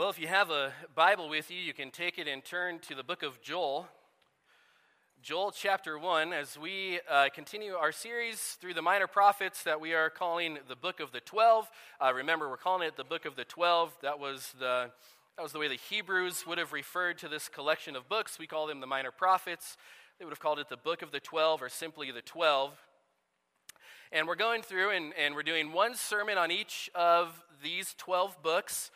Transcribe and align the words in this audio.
Well, 0.00 0.08
if 0.08 0.18
you 0.18 0.28
have 0.28 0.48
a 0.48 0.72
Bible 0.94 1.28
with 1.28 1.50
you, 1.50 1.58
you 1.58 1.74
can 1.74 1.90
take 1.90 2.18
it 2.18 2.26
and 2.26 2.42
turn 2.42 2.78
to 2.88 2.94
the 2.94 3.02
book 3.02 3.22
of 3.22 3.42
Joel. 3.42 3.86
Joel 5.20 5.50
chapter 5.50 5.98
1, 5.98 6.32
as 6.32 6.56
we 6.56 7.00
uh, 7.06 7.28
continue 7.34 7.74
our 7.74 7.92
series 7.92 8.56
through 8.62 8.72
the 8.72 8.80
minor 8.80 9.06
prophets 9.06 9.62
that 9.64 9.78
we 9.78 9.92
are 9.92 10.08
calling 10.08 10.56
the 10.68 10.74
book 10.74 11.00
of 11.00 11.12
the 11.12 11.20
12. 11.20 11.70
Uh, 12.00 12.14
remember, 12.14 12.48
we're 12.48 12.56
calling 12.56 12.88
it 12.88 12.96
the 12.96 13.04
book 13.04 13.26
of 13.26 13.36
the 13.36 13.44
12. 13.44 13.94
That 14.00 14.18
was 14.18 14.54
the, 14.58 14.90
that 15.36 15.42
was 15.42 15.52
the 15.52 15.58
way 15.58 15.68
the 15.68 15.74
Hebrews 15.74 16.46
would 16.46 16.56
have 16.56 16.72
referred 16.72 17.18
to 17.18 17.28
this 17.28 17.50
collection 17.50 17.94
of 17.94 18.08
books. 18.08 18.38
We 18.38 18.46
call 18.46 18.66
them 18.66 18.80
the 18.80 18.86
minor 18.86 19.10
prophets. 19.10 19.76
They 20.18 20.24
would 20.24 20.32
have 20.32 20.40
called 20.40 20.60
it 20.60 20.70
the 20.70 20.78
book 20.78 21.02
of 21.02 21.12
the 21.12 21.20
12 21.20 21.60
or 21.60 21.68
simply 21.68 22.10
the 22.10 22.22
12. 22.22 22.72
And 24.12 24.26
we're 24.26 24.34
going 24.34 24.62
through 24.62 24.92
and, 24.92 25.12
and 25.22 25.34
we're 25.34 25.42
doing 25.42 25.72
one 25.72 25.94
sermon 25.94 26.38
on 26.38 26.50
each 26.50 26.88
of 26.94 27.44
these 27.62 27.94
12 27.98 28.42
books. 28.42 28.90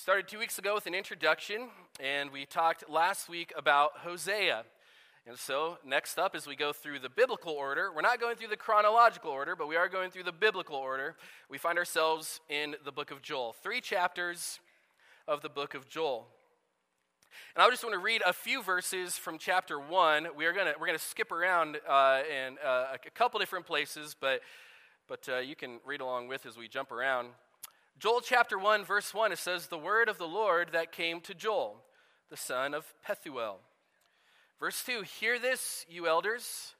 Started 0.00 0.28
two 0.28 0.38
weeks 0.38 0.58
ago 0.58 0.74
with 0.74 0.86
an 0.86 0.94
introduction, 0.94 1.68
and 2.02 2.30
we 2.30 2.46
talked 2.46 2.88
last 2.88 3.28
week 3.28 3.52
about 3.54 3.98
Hosea. 3.98 4.64
And 5.26 5.38
so, 5.38 5.76
next 5.84 6.18
up, 6.18 6.34
as 6.34 6.46
we 6.46 6.56
go 6.56 6.72
through 6.72 7.00
the 7.00 7.10
biblical 7.10 7.52
order, 7.52 7.92
we're 7.94 8.00
not 8.00 8.18
going 8.18 8.36
through 8.36 8.48
the 8.48 8.56
chronological 8.56 9.30
order, 9.30 9.54
but 9.54 9.68
we 9.68 9.76
are 9.76 9.90
going 9.90 10.10
through 10.10 10.22
the 10.22 10.32
biblical 10.32 10.76
order. 10.76 11.16
We 11.50 11.58
find 11.58 11.76
ourselves 11.76 12.40
in 12.48 12.76
the 12.82 12.90
book 12.90 13.10
of 13.10 13.20
Joel, 13.20 13.52
three 13.62 13.82
chapters 13.82 14.58
of 15.28 15.42
the 15.42 15.50
book 15.50 15.74
of 15.74 15.86
Joel. 15.86 16.28
And 17.54 17.62
I 17.62 17.68
just 17.68 17.84
want 17.84 17.92
to 17.92 18.00
read 18.00 18.22
a 18.26 18.32
few 18.32 18.62
verses 18.62 19.18
from 19.18 19.36
chapter 19.36 19.78
one. 19.78 20.28
We 20.34 20.46
are 20.46 20.54
gonna 20.54 20.72
we're 20.80 20.86
gonna 20.86 20.98
skip 20.98 21.30
around 21.30 21.76
uh, 21.86 22.22
in 22.26 22.56
uh, 22.64 22.96
a 23.06 23.10
couple 23.10 23.38
different 23.38 23.66
places, 23.66 24.16
but 24.18 24.40
but 25.08 25.28
uh, 25.28 25.40
you 25.40 25.56
can 25.56 25.78
read 25.84 26.00
along 26.00 26.28
with 26.28 26.46
as 26.46 26.56
we 26.56 26.68
jump 26.68 26.90
around. 26.90 27.32
Joel 28.00 28.22
chapter 28.22 28.58
1, 28.58 28.86
verse 28.86 29.12
1, 29.12 29.30
it 29.30 29.38
says, 29.38 29.66
The 29.66 29.76
word 29.76 30.08
of 30.08 30.16
the 30.16 30.26
Lord 30.26 30.70
that 30.72 30.90
came 30.90 31.20
to 31.20 31.34
Joel, 31.34 31.82
the 32.30 32.36
son 32.36 32.72
of 32.72 32.94
Pethuel. 33.06 33.56
Verse 34.58 34.82
2, 34.86 35.02
Hear 35.02 35.38
this, 35.38 35.84
you 35.86 36.08
elders. 36.08 36.76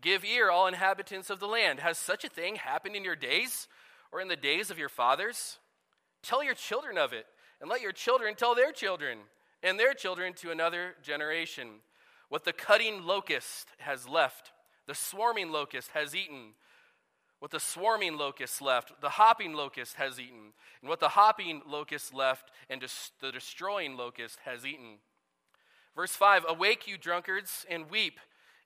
Give 0.00 0.24
ear, 0.24 0.50
all 0.50 0.66
inhabitants 0.66 1.30
of 1.30 1.38
the 1.38 1.46
land. 1.46 1.78
Has 1.78 1.96
such 1.96 2.24
a 2.24 2.28
thing 2.28 2.56
happened 2.56 2.96
in 2.96 3.04
your 3.04 3.14
days 3.14 3.68
or 4.10 4.20
in 4.20 4.26
the 4.26 4.34
days 4.34 4.68
of 4.68 4.78
your 4.78 4.88
fathers? 4.88 5.58
Tell 6.24 6.42
your 6.42 6.54
children 6.54 6.98
of 6.98 7.12
it, 7.12 7.26
and 7.60 7.70
let 7.70 7.80
your 7.80 7.92
children 7.92 8.34
tell 8.34 8.56
their 8.56 8.72
children, 8.72 9.18
and 9.62 9.78
their 9.78 9.94
children 9.94 10.32
to 10.38 10.50
another 10.50 10.96
generation. 11.04 11.68
What 12.30 12.44
the 12.44 12.52
cutting 12.52 13.04
locust 13.04 13.68
has 13.78 14.08
left, 14.08 14.50
the 14.88 14.96
swarming 14.96 15.52
locust 15.52 15.90
has 15.94 16.16
eaten 16.16 16.54
what 17.40 17.50
the 17.50 17.60
swarming 17.60 18.16
locust 18.16 18.60
left, 18.60 19.00
the 19.00 19.10
hopping 19.10 19.52
locust 19.54 19.94
has 19.94 20.18
eaten. 20.18 20.52
And 20.80 20.88
what 20.88 21.00
the 21.00 21.10
hopping 21.10 21.62
locust 21.66 22.12
left, 22.12 22.50
and 22.68 22.82
the 23.20 23.32
destroying 23.32 23.96
locust 23.96 24.38
has 24.44 24.66
eaten. 24.66 24.96
Verse 25.94 26.12
5 26.12 26.46
Awake, 26.48 26.86
you 26.88 26.98
drunkards, 26.98 27.64
and 27.70 27.90
weep, 27.90 28.18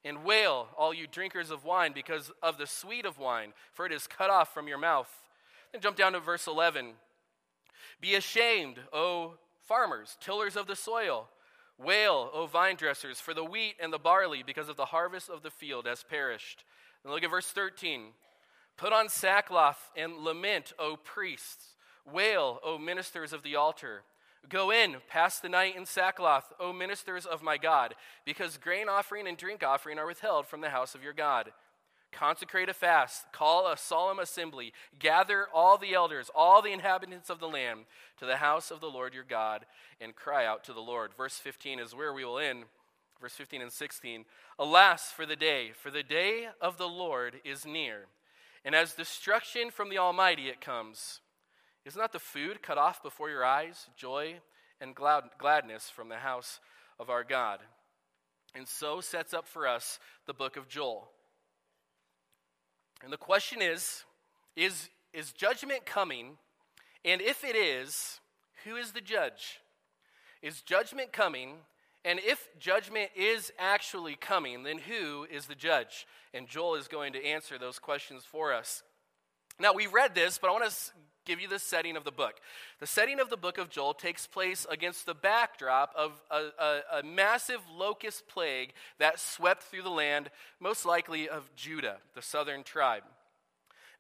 and 0.05 0.25
wail, 0.25 0.69
all 0.77 0.95
you 0.95 1.07
drinkers 1.07 1.51
of 1.51 1.65
wine, 1.65 1.93
because 1.95 2.31
of 2.43 2.57
the 2.57 2.67
sweet 2.67 3.05
of 3.05 3.19
wine, 3.19 3.53
for 3.73 3.85
it 3.85 3.93
is 3.93 4.07
cut 4.07 4.31
off 4.31 4.53
from 4.53 4.69
your 4.69 4.79
mouth. 4.79 5.11
Then 5.73 5.83
jump 5.83 5.97
down 5.97 6.13
to 6.13 6.21
verse 6.21 6.47
11. 6.47 6.93
Be 8.01 8.15
ashamed, 8.15 8.81
O 8.93 9.35
farmers, 9.61 10.17
tillers 10.21 10.57
of 10.57 10.67
the 10.67 10.77
soil. 10.77 11.29
Wail, 11.79 12.31
O 12.33 12.47
vine 12.47 12.77
dressers, 12.77 13.21
for 13.21 13.35
the 13.35 13.45
wheat 13.45 13.77
and 13.81 13.93
the 13.93 13.99
barley, 13.99 14.43
because 14.43 14.69
of 14.69 14.77
the 14.77 14.87
harvest 14.87 15.29
of 15.29 15.43
the 15.43 15.51
field, 15.51 15.87
has 15.87 16.03
perished. 16.03 16.65
And 17.05 17.13
look 17.13 17.25
at 17.25 17.31
verse 17.31 17.49
13. 17.49 18.13
Put 18.77 18.93
on 18.93 19.09
sackcloth 19.09 19.91
and 19.97 20.19
lament, 20.19 20.73
O 20.79 20.97
priests. 20.97 21.75
Wail, 22.11 22.59
O 22.65 22.79
ministers 22.79 23.33
of 23.33 23.43
the 23.43 23.57
altar. 23.57 24.03
Go 24.49 24.71
in, 24.71 24.97
pass 25.09 25.39
the 25.39 25.49
night 25.49 25.77
in 25.77 25.87
sackcloth, 25.87 26.53
O 26.59 26.73
ministers 26.73 27.27
of 27.27 27.43
my 27.43 27.57
God, 27.57 27.95
because 28.25 28.57
grain 28.57 28.89
offering 28.89 29.29
and 29.29 29.37
drink 29.37 29.63
offering 29.63 29.99
are 29.99 30.07
withheld 30.07 30.47
from 30.47 30.61
the 30.61 30.71
house 30.71 30.95
of 30.95 31.03
your 31.03 31.13
God. 31.13 31.53
Consecrate 32.11 32.69
a 32.69 32.75
fast, 32.75 33.33
call 33.33 33.67
a 33.67 33.77
solemn 33.77 34.19
assembly, 34.19 34.73
gather 34.99 35.47
all 35.55 35.79
the 35.79 35.95
elders, 35.95 36.31
all 36.35 36.61
the 36.61 36.73
inhabitants 36.73 37.31
of 37.31 37.39
the 37.39 37.49
land, 37.49 37.81
to 38.19 38.27
the 38.27 38.37
house 38.37 38.71
of 38.71 38.81
the 38.81 38.91
Lord 38.91 39.15
your 39.15 39.25
God, 39.25 39.65
and 40.01 40.15
cry 40.15 40.45
out 40.45 40.65
to 40.65 40.73
the 40.73 40.81
Lord. 40.81 41.13
Verse 41.17 41.39
15 41.39 41.79
is 41.79 41.95
where 41.95 42.13
we 42.13 42.25
will 42.25 42.39
end. 42.39 42.65
Verse 43.21 43.35
15 43.35 43.63
and 43.63 43.73
16. 43.73 44.25
Alas 44.59 45.11
for 45.11 45.25
the 45.25 45.37
day, 45.37 45.71
for 45.73 45.91
the 45.91 46.03
day 46.03 46.49
of 46.61 46.77
the 46.77 46.89
Lord 46.89 47.41
is 47.45 47.65
near 47.65 48.09
and 48.65 48.75
as 48.75 48.95
destruction 48.95 49.71
from 49.71 49.91
the 49.91 49.99
Almighty 49.99 50.49
it 50.49 50.61
comes. 50.61 51.21
Is 51.85 51.97
not 51.97 52.13
the 52.13 52.21
food 52.21 52.63
cut 52.63 52.79
off 52.79 53.03
before 53.03 53.29
your 53.29 53.45
eyes, 53.45 53.89
joy 53.97 54.37
and 54.81 54.95
glad, 54.95 55.25
gladness 55.39 55.91
from 55.91 56.09
the 56.09 56.17
house 56.17 56.61
of 57.01 57.11
our 57.11 57.25
God? 57.25 57.59
And 58.55 58.69
so 58.69 59.01
sets 59.01 59.35
up 59.35 59.49
for 59.49 59.67
us 59.67 59.99
the 60.27 60.35
book 60.35 60.57
of 60.57 60.69
Joel. 60.69 61.09
And 63.03 63.13
the 63.13 63.17
question 63.17 63.61
is 63.61 64.05
is, 64.55 64.91
is 65.13 65.33
judgment 65.33 65.87
coming? 65.87 66.37
And 67.05 67.21
if 67.21 67.43
it 67.43 67.57
is, 67.57 68.21
who 68.65 68.77
is 68.77 68.93
the 68.93 69.01
judge? 69.01 69.61
Is 70.43 70.61
judgment 70.61 71.13
coming? 71.13 71.55
And 72.05 72.19
if 72.19 72.49
judgment 72.59 73.11
is 73.15 73.53
actually 73.59 74.17
coming, 74.17 74.65
then 74.65 74.79
who 74.79 75.27
is 75.31 75.47
the 75.47 75.55
judge? 75.55 76.07
And 76.35 76.49
Joel 76.49 76.75
is 76.75 76.89
going 76.89 77.13
to 77.13 77.25
answer 77.25 77.59
those 77.59 77.79
questions 77.79 78.25
for 78.25 78.53
us. 78.53 78.83
Now, 79.61 79.73
we 79.73 79.87
read 79.87 80.15
this, 80.15 80.39
but 80.39 80.49
I 80.49 80.53
want 80.53 80.69
to 80.69 80.77
give 81.25 81.41
you 81.41 81.47
the 81.47 81.59
setting 81.59 81.97
of 81.97 82.05
the 82.05 82.11
book. 82.11 82.35
The 82.81 82.87
setting 82.87 83.21
of 83.21 83.31
the 83.31 83.37
book 83.37 83.59
of 83.59 83.71
Joel 83.71 83.95
takes 83.95 84.27
place 84.27 84.67
against 84.69 85.07
the 85.07 85.15
backdrop 85.15 85.95
of 85.97 86.21
a, 86.31 86.49
a, 86.59 86.81
a, 86.99 87.03
massive 87.05 87.61
locust 87.73 88.27
plague 88.27 88.73
that 88.99 89.21
swept 89.21 89.63
through 89.63 89.83
the 89.83 89.91
land, 89.91 90.31
most 90.59 90.85
likely 90.85 91.29
of 91.29 91.55
Judah, 91.55 91.99
the 92.15 92.23
southern 92.23 92.65
tribe. 92.65 93.05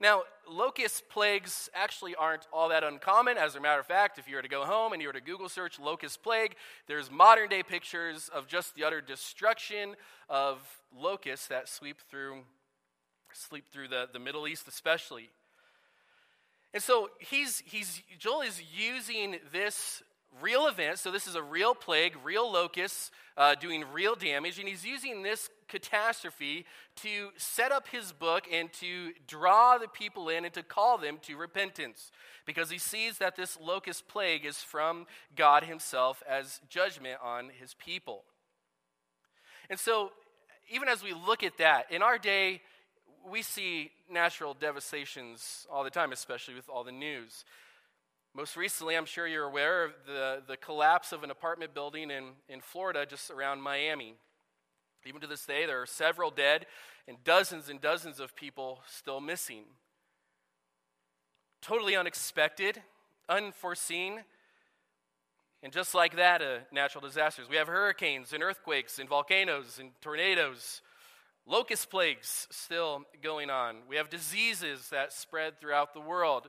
Now, 0.03 0.25
locust 0.51 1.09
plagues 1.09 1.71
actually 1.77 2.17
aren't 2.17 2.49
all 2.53 2.71
that 2.71 2.83
uncommon. 2.83 3.39
As 3.39 3.55
a 3.55 3.61
matter 3.61 3.79
of 3.79 3.87
fact, 3.87 4.19
if 4.19 4.29
you 4.29 4.35
were 4.35 4.43
to 4.43 4.49
go 4.49 4.65
home 4.65 4.93
and 4.93 5.01
you 5.01 5.07
were 5.07 5.13
to 5.13 5.21
Google 5.21 5.49
search 5.49 5.79
locust 5.79 6.25
plague, 6.25 6.57
there's 6.89 7.09
modern 7.09 7.49
day 7.49 7.63
pictures 7.63 8.29
of 8.35 8.49
just 8.49 8.75
the 8.75 8.83
utter 8.83 9.01
destruction 9.01 9.95
of 10.29 10.59
locusts 10.93 11.47
that 11.47 11.69
sweep 11.69 11.99
through, 12.11 12.39
sleep 13.33 13.67
through 13.73 13.87
the, 13.87 14.09
the 14.13 14.19
Middle 14.19 14.49
East, 14.49 14.67
especially. 14.67 15.31
And 16.75 16.83
so 16.83 17.11
he's, 17.21 17.63
he's, 17.65 18.03
Joel 18.19 18.41
is 18.41 18.61
using 18.77 19.37
this 19.53 20.03
real 20.41 20.67
event. 20.67 20.99
So 20.99 21.11
this 21.11 21.27
is 21.27 21.35
a 21.35 21.43
real 21.43 21.75
plague, 21.75 22.17
real 22.25 22.51
locusts 22.51 23.11
uh, 23.37 23.55
doing 23.55 23.85
real 23.93 24.15
damage, 24.15 24.59
and 24.59 24.69
he's 24.69 24.85
using 24.85 25.23
this 25.23 25.51
catastrophe 25.69 26.67
to 26.97 27.31
set 27.37 27.73
up 27.73 27.89
his 27.89 28.13
book 28.13 28.45
and 28.53 28.73
to 28.75 29.13
draw 29.27 29.79
the 29.79 29.89
people 29.89 30.29
in 30.29 30.45
and 30.45 30.53
to 30.55 30.63
call 30.63 30.99
them 30.99 31.19
to 31.23 31.37
repentance 31.37 32.11
because 32.47 32.71
he 32.71 32.79
sees 32.79 33.19
that 33.19 33.37
this 33.37 33.59
locust 33.61 34.07
plague 34.09 34.45
is 34.45 34.59
from 34.59 35.07
God 35.37 35.65
himself 35.65 36.23
as 36.29 36.61
judgment 36.69 37.19
on 37.23 37.51
his 37.59 37.75
people. 37.75 38.25
And 39.71 39.79
so, 39.79 40.11
even 40.71 40.89
as 40.89 41.03
we 41.03 41.13
look 41.13 41.43
at 41.43 41.59
that, 41.59 41.91
in 41.91 42.03
our 42.03 42.19
day, 42.19 42.61
we 43.29 43.43
see 43.43 43.91
natural 44.11 44.55
devastations 44.55 45.67
all 45.71 45.85
the 45.85 45.91
time, 45.91 46.13
especially 46.13 46.55
with 46.55 46.69
all 46.69 46.85
the 46.85 46.93
news. 46.93 47.45
Most 48.35 48.57
recently, 48.57 48.97
I'm 48.97 49.05
sure 49.05 49.27
you're 49.27 49.45
aware 49.45 49.85
of 49.85 49.93
the, 50.07 50.43
the 50.47 50.57
collapse 50.57 51.13
of 51.13 51.23
an 51.23 51.31
apartment 51.31 51.75
building 51.75 52.11
in, 52.11 52.31
in 52.49 52.63
Florida 52.63 53.05
just 53.05 53.31
around 53.31 53.61
Miami. 53.61 54.15
Even 55.05 55.21
to 55.21 55.27
this 55.27 55.45
day, 55.45 55.67
there 55.67 55.83
are 55.83 55.87
several 55.87 56.31
dead 56.31 56.65
and 57.07 57.23
dozens 57.25 57.69
and 57.69 57.79
dozens 57.79 58.21
of 58.21 58.35
people 58.35 58.81
still 58.89 59.21
missing. 59.21 59.65
Totally 61.61 61.95
unexpected, 61.95 62.81
unforeseen. 63.29 64.21
And 65.63 65.71
just 65.71 65.95
like 65.95 66.17
that, 66.17 66.41
uh, 66.41 66.61
natural 66.73 67.07
disasters. 67.07 67.51
We 67.51 67.57
have 67.57 67.69
hurricanes 67.69 68.33
and 68.33 68.43
earthquakes 68.43 68.99
and 68.99 69.11
volcanoes 69.11 69.79
and 69.79 69.91
tornadoes, 70.01 70.81
locust 71.47 71.91
plagues 71.91 72.49
still 72.51 73.03
going 73.23 73.51
on. 73.51 73.81
We 73.91 73.97
have 73.97 74.09
diseases 74.09 74.89
that 74.89 75.13
spread 75.13 75.61
throughout 75.61 75.93
the 75.93 76.01
world 76.01 76.49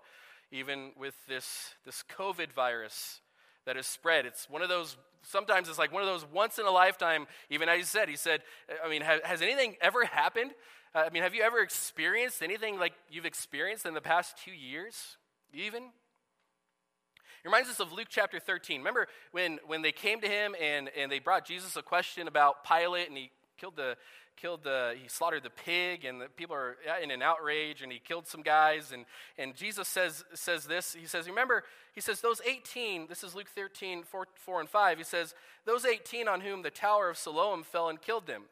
even 0.53 0.91
with 0.97 1.15
this, 1.27 1.73
this 1.83 2.03
COVID 2.15 2.53
virus 2.53 3.21
that 3.65 3.75
has 3.75 3.87
spread. 3.87 4.25
It's 4.25 4.47
one 4.47 4.61
of 4.61 4.69
those, 4.69 4.97
sometimes 5.23 5.67
it's 5.67 5.79
like 5.79 5.91
one 5.91 6.03
of 6.03 6.07
those 6.07 6.25
once 6.31 6.59
in 6.59 6.65
a 6.65 6.71
lifetime, 6.71 7.25
even 7.49 7.67
as 7.67 7.77
he 7.77 7.83
said, 7.83 8.07
he 8.07 8.15
said, 8.15 8.41
I 8.85 8.87
mean, 8.87 9.01
has, 9.01 9.19
has 9.23 9.41
anything 9.41 9.75
ever 9.81 10.05
happened? 10.05 10.51
Uh, 10.93 11.03
I 11.07 11.09
mean, 11.09 11.23
have 11.23 11.33
you 11.33 11.41
ever 11.41 11.59
experienced 11.59 12.43
anything 12.43 12.77
like 12.77 12.93
you've 13.09 13.25
experienced 13.25 13.87
in 13.87 13.95
the 13.95 14.01
past 14.01 14.35
two 14.45 14.51
years, 14.51 15.17
even? 15.53 15.83
It 15.83 17.47
reminds 17.47 17.69
us 17.69 17.79
of 17.79 17.91
Luke 17.91 18.07
chapter 18.09 18.39
13. 18.39 18.79
Remember 18.79 19.07
when, 19.31 19.59
when 19.65 19.81
they 19.81 19.91
came 19.91 20.21
to 20.21 20.27
him 20.27 20.55
and, 20.61 20.89
and 20.95 21.11
they 21.11 21.19
brought 21.19 21.45
Jesus 21.45 21.75
a 21.75 21.81
question 21.81 22.27
about 22.27 22.63
Pilate, 22.63 23.09
and 23.09 23.17
he 23.17 23.31
killed 23.57 23.75
the, 23.75 23.95
killed 24.35 24.63
the, 24.63 24.95
he 25.01 25.07
slaughtered 25.07 25.43
the 25.43 25.49
pig, 25.49 26.05
and 26.05 26.21
the 26.21 26.27
people 26.27 26.55
are 26.55 26.77
in 27.01 27.11
an 27.11 27.21
outrage, 27.21 27.81
and 27.81 27.91
he 27.91 27.99
killed 27.99 28.27
some 28.27 28.41
guys. 28.41 28.91
And, 28.91 29.05
and 29.37 29.55
Jesus 29.55 29.87
says, 29.87 30.23
says 30.33 30.65
this 30.65 30.93
He 30.93 31.05
says, 31.05 31.27
Remember, 31.27 31.63
he 31.93 32.01
says, 32.01 32.21
those 32.21 32.41
18, 32.45 33.07
this 33.07 33.23
is 33.23 33.35
Luke 33.35 33.49
13, 33.53 34.03
4, 34.03 34.27
4 34.35 34.59
and 34.59 34.69
5. 34.69 34.97
He 34.97 35.03
says, 35.03 35.33
Those 35.65 35.85
18 35.85 36.27
on 36.27 36.41
whom 36.41 36.61
the 36.61 36.71
tower 36.71 37.09
of 37.09 37.17
Siloam 37.17 37.63
fell 37.63 37.89
and 37.89 38.01
killed 38.01 38.27
them. 38.27 38.43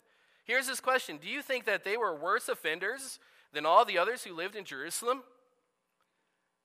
Here's 0.43 0.67
his 0.67 0.79
question 0.79 1.17
Do 1.21 1.27
you 1.27 1.41
think 1.41 1.65
that 1.65 1.83
they 1.83 1.97
were 1.97 2.15
worse 2.15 2.49
offenders 2.49 3.19
than 3.53 3.65
all 3.65 3.85
the 3.85 3.97
others 3.97 4.23
who 4.23 4.35
lived 4.35 4.55
in 4.55 4.65
Jerusalem? 4.65 5.23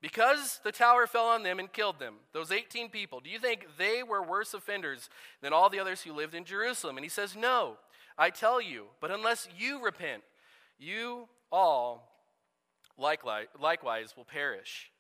Because 0.03 0.61
the 0.63 0.73
tower 0.73 1.07
fell 1.07 1.27
on 1.27 1.43
them 1.43 1.59
and 1.59 1.73
killed 1.73 1.99
them, 1.99 2.17
those 2.33 2.53
18 2.53 2.91
people, 2.91 3.21
do 3.21 3.31
you 3.31 3.39
think 3.39 3.67
they 3.79 4.03
were 4.03 4.23
worse 4.23 4.53
offenders 4.53 5.09
than 5.41 5.53
all 5.53 5.71
the 5.71 5.81
others 5.81 6.03
who 6.03 6.13
lived 6.13 6.35
in 6.35 6.45
Jerusalem? 6.45 6.97
And 6.97 7.05
he 7.05 7.09
says, 7.09 7.35
No, 7.35 7.77
I 8.19 8.31
tell 8.31 8.61
you, 8.61 8.87
but 9.01 9.11
unless 9.11 9.49
you 9.59 9.83
repent, 9.85 10.23
you 10.79 11.29
all 11.53 12.13
likewise, 12.99 13.47
likewise 13.61 14.17
will 14.17 14.25
perish. 14.25 14.91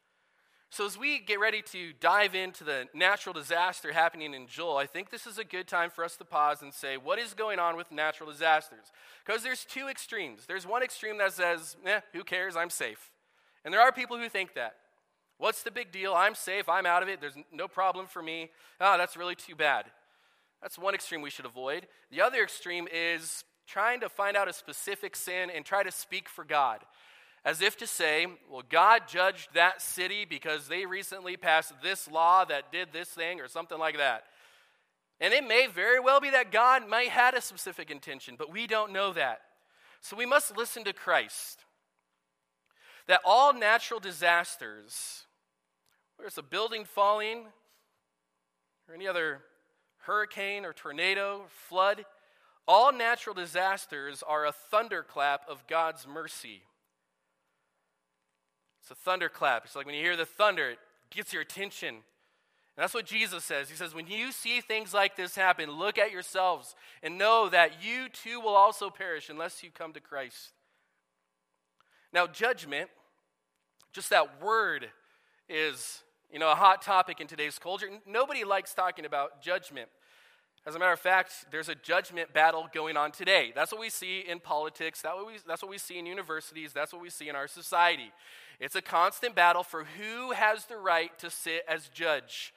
So, 0.68 0.84
as 0.84 0.98
we 0.98 1.20
get 1.20 1.40
ready 1.40 1.62
to 1.62 1.92
dive 2.00 2.34
into 2.34 2.64
the 2.64 2.88
natural 2.92 3.32
disaster 3.32 3.92
happening 3.92 4.34
in 4.34 4.46
Joel, 4.48 4.76
I 4.76 4.86
think 4.86 5.10
this 5.10 5.26
is 5.26 5.38
a 5.38 5.44
good 5.44 5.68
time 5.68 5.90
for 5.90 6.04
us 6.04 6.16
to 6.16 6.24
pause 6.24 6.60
and 6.60 6.74
say, 6.74 6.96
what 6.96 7.18
is 7.18 7.34
going 7.34 7.58
on 7.58 7.76
with 7.76 7.92
natural 7.92 8.30
disasters? 8.30 8.92
Because 9.24 9.42
there's 9.42 9.64
two 9.64 9.88
extremes. 9.88 10.44
There's 10.46 10.66
one 10.66 10.82
extreme 10.82 11.18
that 11.18 11.32
says, 11.32 11.76
eh, 11.86 12.00
who 12.12 12.24
cares? 12.24 12.56
I'm 12.56 12.68
safe. 12.68 13.12
And 13.64 13.72
there 13.72 13.80
are 13.80 13.92
people 13.92 14.18
who 14.18 14.28
think 14.28 14.54
that. 14.54 14.74
What's 15.38 15.62
the 15.62 15.70
big 15.70 15.92
deal? 15.92 16.14
I'm 16.14 16.34
safe. 16.34 16.68
I'm 16.68 16.86
out 16.86 17.02
of 17.02 17.08
it. 17.08 17.20
There's 17.20 17.36
no 17.52 17.68
problem 17.68 18.06
for 18.06 18.22
me. 18.22 18.50
Ah, 18.80 18.94
oh, 18.94 18.98
that's 18.98 19.16
really 19.16 19.34
too 19.34 19.54
bad. 19.54 19.86
That's 20.62 20.78
one 20.78 20.94
extreme 20.94 21.22
we 21.22 21.30
should 21.30 21.46
avoid. 21.46 21.86
The 22.10 22.20
other 22.20 22.42
extreme 22.42 22.88
is 22.92 23.44
trying 23.66 24.00
to 24.00 24.08
find 24.08 24.36
out 24.36 24.48
a 24.48 24.52
specific 24.52 25.16
sin 25.16 25.50
and 25.54 25.64
try 25.64 25.82
to 25.82 25.92
speak 25.92 26.28
for 26.28 26.44
God. 26.44 26.80
As 27.44 27.60
if 27.62 27.76
to 27.78 27.86
say, 27.86 28.26
well, 28.50 28.62
God 28.68 29.02
judged 29.06 29.54
that 29.54 29.80
city 29.80 30.24
because 30.24 30.66
they 30.66 30.84
recently 30.84 31.36
passed 31.36 31.72
this 31.82 32.10
law 32.10 32.44
that 32.44 32.72
did 32.72 32.88
this 32.92 33.08
thing 33.08 33.40
or 33.40 33.48
something 33.48 33.78
like 33.78 33.98
that. 33.98 34.24
And 35.20 35.32
it 35.32 35.46
may 35.46 35.66
very 35.66 36.00
well 36.00 36.20
be 36.20 36.30
that 36.30 36.52
God 36.52 36.88
might 36.88 37.08
had 37.08 37.34
a 37.34 37.40
specific 37.40 37.90
intention, 37.90 38.34
but 38.36 38.52
we 38.52 38.66
don't 38.66 38.92
know 38.92 39.12
that. 39.12 39.40
So 40.00 40.16
we 40.16 40.26
must 40.26 40.56
listen 40.56 40.84
to 40.84 40.92
Christ. 40.92 41.60
That 43.06 43.20
all 43.24 43.54
natural 43.54 44.00
disasters, 44.00 45.24
whether 46.16 46.26
it's 46.26 46.38
a 46.38 46.42
building 46.42 46.84
falling 46.84 47.46
or 48.88 48.94
any 48.94 49.06
other 49.06 49.42
hurricane 50.06 50.64
or 50.64 50.72
tornado, 50.72 51.42
flood, 51.68 52.04
all 52.68 52.92
natural 52.92 53.34
disasters 53.34 54.22
are 54.26 54.46
a 54.46 54.52
thunderclap 54.52 55.42
of 55.48 55.66
God's 55.66 56.06
mercy. 56.06 56.62
It's 58.80 58.90
a 58.90 58.94
thunderclap. 58.94 59.64
It's 59.64 59.76
like 59.76 59.86
when 59.86 59.94
you 59.94 60.02
hear 60.02 60.16
the 60.16 60.26
thunder, 60.26 60.70
it 60.70 60.78
gets 61.10 61.32
your 61.32 61.42
attention. 61.42 61.88
And 61.94 62.82
that's 62.82 62.94
what 62.94 63.06
Jesus 63.06 63.44
says. 63.44 63.70
He 63.70 63.76
says, 63.76 63.94
when 63.94 64.06
you 64.06 64.32
see 64.32 64.60
things 64.60 64.92
like 64.92 65.16
this 65.16 65.34
happen, 65.34 65.70
look 65.70 65.98
at 65.98 66.12
yourselves 66.12 66.74
and 67.02 67.18
know 67.18 67.48
that 67.48 67.82
you 67.82 68.08
too 68.08 68.40
will 68.40 68.54
also 68.54 68.90
perish 68.90 69.28
unless 69.28 69.62
you 69.62 69.70
come 69.70 69.92
to 69.92 70.00
Christ. 70.00 70.52
Now, 72.12 72.26
judgment, 72.26 72.90
just 73.92 74.10
that 74.10 74.42
word 74.42 74.88
is 75.48 76.02
you 76.32 76.38
know, 76.38 76.50
a 76.50 76.54
hot 76.54 76.82
topic 76.82 77.20
in 77.20 77.26
today's 77.26 77.58
culture. 77.58 77.88
Nobody 78.06 78.44
likes 78.44 78.74
talking 78.74 79.04
about 79.04 79.40
judgment. 79.42 79.88
As 80.66 80.74
a 80.74 80.80
matter 80.80 80.92
of 80.92 80.98
fact, 80.98 81.46
there's 81.52 81.68
a 81.68 81.76
judgment 81.76 82.32
battle 82.32 82.68
going 82.74 82.96
on 82.96 83.12
today. 83.12 83.52
That's 83.54 83.70
what 83.70 83.80
we 83.80 83.88
see 83.88 84.24
in 84.26 84.40
politics. 84.40 85.00
That's 85.02 85.14
what 85.14 85.26
we, 85.26 85.34
that's 85.46 85.62
what 85.62 85.70
we 85.70 85.78
see 85.78 85.98
in 85.98 86.06
universities. 86.06 86.72
That's 86.72 86.92
what 86.92 87.00
we 87.00 87.10
see 87.10 87.28
in 87.28 87.36
our 87.36 87.46
society. 87.46 88.10
It's 88.58 88.74
a 88.74 88.82
constant 88.82 89.36
battle 89.36 89.62
for 89.62 89.84
who 89.84 90.32
has 90.32 90.64
the 90.64 90.76
right 90.76 91.16
to 91.20 91.30
sit 91.30 91.62
as 91.68 91.88
judge. 91.88 92.52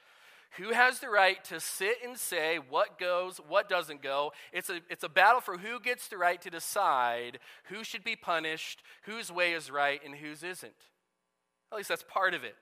Who 0.58 0.72
has 0.72 0.98
the 0.98 1.08
right 1.08 1.42
to 1.44 1.60
sit 1.60 1.98
and 2.04 2.18
say 2.18 2.58
what 2.58 2.98
goes, 2.98 3.40
what 3.48 3.68
doesn't 3.68 4.02
go? 4.02 4.32
It's 4.52 4.68
a, 4.68 4.80
it's 4.90 5.04
a 5.04 5.08
battle 5.08 5.40
for 5.40 5.58
who 5.58 5.78
gets 5.78 6.08
the 6.08 6.18
right 6.18 6.42
to 6.42 6.50
decide 6.50 7.38
who 7.66 7.84
should 7.84 8.02
be 8.02 8.16
punished, 8.16 8.82
whose 9.02 9.30
way 9.30 9.52
is 9.52 9.70
right, 9.70 10.00
and 10.04 10.16
whose 10.16 10.42
isn't. 10.42 10.72
At 11.70 11.78
least 11.78 11.88
that's 11.88 12.04
part 12.08 12.34
of 12.34 12.42
it. 12.42 12.56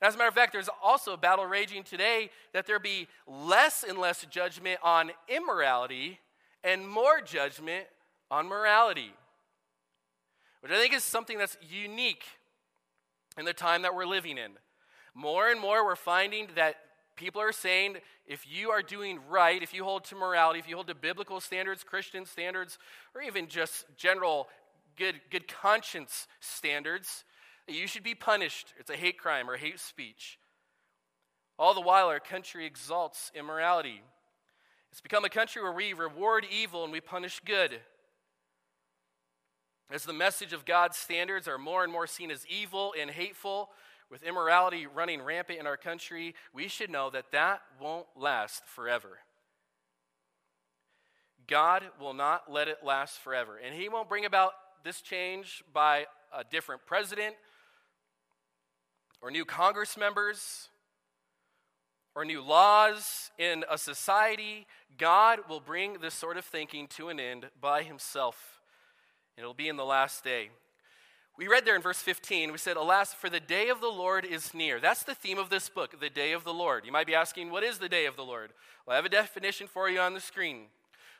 As 0.00 0.14
a 0.14 0.18
matter 0.18 0.28
of 0.28 0.34
fact, 0.34 0.52
there's 0.52 0.70
also 0.82 1.12
a 1.12 1.16
battle 1.16 1.44
raging 1.44 1.82
today 1.82 2.30
that 2.52 2.66
there 2.66 2.78
be 2.78 3.08
less 3.26 3.82
and 3.82 3.98
less 3.98 4.24
judgment 4.30 4.78
on 4.82 5.10
immorality 5.28 6.20
and 6.62 6.88
more 6.88 7.20
judgment 7.20 7.86
on 8.30 8.46
morality, 8.46 9.12
which 10.60 10.70
I 10.70 10.76
think 10.76 10.94
is 10.94 11.02
something 11.02 11.38
that's 11.38 11.56
unique 11.68 12.24
in 13.36 13.44
the 13.44 13.52
time 13.52 13.82
that 13.82 13.94
we're 13.94 14.06
living 14.06 14.38
in. 14.38 14.52
More 15.14 15.50
and 15.50 15.60
more, 15.60 15.84
we're 15.84 15.96
finding 15.96 16.48
that 16.54 16.76
people 17.16 17.40
are 17.40 17.52
saying 17.52 17.96
if 18.26 18.46
you 18.48 18.70
are 18.70 18.82
doing 18.82 19.18
right, 19.28 19.62
if 19.62 19.74
you 19.74 19.82
hold 19.82 20.04
to 20.04 20.14
morality, 20.14 20.60
if 20.60 20.68
you 20.68 20.76
hold 20.76 20.86
to 20.88 20.94
biblical 20.94 21.40
standards, 21.40 21.82
Christian 21.82 22.24
standards, 22.24 22.78
or 23.14 23.22
even 23.22 23.48
just 23.48 23.84
general 23.96 24.48
good, 24.96 25.20
good 25.30 25.48
conscience 25.48 26.28
standards, 26.40 27.24
you 27.68 27.86
should 27.86 28.02
be 28.02 28.14
punished. 28.14 28.74
It's 28.78 28.90
a 28.90 28.96
hate 28.96 29.18
crime 29.18 29.48
or 29.48 29.56
hate 29.56 29.80
speech. 29.80 30.38
All 31.58 31.74
the 31.74 31.80
while, 31.80 32.06
our 32.06 32.20
country 32.20 32.66
exalts 32.66 33.32
immorality. 33.34 34.02
It's 34.90 35.00
become 35.00 35.24
a 35.24 35.30
country 35.30 35.62
where 35.62 35.72
we 35.72 35.92
reward 35.92 36.46
evil 36.50 36.84
and 36.84 36.92
we 36.92 37.00
punish 37.00 37.40
good. 37.44 37.80
As 39.90 40.04
the 40.04 40.12
message 40.12 40.52
of 40.52 40.64
God's 40.64 40.96
standards 40.96 41.48
are 41.48 41.58
more 41.58 41.82
and 41.82 41.92
more 41.92 42.06
seen 42.06 42.30
as 42.30 42.46
evil 42.46 42.94
and 42.98 43.10
hateful, 43.10 43.70
with 44.10 44.22
immorality 44.22 44.86
running 44.86 45.20
rampant 45.20 45.58
in 45.58 45.66
our 45.66 45.76
country, 45.76 46.34
we 46.54 46.68
should 46.68 46.90
know 46.90 47.10
that 47.10 47.30
that 47.32 47.60
won't 47.80 48.06
last 48.16 48.64
forever. 48.66 49.18
God 51.46 51.82
will 52.00 52.14
not 52.14 52.50
let 52.50 52.68
it 52.68 52.78
last 52.84 53.18
forever. 53.18 53.58
And 53.58 53.74
He 53.74 53.88
won't 53.88 54.08
bring 54.08 54.24
about 54.24 54.52
this 54.84 55.00
change 55.00 55.62
by 55.72 56.06
a 56.32 56.44
different 56.44 56.82
president 56.86 57.34
or 59.20 59.30
new 59.30 59.44
Congress 59.44 59.96
members 59.96 60.68
or 62.14 62.24
new 62.24 62.42
laws 62.42 63.30
in 63.38 63.64
a 63.70 63.78
society, 63.78 64.66
God 64.96 65.40
will 65.48 65.60
bring 65.60 65.98
this 66.00 66.14
sort 66.14 66.36
of 66.36 66.44
thinking 66.44 66.86
to 66.88 67.08
an 67.08 67.20
end 67.20 67.50
by 67.60 67.82
himself. 67.82 68.60
And 69.36 69.42
it'll 69.42 69.54
be 69.54 69.68
in 69.68 69.76
the 69.76 69.84
last 69.84 70.24
day. 70.24 70.50
We 71.36 71.46
read 71.46 71.64
there 71.64 71.76
in 71.76 71.82
verse 71.82 72.00
15, 72.00 72.50
we 72.50 72.58
said, 72.58 72.76
Alas, 72.76 73.14
for 73.14 73.30
the 73.30 73.38
day 73.38 73.68
of 73.68 73.80
the 73.80 73.86
Lord 73.86 74.24
is 74.24 74.52
near. 74.52 74.80
That's 74.80 75.04
the 75.04 75.14
theme 75.14 75.38
of 75.38 75.50
this 75.50 75.68
book, 75.68 76.00
the 76.00 76.10
day 76.10 76.32
of 76.32 76.42
the 76.42 76.52
Lord. 76.52 76.84
You 76.84 76.90
might 76.90 77.06
be 77.06 77.14
asking, 77.14 77.52
What 77.52 77.62
is 77.62 77.78
the 77.78 77.88
day 77.88 78.06
of 78.06 78.16
the 78.16 78.24
Lord? 78.24 78.50
Well, 78.84 78.94
I 78.94 78.96
have 78.96 79.04
a 79.04 79.08
definition 79.08 79.68
for 79.68 79.88
you 79.88 80.00
on 80.00 80.14
the 80.14 80.20
screen. 80.20 80.62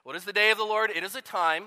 What 0.03 0.17
is 0.17 0.25
the 0.25 0.33
day 0.33 0.51
of 0.51 0.59
the 0.59 0.65
Lord? 0.65 0.91
It 0.91 1.05
is 1.05 1.15
a 1.15 1.23
time 1.23 1.67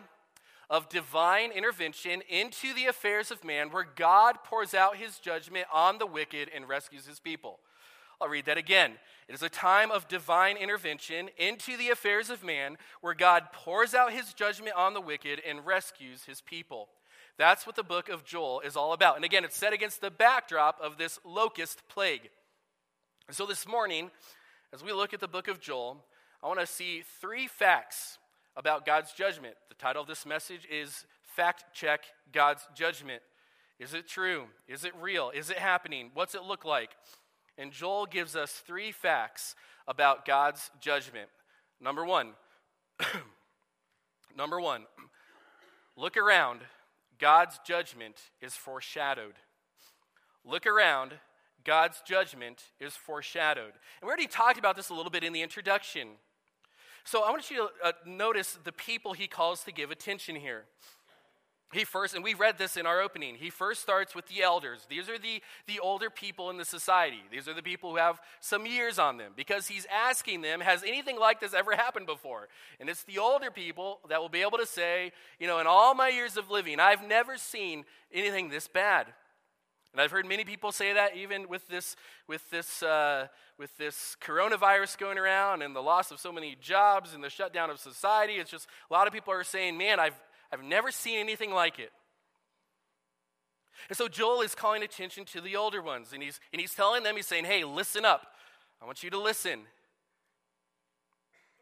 of 0.71 0.87
divine 0.87 1.51
intervention 1.51 2.21
into 2.29 2.73
the 2.73 2.85
affairs 2.85 3.29
of 3.29 3.43
man 3.43 3.69
where 3.69 3.85
God 3.95 4.37
pours 4.45 4.73
out 4.73 4.95
his 4.95 5.19
judgment 5.19 5.65
on 5.71 5.97
the 5.97 6.07
wicked 6.07 6.49
and 6.55 6.67
rescues 6.67 7.05
his 7.05 7.19
people. 7.19 7.59
I'll 8.21 8.29
read 8.29 8.45
that 8.45 8.57
again. 8.57 8.93
It 9.27 9.35
is 9.35 9.43
a 9.43 9.49
time 9.49 9.91
of 9.91 10.07
divine 10.07 10.55
intervention 10.55 11.29
into 11.37 11.75
the 11.75 11.89
affairs 11.89 12.29
of 12.29 12.41
man 12.41 12.77
where 13.01 13.13
God 13.13 13.51
pours 13.51 13.93
out 13.93 14.13
his 14.13 14.33
judgment 14.33 14.75
on 14.77 14.93
the 14.93 15.01
wicked 15.01 15.41
and 15.45 15.65
rescues 15.65 16.23
his 16.23 16.39
people. 16.39 16.87
That's 17.37 17.67
what 17.67 17.75
the 17.75 17.83
book 17.83 18.07
of 18.07 18.23
Joel 18.23 18.61
is 18.61 18.77
all 18.77 18.93
about. 18.93 19.17
And 19.17 19.25
again, 19.25 19.43
it's 19.43 19.57
set 19.57 19.73
against 19.73 19.99
the 19.99 20.11
backdrop 20.11 20.79
of 20.81 20.97
this 20.97 21.19
locust 21.25 21.81
plague. 21.89 22.29
so 23.29 23.45
this 23.45 23.67
morning, 23.67 24.09
as 24.73 24.83
we 24.83 24.93
look 24.93 25.13
at 25.13 25.19
the 25.19 25.27
book 25.27 25.49
of 25.49 25.59
Joel, 25.59 26.05
I 26.41 26.47
want 26.47 26.61
to 26.61 26.65
see 26.65 27.03
three 27.19 27.47
facts 27.47 28.19
about 28.55 28.85
God's 28.85 29.13
judgment. 29.13 29.55
The 29.69 29.75
title 29.75 30.01
of 30.01 30.07
this 30.07 30.25
message 30.25 30.67
is 30.69 31.05
Fact 31.23 31.65
Check 31.73 32.01
God's 32.31 32.67
Judgment. 32.75 33.21
Is 33.79 33.93
it 33.93 34.07
true? 34.07 34.45
Is 34.67 34.85
it 34.85 34.93
real? 34.99 35.31
Is 35.33 35.49
it 35.49 35.57
happening? 35.57 36.11
What's 36.13 36.35
it 36.35 36.43
look 36.43 36.65
like? 36.65 36.91
And 37.57 37.71
Joel 37.71 38.05
gives 38.05 38.35
us 38.35 38.51
three 38.51 38.91
facts 38.91 39.55
about 39.87 40.25
God's 40.25 40.69
judgment. 40.79 41.29
Number 41.79 42.05
one, 42.05 42.33
number 44.37 44.61
one, 44.61 44.83
look 45.95 46.15
around. 46.15 46.61
God's 47.19 47.59
judgment 47.65 48.15
is 48.41 48.55
foreshadowed. 48.55 49.33
Look 50.45 50.65
around. 50.65 51.13
God's 51.63 52.01
judgment 52.05 52.63
is 52.79 52.95
foreshadowed. 52.95 53.73
And 53.73 54.03
we 54.03 54.07
already 54.07 54.27
talked 54.27 54.57
about 54.57 54.75
this 54.75 54.89
a 54.89 54.93
little 54.93 55.11
bit 55.11 55.23
in 55.23 55.33
the 55.33 55.41
introduction. 55.41 56.09
So 57.03 57.23
I 57.23 57.31
want 57.31 57.49
you 57.49 57.57
to 57.57 57.87
uh, 57.87 57.91
notice 58.05 58.57
the 58.63 58.71
people 58.71 59.13
he 59.13 59.27
calls 59.27 59.63
to 59.63 59.71
give 59.71 59.91
attention 59.91 60.35
here. 60.35 60.65
he 61.73 61.83
first, 61.83 62.13
and 62.15 62.23
we 62.23 62.33
read 62.33 62.57
this 62.57 62.77
in 62.77 62.85
our 62.85 63.01
opening, 63.01 63.35
he 63.35 63.49
first 63.49 63.81
starts 63.81 64.13
with 64.13 64.27
the 64.27 64.41
elders. 64.41 64.85
These 64.89 65.09
are 65.09 65.17
the, 65.17 65.41
the 65.67 65.79
older 65.79 66.09
people 66.09 66.49
in 66.49 66.57
the 66.57 66.65
society. 66.65 67.21
These 67.31 67.47
are 67.47 67.53
the 67.53 67.63
people 67.63 67.91
who 67.91 67.97
have 67.97 68.19
some 68.39 68.65
years 68.65 68.99
on 68.99 69.17
them 69.17 69.31
because 69.35 69.67
he's 69.67 69.87
asking 69.91 70.41
them, 70.41 70.59
has 70.59 70.83
anything 70.83 71.19
like 71.19 71.39
this 71.39 71.53
ever 71.53 71.75
happened 71.75 72.07
before? 72.07 72.49
And 72.79 72.89
it's 72.89 73.03
the 73.03 73.17
older 73.19 73.51
people 73.51 73.99
that 74.09 74.21
will 74.21 74.29
be 74.29 74.41
able 74.41 74.57
to 74.57 74.65
say, 74.65 75.11
you 75.39 75.47
know, 75.47 75.59
in 75.59 75.67
all 75.67 75.95
my 75.95 76.09
years 76.09 76.37
of 76.37 76.51
living, 76.51 76.79
I've 76.79 77.07
never 77.07 77.37
seen 77.37 77.85
anything 78.13 78.49
this 78.49 78.67
bad. 78.67 79.07
And 79.93 80.01
I've 80.01 80.11
heard 80.11 80.25
many 80.25 80.45
people 80.45 80.71
say 80.71 80.93
that 80.93 81.17
even 81.17 81.49
with 81.49 81.67
this, 81.67 81.95
with 82.27 82.49
this, 82.49 82.81
uh, 82.81 83.27
with 83.57 83.75
this 83.77 84.15
coronavirus 84.21 84.97
going 84.97 85.17
around 85.17 85.61
and 85.61 85.75
the 85.75 85.81
loss 85.81 86.11
of 86.11 86.19
so 86.19 86.31
many 86.31 86.55
jobs 86.61 87.13
and 87.13 87.23
the 87.23 87.29
shutdown 87.29 87.69
of 87.69 87.79
society. 87.79 88.33
It's 88.33 88.49
just 88.49 88.67
a 88.89 88.93
lot 88.93 89.05
of 89.05 89.13
people 89.13 89.33
are 89.33 89.43
saying, 89.43 89.77
man, 89.77 89.99
I've, 89.99 90.19
I've 90.51 90.63
never 90.63 90.91
seen 90.91 91.19
anything 91.19 91.51
like 91.51 91.77
it. 91.77 91.91
And 93.89 93.97
so 93.97 94.07
Joel 94.07 94.41
is 94.41 94.55
calling 94.55 94.83
attention 94.83 95.25
to 95.25 95.41
the 95.41 95.55
older 95.55 95.81
ones, 95.81 96.13
and 96.13 96.21
he's, 96.21 96.39
and 96.53 96.61
he's 96.61 96.73
telling 96.73 97.03
them, 97.03 97.15
he's 97.15 97.27
saying, 97.27 97.45
hey, 97.45 97.63
listen 97.63 98.05
up. 98.05 98.27
I 98.81 98.85
want 98.85 99.03
you 99.03 99.09
to 99.09 99.19
listen. 99.19 99.61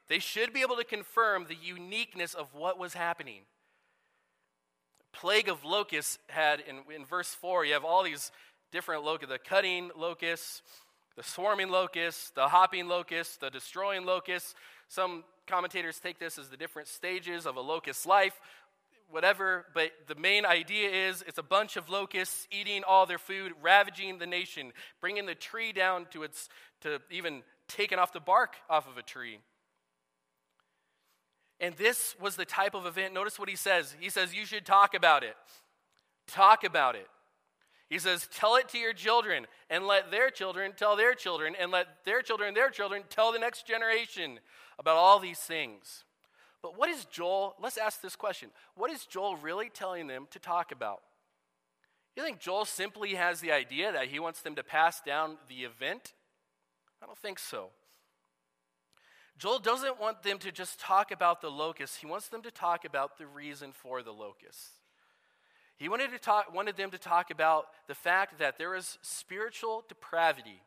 They 0.08 0.20
should 0.20 0.54
be 0.54 0.62
able 0.62 0.76
to 0.76 0.84
confirm 0.84 1.46
the 1.48 1.56
uniqueness 1.56 2.34
of 2.34 2.54
what 2.54 2.78
was 2.78 2.94
happening. 2.94 3.42
Plague 5.20 5.50
of 5.50 5.66
locusts 5.66 6.18
had, 6.28 6.62
in, 6.62 6.78
in 6.96 7.06
verse 7.06 7.28
4, 7.36 7.66
you 7.66 7.74
have 7.74 7.84
all 7.84 8.04
these 8.04 8.32
different 8.72 9.04
locusts 9.04 9.30
the 9.30 9.38
cutting 9.38 9.92
locusts, 9.98 10.62
the 11.18 11.24
swarming 11.24 11.70
locusts, 11.70 12.30
the 12.32 12.48
hopping 12.48 12.88
locusts, 12.88 13.36
the 13.36 13.50
destroying 13.50 14.06
locusts. 14.06 14.56
Some 14.88 15.26
commentators 15.46 16.00
take 16.00 16.20
this 16.20 16.38
as 16.38 16.48
the 16.48 16.56
different 16.56 16.88
stages 16.88 17.46
of 17.46 17.58
a 17.58 17.62
locust's 17.62 18.06
life 18.06 18.40
whatever, 19.10 19.66
but 19.74 19.92
the 20.08 20.16
main 20.16 20.46
idea 20.46 20.90
is 20.90 21.24
it's 21.28 21.40
a 21.40 21.44
bunch 21.44 21.78
of 21.78 21.90
locusts 21.90 22.48
eating 22.52 22.84
all 22.84 23.06
their 23.06 23.18
food, 23.18 23.52
ravaging 23.62 24.20
the 24.20 24.28
nation, 24.28 24.72
bringing 25.02 25.26
the 25.26 25.36
tree 25.36 25.74
down 25.74 26.06
to 26.12 26.24
its, 26.24 26.48
to 26.82 27.02
even 27.10 27.42
taking 27.68 27.98
off 27.98 28.14
the 28.14 28.20
bark 28.20 28.56
off 28.70 28.88
of 28.88 28.98
a 28.98 29.02
tree. 29.02 29.40
And 31.60 31.76
this 31.76 32.16
was 32.22 32.36
the 32.36 32.46
type 32.46 32.74
of 32.74 32.86
event. 32.86 33.14
Notice 33.14 33.38
what 33.38 33.50
he 33.50 33.56
says. 33.56 33.96
He 34.00 34.10
says, 34.10 34.34
You 34.34 34.46
should 34.46 34.66
talk 34.66 34.94
about 34.94 35.24
it. 35.24 35.36
Talk 36.28 36.64
about 36.64 36.96
it. 36.96 37.08
He 37.90 38.00
says, 38.00 38.28
Tell 38.34 38.56
it 38.56 38.70
to 38.70 38.78
your 38.78 38.94
children, 38.94 39.48
and 39.70 39.86
let 39.86 40.12
their 40.12 40.30
children 40.30 40.74
tell 40.76 40.96
their 40.96 41.14
children, 41.14 41.56
and 41.60 41.72
let 41.72 42.06
their 42.06 42.22
children, 42.22 42.54
their 42.54 42.70
children 42.70 43.04
tell 43.10 43.32
the 43.32 43.40
next 43.40 43.68
generation 43.68 44.40
about 44.78 44.96
all 44.96 45.20
these 45.20 45.40
things. 45.40 46.06
But 46.62 46.78
what 46.78 46.90
is 46.90 47.06
Joel, 47.06 47.56
let's 47.62 47.78
ask 47.78 48.02
this 48.02 48.16
question. 48.16 48.50
What 48.76 48.92
is 48.92 49.06
Joel 49.06 49.38
really 49.38 49.70
telling 49.70 50.08
them 50.08 50.28
to 50.32 50.40
talk 50.40 50.72
about? 50.72 51.02
You 52.16 52.24
think 52.24 52.40
Joel 52.40 52.66
simply 52.66 53.16
has 53.16 53.40
the 53.40 53.52
idea 53.52 53.92
that 53.92 54.08
he 54.08 54.20
wants 54.20 54.42
them 54.42 54.56
to 54.56 54.64
pass 54.64 55.02
down 55.02 55.38
the 55.48 55.64
event? 55.64 56.14
I 57.02 57.06
don't 57.06 57.18
think 57.18 57.40
so. 57.40 57.70
Joel 59.40 59.60
doesn't 59.60 60.00
want 60.00 60.22
them 60.22 60.38
to 60.40 60.52
just 60.52 60.80
talk 60.80 61.12
about 61.12 61.42
the 61.42 61.50
locusts, 61.50 61.98
he 61.98 62.06
wants 62.06 62.28
them 62.28 62.42
to 62.44 62.52
talk 62.52 62.86
about 62.86 63.18
the 63.18 63.26
reason 63.26 63.72
for 63.72 64.04
the 64.04 64.12
locusts. 64.12 64.72
He 65.78 65.88
wanted, 65.88 66.12
to 66.12 66.20
talk, 66.20 66.54
wanted 66.54 66.76
them 66.76 66.92
to 66.92 66.98
talk 66.98 67.32
about 67.32 67.68
the 67.88 67.96
fact 67.96 68.38
that 68.40 68.58
there 68.58 68.76
is 68.76 68.98
spiritual 69.02 69.86
depravity 69.88 70.62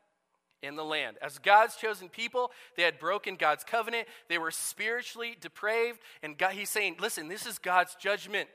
in 0.62 0.74
the 0.74 0.84
land. 0.84 1.18
As 1.20 1.38
God's 1.38 1.76
chosen 1.76 2.08
people, 2.08 2.50
they 2.78 2.82
had 2.82 2.98
broken 2.98 3.36
God's 3.36 3.62
covenant. 3.62 4.08
They 4.30 4.38
were 4.38 4.50
spiritually 4.50 5.36
depraved. 5.38 5.98
And 6.22 6.38
God, 6.38 6.52
he's 6.52 6.70
saying, 6.70 6.96
listen, 6.98 7.28
this 7.28 7.44
is 7.44 7.58
God's 7.58 7.94
judgment. 7.96 8.48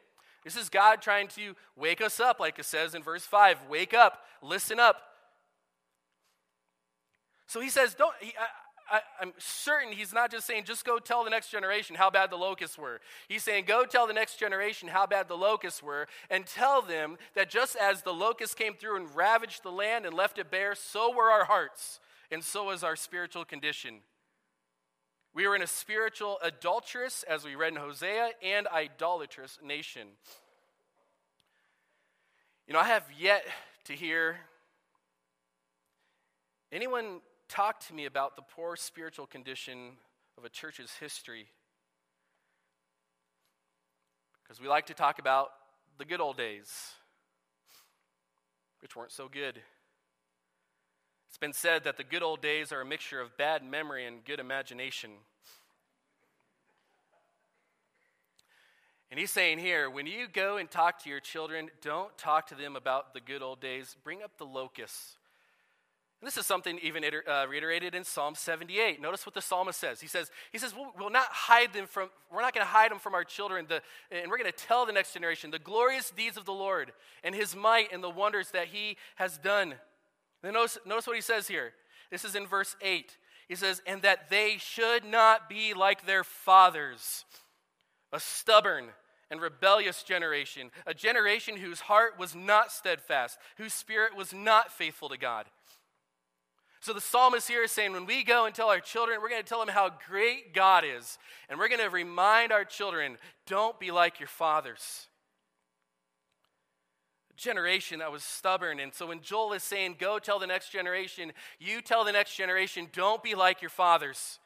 This 0.43 0.55
is 0.55 0.67
God 0.67 0.99
trying 0.99 1.27
to 1.29 1.53
wake 1.75 2.01
us 2.01 2.19
up, 2.19 2.39
like 2.39 2.57
it 2.57 2.65
says 2.65 2.95
in 2.95 3.03
verse 3.03 3.23
5. 3.23 3.59
Wake 3.69 3.93
up, 3.93 4.23
listen 4.41 4.79
up. 4.79 5.01
So 7.45 7.61
he 7.61 7.69
says, 7.69 7.93
don't. 7.93 8.15
He, 8.19 8.33
I, 8.91 9.01
am 9.21 9.33
certain 9.37 9.91
he's 9.91 10.13
not 10.13 10.31
just 10.31 10.47
saying, 10.47 10.63
just 10.65 10.85
go 10.85 10.99
tell 10.99 11.23
the 11.23 11.29
next 11.29 11.49
generation 11.49 11.95
how 11.95 12.09
bad 12.09 12.29
the 12.29 12.37
locusts 12.37 12.77
were. 12.77 13.01
He's 13.27 13.43
saying, 13.43 13.65
go 13.65 13.85
tell 13.85 14.07
the 14.07 14.13
next 14.13 14.39
generation 14.39 14.87
how 14.89 15.05
bad 15.05 15.27
the 15.27 15.35
locusts 15.35 15.83
were, 15.83 16.07
and 16.29 16.45
tell 16.45 16.81
them 16.81 17.17
that 17.35 17.49
just 17.49 17.75
as 17.75 18.01
the 18.01 18.13
locusts 18.13 18.55
came 18.55 18.73
through 18.73 18.97
and 18.97 19.15
ravaged 19.15 19.63
the 19.63 19.71
land 19.71 20.05
and 20.05 20.15
left 20.15 20.39
it 20.39 20.49
bare, 20.49 20.75
so 20.75 21.13
were 21.13 21.29
our 21.31 21.45
hearts, 21.45 21.99
and 22.31 22.43
so 22.43 22.71
is 22.71 22.83
our 22.83 22.95
spiritual 22.95 23.45
condition. 23.45 23.99
We 25.33 25.47
were 25.47 25.55
in 25.55 25.61
a 25.61 25.67
spiritual 25.67 26.39
adulterous, 26.41 27.23
as 27.23 27.45
we 27.45 27.55
read 27.55 27.73
in 27.73 27.79
Hosea, 27.79 28.31
and 28.41 28.67
idolatrous 28.67 29.59
nation. 29.63 30.07
You 32.67 32.73
know, 32.73 32.79
I 32.79 32.87
have 32.87 33.05
yet 33.17 33.45
to 33.85 33.93
hear 33.93 34.37
anyone 36.71 37.21
talk 37.47 37.79
to 37.87 37.93
me 37.93 38.05
about 38.05 38.35
the 38.35 38.41
poor 38.41 38.75
spiritual 38.75 39.25
condition 39.25 39.91
of 40.37 40.45
a 40.45 40.49
church's 40.49 40.91
history. 40.99 41.47
Because 44.43 44.61
we 44.61 44.67
like 44.67 44.85
to 44.87 44.93
talk 44.93 45.19
about 45.19 45.49
the 45.97 46.05
good 46.05 46.21
old 46.21 46.37
days, 46.37 46.93
which 48.81 48.95
weren't 48.95 49.11
so 49.11 49.27
good. 49.27 49.59
It's 51.27 51.37
been 51.37 51.53
said 51.53 51.83
that 51.83 51.97
the 51.97 52.03
good 52.03 52.23
old 52.23 52.41
days 52.41 52.71
are 52.71 52.81
a 52.81 52.85
mixture 52.85 53.19
of 53.19 53.35
bad 53.37 53.63
memory 53.63 54.05
and 54.05 54.23
good 54.23 54.39
imagination. 54.39 55.11
And 59.09 59.19
he's 59.19 59.31
saying 59.31 59.59
here, 59.59 59.89
when 59.89 60.05
you 60.05 60.27
go 60.31 60.57
and 60.57 60.69
talk 60.69 61.03
to 61.03 61.09
your 61.09 61.19
children, 61.19 61.69
don't 61.81 62.15
talk 62.17 62.47
to 62.47 62.55
them 62.55 62.75
about 62.75 63.13
the 63.13 63.21
good 63.21 63.41
old 63.41 63.61
days. 63.61 63.95
Bring 64.03 64.21
up 64.21 64.37
the 64.37 64.45
locusts. 64.45 65.16
And 66.19 66.27
this 66.27 66.37
is 66.37 66.47
something 66.47 66.79
even 66.81 67.03
uh, 67.05 67.45
reiterated 67.47 67.93
in 67.93 68.03
Psalm 68.03 68.33
78. 68.33 68.99
Notice 68.99 69.25
what 69.25 69.35
the 69.35 69.41
psalmist 69.41 69.79
says. 69.79 70.01
He 70.01 70.07
says, 70.07 70.31
he 70.51 70.57
says 70.57 70.73
we'll, 70.75 70.91
we'll 70.97 71.11
not 71.11 71.27
hide 71.29 71.73
them 71.73 71.85
from, 71.85 72.09
we're 72.33 72.41
not 72.41 72.55
going 72.55 72.65
to 72.65 72.71
hide 72.71 72.89
them 72.89 72.97
from 72.97 73.13
our 73.13 73.23
children, 73.23 73.67
the, 73.69 73.81
and 74.11 74.31
we're 74.31 74.39
going 74.39 74.51
to 74.51 74.57
tell 74.57 74.87
the 74.87 74.91
next 74.91 75.13
generation 75.13 75.51
the 75.51 75.59
glorious 75.59 76.09
deeds 76.09 76.35
of 76.35 76.45
the 76.45 76.53
Lord 76.53 76.91
and 77.23 77.35
his 77.35 77.55
might 77.55 77.91
and 77.93 78.03
the 78.03 78.09
wonders 78.09 78.49
that 78.51 78.67
he 78.67 78.97
has 79.17 79.37
done. 79.37 79.75
Then 80.41 80.53
notice, 80.53 80.79
notice 80.87 81.05
what 81.05 81.15
he 81.15 81.21
says 81.21 81.47
here. 81.47 81.73
This 82.09 82.25
is 82.25 82.35
in 82.35 82.47
verse 82.47 82.75
8. 82.81 83.15
He 83.47 83.55
says, 83.55 83.83
and 83.85 84.01
that 84.01 84.29
they 84.29 84.57
should 84.57 85.05
not 85.05 85.47
be 85.47 85.75
like 85.75 86.05
their 86.05 86.23
fathers, 86.23 87.25
a 88.11 88.19
stubborn 88.19 88.85
and 89.29 89.39
rebellious 89.39 90.01
generation, 90.03 90.71
a 90.87 90.93
generation 90.93 91.57
whose 91.57 91.81
heart 91.81 92.17
was 92.17 92.33
not 92.33 92.71
steadfast, 92.71 93.37
whose 93.57 93.73
spirit 93.73 94.15
was 94.15 94.33
not 94.33 94.71
faithful 94.71 95.09
to 95.09 95.17
God. 95.17 95.45
So 96.79 96.93
the 96.93 97.01
psalmist 97.01 97.47
here 97.47 97.63
is 97.63 97.71
saying, 97.71 97.91
when 97.91 98.05
we 98.05 98.23
go 98.23 98.45
and 98.45 98.53
tell 98.53 98.69
our 98.69 98.79
children, 98.79 99.19
we're 99.21 99.29
going 99.29 99.41
to 99.41 99.47
tell 99.47 99.59
them 99.59 99.73
how 99.73 99.91
great 100.07 100.53
God 100.53 100.83
is. 100.85 101.17
And 101.49 101.59
we're 101.59 101.69
going 101.69 101.81
to 101.81 101.89
remind 101.89 102.51
our 102.51 102.63
children, 102.63 103.17
don't 103.45 103.79
be 103.79 103.91
like 103.91 104.19
your 104.19 104.27
fathers. 104.27 105.07
A 107.31 107.35
generation 107.35 107.99
that 107.99 108.11
was 108.11 108.23
stubborn. 108.23 108.79
And 108.79 108.93
so 108.93 109.07
when 109.07 109.21
Joel 109.21 109.53
is 109.53 109.63
saying, 109.63 109.95
go 109.99 110.19
tell 110.19 110.39
the 110.39 110.47
next 110.47 110.71
generation, 110.71 111.33
you 111.59 111.81
tell 111.81 112.05
the 112.05 112.11
next 112.11 112.35
generation, 112.35 112.87
don't 112.93 113.23
be 113.23 113.35
like 113.35 113.61
your 113.61 113.69
fathers. 113.69 114.39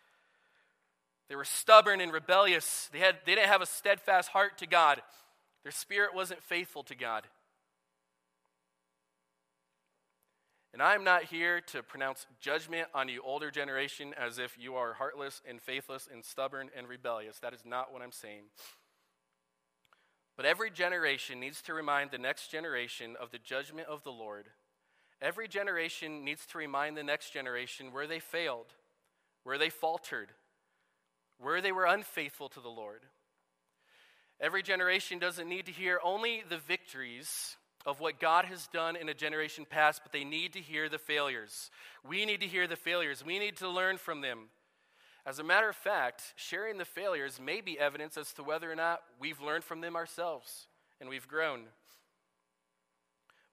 They 1.27 1.35
were 1.35 1.45
stubborn 1.45 2.01
and 2.01 2.11
rebellious. 2.11 2.89
They, 2.91 2.99
had, 2.99 3.17
they 3.25 3.35
didn't 3.35 3.49
have 3.49 3.61
a 3.61 3.65
steadfast 3.65 4.29
heart 4.29 4.57
to 4.59 4.67
God. 4.67 5.01
Their 5.63 5.71
spirit 5.71 6.15
wasn't 6.15 6.41
faithful 6.41 6.83
to 6.83 6.95
God. 6.95 7.23
And 10.73 10.81
I'm 10.81 11.03
not 11.03 11.25
here 11.25 11.59
to 11.73 11.83
pronounce 11.83 12.25
judgment 12.39 12.87
on 12.93 13.09
you 13.09 13.21
older 13.25 13.51
generation 13.51 14.13
as 14.17 14.39
if 14.39 14.57
you 14.57 14.75
are 14.75 14.93
heartless 14.93 15.41
and 15.47 15.61
faithless 15.61 16.07
and 16.11 16.23
stubborn 16.23 16.69
and 16.77 16.87
rebellious. 16.87 17.39
That 17.39 17.53
is 17.53 17.65
not 17.65 17.91
what 17.91 18.01
I'm 18.01 18.13
saying. 18.13 18.43
But 20.37 20.45
every 20.45 20.71
generation 20.71 21.41
needs 21.41 21.61
to 21.63 21.73
remind 21.73 22.11
the 22.11 22.17
next 22.17 22.49
generation 22.49 23.15
of 23.19 23.31
the 23.31 23.37
judgment 23.37 23.89
of 23.89 24.03
the 24.03 24.11
Lord. 24.11 24.47
Every 25.21 25.47
generation 25.47 26.23
needs 26.23 26.45
to 26.47 26.57
remind 26.57 26.95
the 26.95 27.03
next 27.03 27.31
generation 27.31 27.91
where 27.91 28.07
they 28.07 28.19
failed, 28.19 28.73
where 29.43 29.57
they 29.57 29.69
faltered, 29.69 30.29
where 31.37 31.61
they 31.61 31.71
were 31.71 31.85
unfaithful 31.85 32.47
to 32.49 32.61
the 32.61 32.69
Lord. 32.69 33.01
Every 34.39 34.63
generation 34.63 35.19
doesn't 35.19 35.47
need 35.47 35.67
to 35.67 35.71
hear 35.71 35.99
only 36.03 36.43
the 36.47 36.57
victories 36.57 37.57
of 37.85 37.99
what 37.99 38.19
God 38.19 38.45
has 38.45 38.67
done 38.67 38.95
in 38.95 39.09
a 39.09 39.13
generation 39.13 39.65
past, 39.69 40.01
but 40.03 40.11
they 40.11 40.23
need 40.23 40.53
to 40.53 40.59
hear 40.59 40.89
the 40.89 40.97
failures. 40.97 41.71
We 42.07 42.25
need 42.25 42.41
to 42.41 42.47
hear 42.47 42.67
the 42.67 42.75
failures. 42.75 43.25
We 43.25 43.39
need 43.39 43.57
to 43.57 43.69
learn 43.69 43.97
from 43.97 44.21
them. 44.21 44.49
As 45.25 45.39
a 45.39 45.43
matter 45.43 45.69
of 45.69 45.75
fact, 45.75 46.33
sharing 46.35 46.77
the 46.77 46.85
failures 46.85 47.39
may 47.39 47.61
be 47.61 47.79
evidence 47.79 48.17
as 48.17 48.33
to 48.33 48.43
whether 48.43 48.71
or 48.71 48.75
not 48.75 49.01
we've 49.19 49.41
learned 49.41 49.63
from 49.63 49.81
them 49.81 49.95
ourselves 49.95 50.67
and 50.99 51.09
we've 51.09 51.27
grown. 51.27 51.61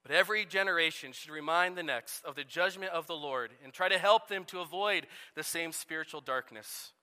But 0.01 0.11
every 0.13 0.45
generation 0.45 1.11
should 1.11 1.29
remind 1.29 1.77
the 1.77 1.83
next 1.83 2.23
of 2.25 2.35
the 2.35 2.43
judgment 2.43 2.91
of 2.93 3.05
the 3.05 3.15
Lord 3.15 3.51
and 3.63 3.71
try 3.71 3.89
to 3.89 3.99
help 3.99 4.27
them 4.27 4.45
to 4.45 4.61
avoid 4.61 5.05
the 5.35 5.43
same 5.43 5.71
spiritual 5.71 6.21
darkness. 6.21 6.93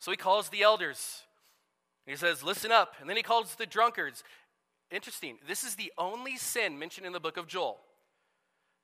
So 0.00 0.10
he 0.10 0.16
calls 0.16 0.48
the 0.50 0.62
elders. 0.62 1.22
He 2.06 2.16
says, 2.16 2.42
Listen 2.42 2.70
up. 2.70 2.94
And 3.00 3.08
then 3.08 3.16
he 3.16 3.22
calls 3.22 3.54
the 3.54 3.64
drunkards 3.64 4.22
interesting. 4.90 5.38
This 5.46 5.64
is 5.64 5.74
the 5.74 5.92
only 5.98 6.36
sin 6.36 6.78
mentioned 6.78 7.06
in 7.06 7.12
the 7.12 7.20
book 7.20 7.36
of 7.36 7.46
Joel. 7.46 7.78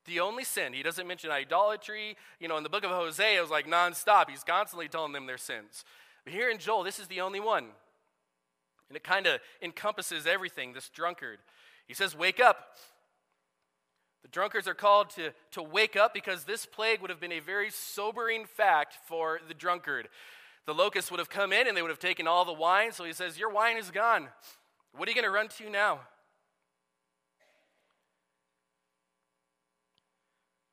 The 0.06 0.20
only 0.20 0.44
sin. 0.44 0.72
He 0.72 0.82
doesn't 0.82 1.06
mention 1.06 1.30
idolatry. 1.30 2.16
You 2.38 2.48
know, 2.48 2.56
in 2.56 2.62
the 2.62 2.68
book 2.68 2.84
of 2.84 2.90
Hosea, 2.90 3.38
it 3.38 3.40
was 3.40 3.50
like 3.50 3.66
nonstop. 3.66 4.30
He's 4.30 4.44
constantly 4.44 4.88
telling 4.88 5.12
them 5.12 5.26
their 5.26 5.38
sins. 5.38 5.84
But 6.24 6.32
here 6.32 6.50
in 6.50 6.58
Joel, 6.58 6.82
this 6.82 6.98
is 6.98 7.06
the 7.06 7.20
only 7.20 7.40
one. 7.40 7.66
And 8.88 8.96
it 8.96 9.04
kind 9.04 9.26
of 9.26 9.40
encompasses 9.62 10.26
everything 10.26 10.72
this 10.72 10.88
drunkard. 10.88 11.38
He 11.86 11.94
says, 11.94 12.16
Wake 12.16 12.40
up. 12.40 12.76
The 14.22 14.28
drunkards 14.28 14.68
are 14.68 14.74
called 14.74 15.10
to, 15.10 15.32
to 15.52 15.62
wake 15.62 15.96
up 15.96 16.12
because 16.12 16.44
this 16.44 16.66
plague 16.66 17.00
would 17.00 17.08
have 17.08 17.20
been 17.20 17.32
a 17.32 17.40
very 17.40 17.70
sobering 17.70 18.44
fact 18.44 18.98
for 19.06 19.40
the 19.48 19.54
drunkard. 19.54 20.08
The 20.66 20.74
locusts 20.74 21.10
would 21.10 21.18
have 21.18 21.30
come 21.30 21.52
in 21.52 21.66
and 21.66 21.76
they 21.76 21.82
would 21.82 21.90
have 21.90 21.98
taken 21.98 22.26
all 22.26 22.44
the 22.44 22.52
wine. 22.52 22.92
So 22.92 23.04
he 23.04 23.12
says, 23.12 23.38
Your 23.38 23.50
wine 23.50 23.76
is 23.76 23.90
gone. 23.90 24.28
What 24.96 25.08
are 25.08 25.10
you 25.10 25.14
going 25.14 25.24
to 25.24 25.30
run 25.30 25.48
to 25.48 25.70
now? 25.70 26.00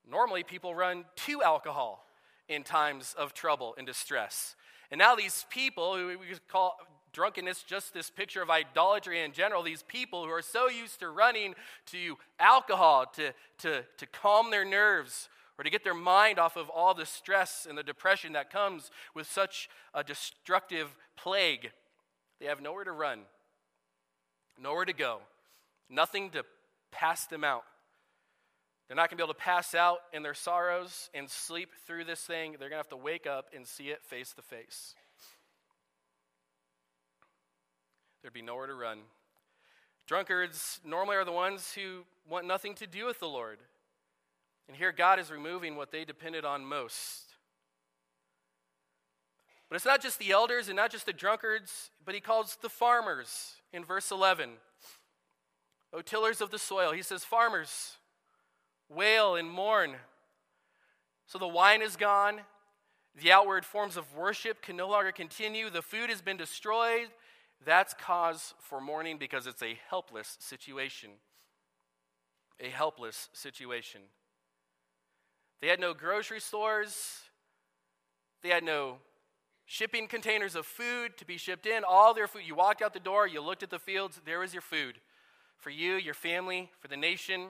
Normally, 0.10 0.44
people 0.44 0.74
run 0.74 1.06
to 1.28 1.44
alcohol 1.44 2.06
in 2.48 2.64
times 2.64 3.14
of 3.18 3.34
trouble 3.34 3.76
and 3.78 3.86
distress. 3.86 4.56
And 4.90 5.00
now, 5.00 5.16
these 5.16 5.46
people 5.50 5.96
who 5.96 6.08
we 6.08 6.26
call 6.48 6.78
drunkenness 7.12 7.64
just 7.64 7.94
this 7.94 8.10
picture 8.10 8.42
of 8.42 8.50
idolatry 8.50 9.22
in 9.22 9.34
general, 9.34 9.64
these 9.64 9.84
people 9.84 10.24
who 10.24 10.32
are 10.32 10.42
so 10.42 10.70
used 10.70 11.00
to 11.00 11.10
running 11.10 11.56
to 11.88 12.18
alcohol 12.40 13.06
to, 13.16 13.34
to, 13.58 13.84
to 13.98 14.06
calm 14.06 14.52
their 14.52 14.64
nerves 14.64 15.28
or 15.58 15.64
to 15.64 15.70
get 15.70 15.84
their 15.84 15.94
mind 15.94 16.38
off 16.38 16.56
of 16.56 16.70
all 16.70 16.94
the 16.94 17.06
stress 17.06 17.66
and 17.68 17.78
the 17.78 17.84
depression 17.84 18.34
that 18.34 18.52
comes 18.52 18.92
with 19.16 19.30
such 19.30 19.68
a 19.94 20.04
destructive 20.04 20.96
plague, 21.16 21.72
they 22.40 22.46
have 22.46 22.62
nowhere 22.62 22.84
to 22.84 22.92
run, 22.92 23.22
nowhere 24.62 24.86
to 24.86 24.94
go, 24.94 25.20
nothing 25.90 26.30
to 26.32 26.44
pass 26.92 27.26
them 27.26 27.44
out. 27.44 27.64
They're 28.88 28.96
not 28.96 29.10
going 29.10 29.18
to 29.18 29.24
be 29.24 29.26
able 29.26 29.34
to 29.34 29.40
pass 29.40 29.76
out 29.76 30.00
in 30.14 30.24
their 30.24 30.34
sorrows 30.34 31.10
and 31.14 31.30
sleep 31.30 31.72
through 31.86 32.06
this 32.06 32.22
thing. 32.22 32.52
They're 32.52 32.70
going 32.70 32.72
to 32.72 32.78
have 32.78 32.90
to 32.90 32.98
wake 32.98 33.28
up 33.28 33.48
and 33.54 33.68
see 33.68 33.90
it 33.90 34.02
face 34.04 34.32
to 34.34 34.42
face. 34.42 34.96
There'd 38.22 38.34
be 38.34 38.42
nowhere 38.42 38.68
to 38.68 38.74
run. 38.74 39.00
Drunkards 40.08 40.80
normally 40.86 41.18
are 41.18 41.26
the 41.26 41.34
ones 41.34 41.74
who 41.74 42.04
want 42.30 42.48
nothing 42.48 42.76
to 42.76 42.88
do 42.88 43.06
with 43.06 43.20
the 43.20 43.28
Lord. 43.28 43.60
And 44.68 44.78
here 44.78 44.94
God 44.94 45.20
is 45.20 45.32
removing 45.32 45.76
what 45.76 45.92
they 45.92 46.06
depended 46.06 46.46
on 46.46 46.66
most. 46.66 47.27
But 49.70 49.76
it's 49.76 49.86
not 49.86 50.02
just 50.02 50.20
the 50.20 50.32
elders 50.32 50.68
and 50.68 50.76
not 50.76 50.92
just 50.92 51.06
the 51.06 51.14
drunkards, 51.14 51.92
but 52.06 52.16
he 52.16 52.22
calls 52.22 52.58
the 52.62 52.70
farmers 52.70 53.56
in 53.74 53.84
verse 53.84 54.12
11. 54.12 54.52
O 55.94 56.02
tillers 56.02 56.42
of 56.42 56.52
the 56.52 56.60
soil. 56.60 56.92
He 56.92 57.02
says, 57.02 57.24
Farmers, 57.24 57.98
wail 58.90 59.36
and 59.36 59.50
mourn. 59.50 59.96
So 61.26 61.38
the 61.38 61.48
wine 61.48 61.82
is 61.82 61.96
gone. 61.96 62.42
The 63.22 63.32
outward 63.32 63.66
forms 63.66 63.98
of 63.98 64.16
worship 64.16 64.62
can 64.62 64.78
no 64.78 64.88
longer 64.88 65.12
continue. 65.12 65.70
The 65.70 65.82
food 65.82 66.10
has 66.10 66.22
been 66.22 66.38
destroyed. 66.38 67.08
That's 67.66 67.94
cause 67.94 68.54
for 68.60 68.80
mourning 68.80 69.18
because 69.18 69.48
it's 69.48 69.64
a 69.64 69.80
helpless 69.90 70.38
situation. 70.40 71.10
A 72.60 72.70
helpless 72.70 73.30
situation. 73.34 74.02
They 75.62 75.68
had 75.68 75.80
no 75.80 75.94
grocery 75.94 76.40
stores. 76.40 77.22
They 78.44 78.50
had 78.50 78.64
no 78.64 78.98
shipping 79.68 80.08
containers 80.08 80.56
of 80.56 80.66
food 80.66 81.16
to 81.18 81.26
be 81.26 81.38
shipped 81.38 81.68
in. 81.68 81.84
All 81.88 82.16
their 82.16 82.28
food. 82.28 82.42
You 82.46 82.56
walked 82.56 82.82
out 82.82 82.94
the 82.94 83.00
door, 83.00 83.28
you 83.28 83.42
looked 83.42 83.62
at 83.62 83.70
the 83.70 83.78
fields, 83.78 84.20
there 84.26 84.40
was 84.40 84.54
your 84.54 84.64
food 84.64 84.96
for 85.58 85.70
you, 85.70 85.94
your 85.94 86.16
family, 86.16 86.72
for 86.80 86.88
the 86.88 86.98
nation 86.98 87.50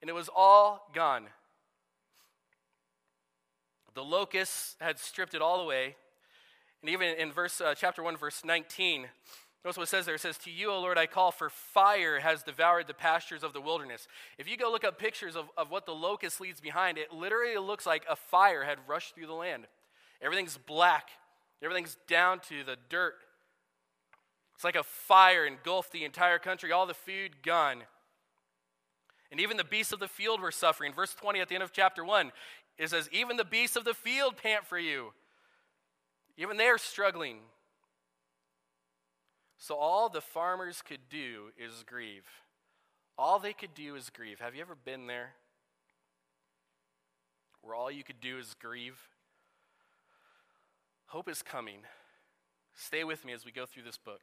and 0.00 0.08
it 0.08 0.14
was 0.14 0.28
all 0.34 0.88
gone. 0.94 1.26
The 3.94 4.04
locusts 4.04 4.76
had 4.80 4.98
stripped 4.98 5.34
it 5.34 5.42
all 5.42 5.60
away. 5.60 5.96
And 6.80 6.90
even 6.90 7.08
in 7.16 7.32
verse 7.32 7.60
uh, 7.60 7.74
chapter 7.76 8.02
1 8.02 8.16
verse 8.16 8.42
19, 8.44 9.06
notice 9.64 9.76
what 9.76 9.82
it 9.82 9.88
says 9.88 10.06
there. 10.06 10.14
It 10.14 10.20
says, 10.20 10.38
"To 10.38 10.50
you, 10.50 10.70
O 10.70 10.80
Lord, 10.80 10.96
I 10.96 11.06
call 11.06 11.32
for 11.32 11.50
fire 11.50 12.20
has 12.20 12.42
devoured 12.42 12.86
the 12.86 12.94
pastures 12.94 13.42
of 13.42 13.52
the 13.52 13.60
wilderness." 13.60 14.08
If 14.38 14.48
you 14.48 14.56
go 14.56 14.70
look 14.70 14.84
up 14.84 14.98
pictures 14.98 15.36
of, 15.36 15.50
of 15.58 15.70
what 15.70 15.84
the 15.84 15.94
locust 15.94 16.40
leaves 16.40 16.60
behind, 16.60 16.96
it 16.96 17.12
literally 17.12 17.58
looks 17.58 17.84
like 17.84 18.04
a 18.08 18.16
fire 18.16 18.64
had 18.64 18.78
rushed 18.86 19.14
through 19.14 19.26
the 19.26 19.34
land. 19.34 19.66
Everything's 20.22 20.56
black. 20.56 21.10
Everything's 21.62 21.96
down 22.08 22.40
to 22.48 22.64
the 22.64 22.76
dirt. 22.88 23.14
It's 24.54 24.64
like 24.64 24.76
a 24.76 24.82
fire 24.82 25.46
engulfed 25.46 25.92
the 25.92 26.04
entire 26.04 26.38
country, 26.38 26.72
all 26.72 26.86
the 26.86 26.94
food 26.94 27.42
gone. 27.42 27.82
And 29.30 29.40
even 29.40 29.56
the 29.56 29.64
beasts 29.64 29.92
of 29.92 30.00
the 30.00 30.08
field 30.08 30.40
were 30.40 30.50
suffering. 30.50 30.92
Verse 30.92 31.14
20 31.14 31.40
at 31.40 31.48
the 31.48 31.54
end 31.54 31.64
of 31.64 31.72
chapter 31.72 32.04
1, 32.04 32.32
it 32.78 32.90
says, 32.90 33.08
Even 33.12 33.36
the 33.36 33.44
beasts 33.44 33.76
of 33.76 33.84
the 33.84 33.94
field 33.94 34.36
pant 34.36 34.66
for 34.66 34.78
you. 34.78 35.12
Even 36.36 36.56
they 36.56 36.66
are 36.66 36.78
struggling. 36.78 37.38
So 39.58 39.76
all 39.76 40.08
the 40.08 40.22
farmers 40.22 40.82
could 40.82 41.08
do 41.10 41.52
is 41.58 41.84
grieve. 41.86 42.26
All 43.18 43.38
they 43.38 43.52
could 43.52 43.74
do 43.74 43.94
is 43.94 44.08
grieve. 44.08 44.40
Have 44.40 44.54
you 44.54 44.62
ever 44.62 44.74
been 44.74 45.06
there? 45.06 45.32
Where 47.60 47.74
all 47.74 47.90
you 47.90 48.02
could 48.02 48.20
do 48.20 48.38
is 48.38 48.54
grieve? 48.58 48.98
Hope 51.10 51.28
is 51.28 51.42
coming. 51.42 51.80
Stay 52.76 53.02
with 53.02 53.24
me 53.24 53.32
as 53.32 53.44
we 53.44 53.50
go 53.50 53.66
through 53.66 53.82
this 53.82 53.98
book. 53.98 54.20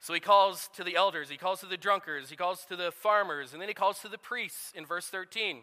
So 0.00 0.12
he 0.12 0.18
calls 0.18 0.68
to 0.74 0.82
the 0.82 0.96
elders, 0.96 1.28
he 1.28 1.36
calls 1.36 1.60
to 1.60 1.66
the 1.66 1.76
drunkards, 1.76 2.30
he 2.30 2.36
calls 2.36 2.64
to 2.64 2.74
the 2.74 2.90
farmers, 2.90 3.52
and 3.52 3.62
then 3.62 3.68
he 3.68 3.74
calls 3.74 4.00
to 4.00 4.08
the 4.08 4.18
priests 4.18 4.72
in 4.74 4.84
verse 4.84 5.06
13. 5.06 5.58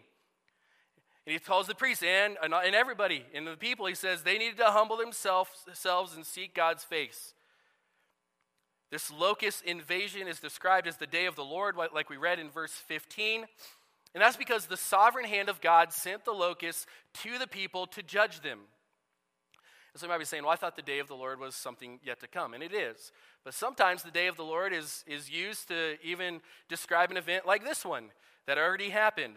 And 1.26 1.32
he 1.34 1.38
calls 1.38 1.66
the 1.66 1.74
priests 1.74 2.02
and, 2.02 2.38
and 2.42 2.74
everybody, 2.74 3.26
and 3.34 3.46
the 3.46 3.58
people, 3.58 3.84
he 3.84 3.94
says 3.94 4.22
they 4.22 4.38
needed 4.38 4.56
to 4.56 4.70
humble 4.70 4.96
themselves, 4.96 6.14
and 6.16 6.24
seek 6.24 6.54
God's 6.54 6.84
face. 6.84 7.34
This 8.90 9.12
locust 9.12 9.64
invasion 9.64 10.28
is 10.28 10.40
described 10.40 10.86
as 10.86 10.96
the 10.96 11.06
day 11.06 11.26
of 11.26 11.36
the 11.36 11.44
Lord, 11.44 11.76
like 11.76 12.08
we 12.08 12.16
read 12.16 12.38
in 12.38 12.48
verse 12.48 12.72
15. 12.72 13.44
And 14.14 14.22
that's 14.22 14.38
because 14.38 14.64
the 14.64 14.78
sovereign 14.78 15.26
hand 15.26 15.50
of 15.50 15.60
God 15.60 15.92
sent 15.92 16.24
the 16.24 16.32
locusts 16.32 16.86
to 17.22 17.36
the 17.38 17.46
people 17.46 17.86
to 17.88 18.02
judge 18.02 18.40
them. 18.40 18.60
And 19.94 20.00
so 20.00 20.06
you 20.06 20.10
might 20.10 20.18
be 20.18 20.24
saying, 20.24 20.42
well, 20.42 20.52
I 20.52 20.56
thought 20.56 20.74
the 20.74 20.82
day 20.82 20.98
of 20.98 21.06
the 21.06 21.14
Lord 21.14 21.38
was 21.38 21.54
something 21.54 22.00
yet 22.04 22.18
to 22.20 22.26
come. 22.26 22.52
And 22.52 22.64
it 22.64 22.74
is. 22.74 23.12
But 23.44 23.54
sometimes 23.54 24.02
the 24.02 24.10
day 24.10 24.26
of 24.26 24.36
the 24.36 24.42
Lord 24.42 24.72
is, 24.72 25.04
is 25.06 25.30
used 25.30 25.68
to 25.68 25.96
even 26.02 26.40
describe 26.68 27.12
an 27.12 27.16
event 27.16 27.46
like 27.46 27.64
this 27.64 27.84
one 27.84 28.06
that 28.48 28.58
already 28.58 28.90
happened. 28.90 29.34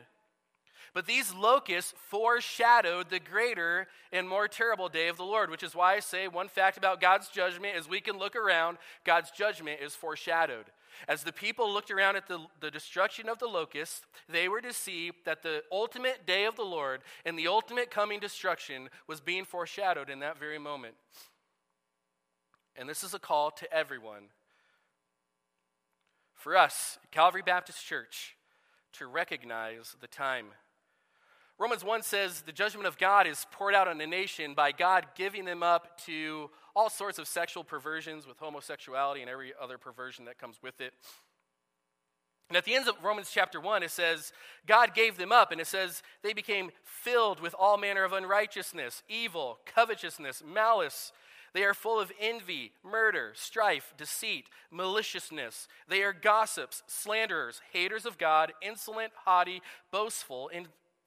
But 0.94 1.06
these 1.06 1.34
locusts 1.34 1.94
foreshadowed 2.10 3.10
the 3.10 3.20
greater 3.20 3.88
and 4.12 4.28
more 4.28 4.48
terrible 4.48 4.90
day 4.90 5.08
of 5.08 5.18
the 5.18 5.24
Lord, 5.24 5.50
which 5.50 5.64
is 5.64 5.76
why 5.76 5.96
I 5.96 6.00
say 6.00 6.28
one 6.28 6.48
fact 6.48 6.78
about 6.78 7.02
God's 7.02 7.30
judgment 7.30 7.76
is 7.76 7.88
we 7.88 8.02
can 8.02 8.18
look 8.18 8.36
around, 8.36 8.78
God's 9.04 9.32
judgment 9.32 9.82
is 9.82 9.96
foreshadowed. 9.96 10.66
As 11.08 11.24
the 11.24 11.34
people 11.34 11.72
looked 11.72 11.92
around 11.92 12.16
at 12.16 12.28
the, 12.28 12.40
the 12.60 12.72
destruction 12.72 13.30
of 13.30 13.40
the 13.40 13.48
locusts, 13.48 14.02
they 14.28 14.48
were 14.48 14.62
to 14.62 14.74
see 14.74 15.12
that 15.26 15.44
the 15.44 15.64
ultimate 15.72 16.26
day 16.26 16.46
of 16.46 16.56
the 16.56 16.64
Lord 16.64 17.02
and 17.26 17.38
the 17.38 17.48
ultimate 17.48 17.92
coming 17.92 18.20
destruction 18.20 18.90
was 19.08 19.20
being 19.20 19.46
foreshadowed 19.46 20.10
in 20.10 20.20
that 20.20 20.40
very 20.40 20.58
moment. 20.58 20.96
And 22.76 22.88
this 22.88 23.04
is 23.04 23.14
a 23.14 23.20
call 23.20 23.52
to 23.52 23.72
everyone. 23.74 24.24
For 26.34 26.56
us, 26.56 27.00
Calvary 27.12 27.42
Baptist 27.46 27.86
Church, 27.86 28.36
to 28.94 29.08
recognize 29.08 29.96
the 30.00 30.08
time. 30.08 30.48
Romans 31.60 31.84
1 31.84 32.04
says 32.04 32.42
the 32.42 32.52
judgment 32.52 32.86
of 32.86 33.00
God 33.00 33.26
is 33.26 33.48
poured 33.52 33.74
out 33.74 33.88
on 33.88 34.00
a 34.00 34.06
nation 34.06 34.54
by 34.54 34.72
God 34.72 35.08
giving 35.16 35.44
them 35.44 35.64
up 35.64 36.00
to 36.06 36.52
all 36.76 36.90
sorts 36.90 37.18
of 37.18 37.28
sexual 37.28 37.64
perversions 37.64 38.28
with 38.28 38.38
homosexuality 38.38 39.22
and 39.22 39.30
every 39.30 39.54
other 39.60 39.80
perversion 39.80 40.26
that 40.26 40.38
comes 40.38 40.58
with 40.62 40.80
it. 40.80 40.94
And 42.50 42.56
at 42.56 42.64
the 42.64 42.76
end 42.76 42.88
of 42.88 43.04
Romans 43.04 43.32
chapter 43.34 43.60
1, 43.60 43.82
it 43.82 43.92
says, 43.92 44.32
God 44.68 44.94
gave 44.94 45.18
them 45.18 45.32
up, 45.32 45.52
and 45.52 45.60
it 45.60 45.68
says 45.68 46.02
they 46.22 46.32
became 46.32 46.70
filled 46.84 47.42
with 47.42 47.56
all 47.58 47.78
manner 47.78 48.04
of 48.04 48.14
unrighteousness, 48.14 49.04
evil, 49.10 49.58
covetousness, 49.66 50.44
malice. 50.46 51.12
They 51.54 51.64
are 51.64 51.74
full 51.74 52.00
of 52.00 52.12
envy, 52.22 52.72
murder, 52.84 53.32
strife, 53.36 53.94
deceit, 53.98 54.46
maliciousness. 54.72 55.68
They 55.90 56.04
are 56.04 56.14
gossips, 56.14 56.84
slanderers, 56.88 57.62
haters 57.74 58.06
of 58.06 58.18
God, 58.18 58.54
insolent, 58.62 59.12
haughty, 59.26 59.62
boastful, 59.92 60.50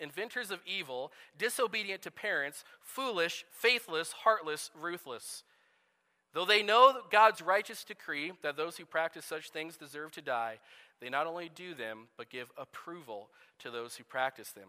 inventors 0.00 0.50
of 0.50 0.60
evil, 0.66 1.12
disobedient 1.38 2.02
to 2.02 2.10
parents, 2.10 2.64
foolish, 2.80 3.44
faithless, 3.52 4.12
heartless, 4.12 4.70
ruthless. 4.80 5.42
Though 6.32 6.44
they 6.44 6.62
know 6.62 7.00
God's 7.10 7.42
righteous 7.42 7.84
decree 7.84 8.32
that 8.42 8.56
those 8.56 8.76
who 8.76 8.84
practice 8.84 9.24
such 9.24 9.50
things 9.50 9.76
deserve 9.76 10.12
to 10.12 10.22
die, 10.22 10.58
they 11.00 11.08
not 11.08 11.26
only 11.26 11.50
do 11.52 11.74
them, 11.74 12.08
but 12.16 12.30
give 12.30 12.50
approval 12.56 13.30
to 13.60 13.70
those 13.70 13.96
who 13.96 14.04
practice 14.04 14.50
them. 14.50 14.68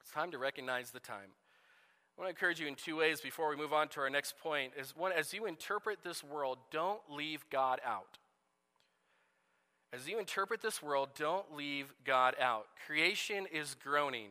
It's 0.00 0.10
time 0.10 0.30
to 0.32 0.38
recognize 0.38 0.90
the 0.90 1.00
time. 1.00 1.30
I 2.16 2.20
want 2.20 2.26
to 2.26 2.36
encourage 2.36 2.58
you 2.58 2.66
in 2.66 2.74
two 2.74 2.96
ways 2.96 3.20
before 3.20 3.48
we 3.48 3.56
move 3.56 3.72
on 3.72 3.88
to 3.88 4.00
our 4.00 4.10
next 4.10 4.38
point. 4.38 4.72
Is 4.76 4.96
one, 4.96 5.12
as 5.12 5.32
you 5.32 5.46
interpret 5.46 5.98
this 6.02 6.24
world, 6.24 6.58
don't 6.72 7.00
leave 7.08 7.44
God 7.50 7.80
out. 7.86 8.18
As 9.92 10.06
you 10.06 10.18
interpret 10.18 10.60
this 10.60 10.82
world, 10.82 11.10
don't 11.18 11.54
leave 11.56 11.92
God 12.04 12.34
out. 12.40 12.66
Creation 12.86 13.46
is 13.50 13.74
groaning, 13.82 14.28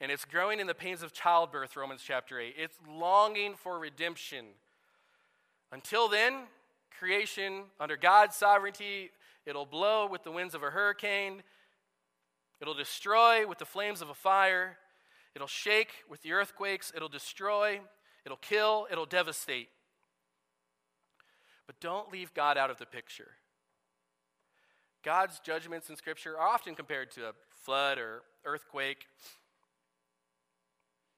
and 0.00 0.12
it's 0.12 0.24
growing 0.24 0.60
in 0.60 0.66
the 0.66 0.74
pains 0.74 1.02
of 1.02 1.12
childbirth, 1.12 1.76
Romans 1.76 2.02
chapter 2.04 2.38
8. 2.38 2.54
It's 2.56 2.76
longing 2.88 3.54
for 3.56 3.78
redemption. 3.78 4.46
Until 5.72 6.08
then, 6.08 6.42
creation, 6.96 7.64
under 7.80 7.96
God's 7.96 8.36
sovereignty, 8.36 9.10
it'll 9.44 9.66
blow 9.66 10.06
with 10.06 10.22
the 10.22 10.30
winds 10.30 10.54
of 10.54 10.62
a 10.62 10.70
hurricane, 10.70 11.42
it'll 12.60 12.74
destroy 12.74 13.46
with 13.46 13.58
the 13.58 13.64
flames 13.64 14.02
of 14.02 14.08
a 14.08 14.14
fire, 14.14 14.76
it'll 15.34 15.48
shake 15.48 15.90
with 16.08 16.22
the 16.22 16.32
earthquakes, 16.32 16.92
it'll 16.94 17.08
destroy, 17.08 17.80
it'll 18.24 18.36
kill, 18.36 18.86
it'll 18.90 19.06
devastate. 19.06 19.68
But 21.66 21.80
don't 21.80 22.12
leave 22.12 22.34
God 22.34 22.56
out 22.56 22.70
of 22.70 22.78
the 22.78 22.86
picture. 22.86 23.32
God's 25.04 25.40
judgments 25.40 25.88
in 25.88 25.96
Scripture 25.96 26.38
are 26.38 26.48
often 26.48 26.74
compared 26.74 27.10
to 27.12 27.28
a 27.28 27.32
flood 27.62 27.98
or 27.98 28.22
earthquake 28.44 29.06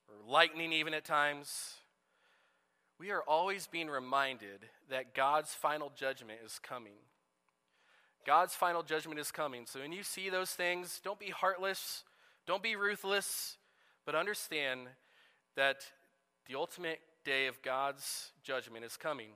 or 0.09 0.15
lightning, 0.31 0.73
even 0.73 0.95
at 0.95 1.05
times. 1.05 1.75
We 2.99 3.11
are 3.11 3.23
always 3.23 3.67
being 3.67 3.89
reminded 3.89 4.61
that 4.91 5.15
God's 5.15 5.55
final 5.55 5.91
judgment 5.97 6.39
is 6.45 6.61
coming. 6.63 6.93
God's 8.25 8.55
final 8.55 8.85
judgment 8.85 9.19
is 9.19 9.33
coming. 9.33 9.67
So 9.67 9.81
when 9.81 9.93
you 9.93 10.05
see 10.05 10.31
those 10.31 10.51
things, 10.51 11.01
don't 11.03 11.19
be 11.19 11.31
heartless, 11.31 12.05
don't 12.47 12.63
be 12.63 12.77
ruthless, 12.77 13.57
but 14.07 14.15
understand 14.15 14.87
that 15.57 15.85
the 16.47 16.55
ultimate 16.55 17.01
day 17.25 17.47
of 17.47 17.61
God's 17.63 18.31
judgment 18.43 18.85
is 18.85 18.97
coming. 18.97 19.31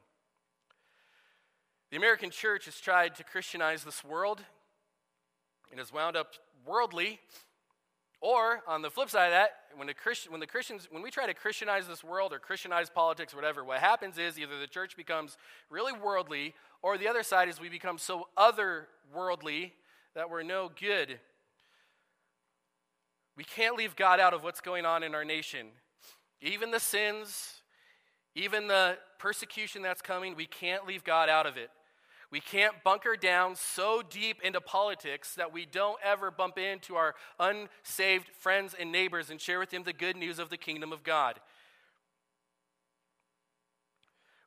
The 1.91 1.97
American 1.97 2.31
church 2.31 2.65
has 2.65 2.81
tried 2.81 3.15
to 3.17 3.25
Christianize 3.25 3.85
this 3.85 4.03
world 4.03 4.43
and 5.71 5.79
has 5.79 5.93
wound 5.93 6.17
up 6.17 6.35
worldly. 6.67 7.21
Or 8.21 8.63
on 8.67 8.83
the 8.83 8.91
flip 8.91 9.09
side 9.09 9.27
of 9.27 9.33
that, 9.33 9.51
when 9.77 9.87
the, 9.87 9.95
when 10.29 10.41
the 10.41 10.47
Christians, 10.47 10.89
when 10.91 11.03
we 11.03 11.11
try 11.11 11.27
to 11.27 11.35
Christianize 11.35 11.87
this 11.87 12.03
world 12.03 12.33
or 12.33 12.39
Christianize 12.39 12.91
politics 12.91 13.33
or 13.33 13.37
whatever, 13.37 13.63
what 13.63 13.79
happens 13.79 14.19
is 14.19 14.39
either 14.39 14.59
the 14.59 14.67
church 14.67 14.97
becomes 14.97 15.37
really 15.71 15.93
worldly, 15.93 16.55
or 16.83 16.99
the 16.99 17.07
other 17.09 17.23
side 17.23 17.49
is 17.49 17.61
we 17.61 17.69
become 17.69 17.99
so 17.99 18.27
otherworldly 18.37 19.73
that 20.15 20.29
we're 20.29 20.43
no 20.43 20.71
good. 20.81 21.21
We 23.37 23.45
can't 23.45 23.77
leave 23.77 23.95
God 23.95 24.19
out 24.19 24.33
of 24.33 24.43
what's 24.43 24.61
going 24.61 24.87
on 24.87 25.03
in 25.03 25.15
our 25.15 25.25
nation. 25.25 25.69
Even 26.41 26.71
the 26.71 26.81
sins, 26.81 27.61
even 28.37 28.69
the 28.69 28.99
persecution 29.19 29.81
that's 29.81 30.03
coming, 30.03 30.37
we 30.37 30.47
can't 30.47 30.87
leave 30.87 31.03
God 31.03 31.29
out 31.31 31.47
of 31.47 31.57
it. 31.57 31.71
We 32.31 32.41
can't 32.41 32.75
bunker 32.85 33.17
down 33.17 33.57
so 33.57 34.03
deep 34.09 34.43
into 34.43 34.61
politics 34.61 35.35
that 35.37 35.53
we 35.53 35.65
don't 35.65 35.99
ever 36.05 36.31
bump 36.31 36.59
into 36.59 36.97
our 36.97 37.15
unsaved 37.41 38.29
friends 38.39 38.75
and 38.79 38.93
neighbors 38.93 39.31
and 39.31 39.41
share 39.41 39.59
with 39.59 39.71
them 39.71 39.85
the 39.85 39.93
good 39.93 40.17
news 40.17 40.39
of 40.39 40.51
the 40.51 40.59
kingdom 40.59 40.93
of 40.93 41.03
God. 41.03 41.41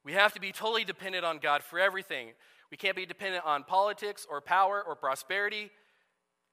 We 0.05 0.13
have 0.13 0.33
to 0.33 0.39
be 0.39 0.51
totally 0.51 0.83
dependent 0.83 1.25
on 1.25 1.39
God 1.39 1.63
for 1.63 1.79
everything. 1.79 2.29
We 2.69 2.77
can't 2.77 2.95
be 2.95 3.07
dependent 3.07 3.45
on 3.45 3.63
politics 3.63 4.27
or 4.29 4.39
power 4.39 4.83
or 4.85 4.95
prosperity. 4.95 5.71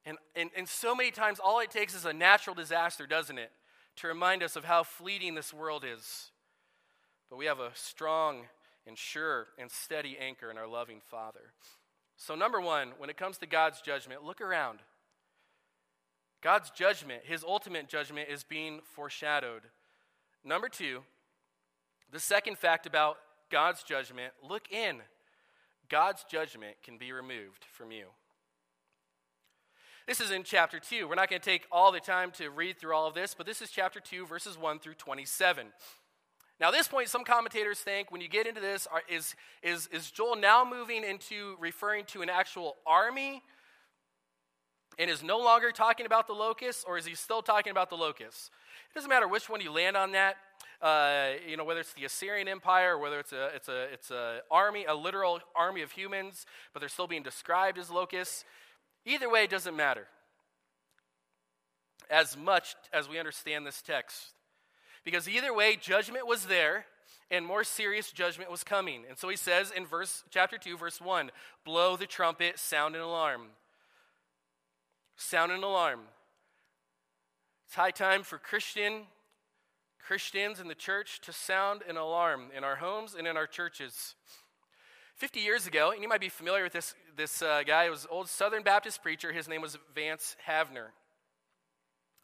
And, 0.07 0.17
and, 0.35 0.51
and 0.57 0.67
so 0.67 0.95
many 0.95 1.11
times, 1.11 1.39
all 1.39 1.61
it 1.61 1.71
takes 1.71 1.95
is 1.95 2.07
a 2.07 2.13
natural 2.13 2.55
disaster, 2.55 3.07
doesn't 3.07 3.39
it, 3.39 3.51
to 3.97 4.07
remind 4.07 4.43
us 4.43 4.57
of 4.57 4.65
how 4.65 4.85
fleeting 4.85 5.35
this 5.35 5.53
world 5.53 5.85
is. 5.85 6.31
But 7.29 7.37
we 7.37 7.47
have 7.47 7.61
a 7.61 7.71
strong 7.75 8.43
and 8.87 8.97
sure 8.97 9.49
and 9.59 9.71
steady 9.71 10.17
anchor 10.19 10.51
in 10.51 10.59
our 10.59 10.69
loving 10.69 11.01
Father. 11.11 11.53
So, 12.17 12.35
number 12.35 12.61
one, 12.61 12.93
when 12.99 13.11
it 13.11 13.17
comes 13.17 13.39
to 13.39 13.47
God's 13.47 13.81
judgment, 13.81 14.25
look 14.25 14.41
around. 14.41 14.79
God's 16.43 16.71
judgment, 16.71 17.23
his 17.25 17.45
ultimate 17.45 17.89
judgment, 17.89 18.29
is 18.31 18.45
being 18.45 18.81
foreshadowed. 18.95 19.63
Number 20.45 20.69
two, 20.69 21.01
the 22.13 22.21
second 22.21 22.59
fact 22.59 22.87
about 22.87 23.17
God's 23.51 23.83
judgment 23.83 24.33
look 24.43 24.71
in. 24.71 25.01
God's 25.89 26.25
judgment 26.25 26.77
can 26.85 26.99
be 26.99 27.13
removed 27.13 27.65
from 27.73 27.91
you. 27.91 28.07
This 30.07 30.21
is 30.21 30.31
in 30.31 30.45
chapter 30.45 30.79
2. 30.79 31.09
We're 31.09 31.17
not 31.17 31.29
going 31.29 31.43
to 31.43 31.45
take 31.45 31.67
all 31.73 31.91
the 31.91 32.01
time 32.01 32.31
to 32.33 32.49
read 32.49 32.79
through 32.79 32.95
all 32.95 33.09
of 33.09 33.15
this, 33.15 33.35
but 33.35 33.45
this 33.45 33.61
is 33.61 33.71
chapter 33.71 33.99
2, 33.99 34.27
verses 34.27 34.57
1 34.57 34.79
through 34.79 34.95
27. 34.95 35.67
Now, 36.59 36.69
at 36.69 36.73
this 36.73 36.89
point, 36.89 37.09
some 37.09 37.25
commentators 37.25 37.81
think 37.81 38.11
when 38.11 38.21
you 38.21 38.29
get 38.29 38.47
into 38.47 38.61
this, 38.61 38.87
are, 38.91 39.03
is, 39.09 39.35
is, 39.63 39.89
is 39.89 40.11
Joel 40.11 40.37
now 40.37 40.65
moving 40.65 41.05
into 41.05 41.57
referring 41.61 42.07
to 42.07 42.23
an 42.23 42.31
actual 42.31 42.77
army 42.87 43.43
and 44.99 45.11
is 45.11 45.23
no 45.23 45.39
longer 45.39 45.71
talking 45.71 46.07
about 46.07 46.27
the 46.27 46.33
locusts, 46.33 46.83
or 46.87 46.97
is 46.97 47.05
he 47.05 47.15
still 47.15 47.43
talking 47.43 47.71
about 47.71 47.91
the 47.91 47.97
locusts? 47.97 48.51
It 48.91 48.95
doesn't 48.95 49.11
matter 49.11 49.29
which 49.29 49.51
one 49.51 49.61
you 49.61 49.71
land 49.71 49.97
on 49.97 50.13
that. 50.13 50.37
Uh, 50.81 51.33
you 51.47 51.57
know, 51.57 51.65
whether 51.65 51.81
it's 51.81 51.93
the 51.95 52.05
Assyrian 52.05 52.49
Empire 52.49 52.97
or 52.97 52.99
whether 52.99 53.19
it's 53.19 53.33
a 53.33 53.47
it's 53.55 53.69
a 53.69 53.85
it's 53.93 54.11
a 54.11 54.41
army, 54.51 54.85
a 54.85 54.95
literal 54.95 55.41
army 55.55 55.81
of 55.81 55.91
humans, 55.93 56.45
but 56.73 56.81
they're 56.81 56.89
still 56.89 57.07
being 57.07 57.23
described 57.23 57.79
as 57.79 57.91
locusts. 57.91 58.45
Either 59.07 59.31
way, 59.31 59.45
it 59.45 59.51
doesn't 59.51 59.77
matter. 59.77 60.07
As 62.11 62.37
much 62.37 62.75
as 62.93 63.09
we 63.09 63.19
understand 63.19 63.67
this 63.67 63.81
text, 63.81 64.35
because 65.07 65.29
either 65.29 65.55
way, 65.55 65.77
judgment 65.77 66.27
was 66.27 66.47
there 66.47 66.85
and 67.31 67.47
more 67.47 67.63
serious 67.63 68.11
judgment 68.11 68.51
was 68.51 68.65
coming. 68.65 69.05
And 69.09 69.17
so 69.17 69.29
he 69.29 69.37
says 69.37 69.71
in 69.71 69.87
verse 69.87 70.25
chapter 70.31 70.59
2 70.59 70.77
verse 70.77 71.01
1, 71.01 71.31
blow 71.65 71.97
the 71.97 72.07
trumpet, 72.07 72.59
sound 72.59 72.97
an 72.97 73.03
alarm. 73.03 73.43
Sound 75.17 75.53
an 75.53 75.63
alarm. 75.63 76.01
It's 77.67 77.77
high 77.77 77.93
time 77.93 78.25
for 78.25 78.37
Christian 78.37 79.05
Christians 80.05 80.61
in 80.61 80.67
the 80.67 80.75
church 80.75 81.21
to 81.23 81.33
sound 81.33 81.83
an 81.89 81.97
alarm 81.97 82.51
in 82.57 82.65
our 82.65 82.77
homes 82.77 83.15
and 83.17 83.29
in 83.29 83.37
our 83.37 83.47
churches. 83.47 84.17
50 85.15 85.41
years 85.41 85.69
ago, 85.69 85.93
and 85.93 86.03
you 86.03 86.09
might 86.09 86.21
be 86.21 86.29
familiar 86.29 86.65
with 86.65 86.73
this, 86.73 86.95
this 87.17 87.43
uh, 87.43 87.63
guy, 87.65 87.89
was 87.91 88.05
an 88.05 88.11
old 88.13 88.29
Southern 88.29 88.63
Baptist 88.63 89.03
preacher. 89.03 89.33
His 89.33 89.49
name 89.49 89.63
was 89.63 89.79
Vance 89.95 90.37
Havner. 90.49 90.89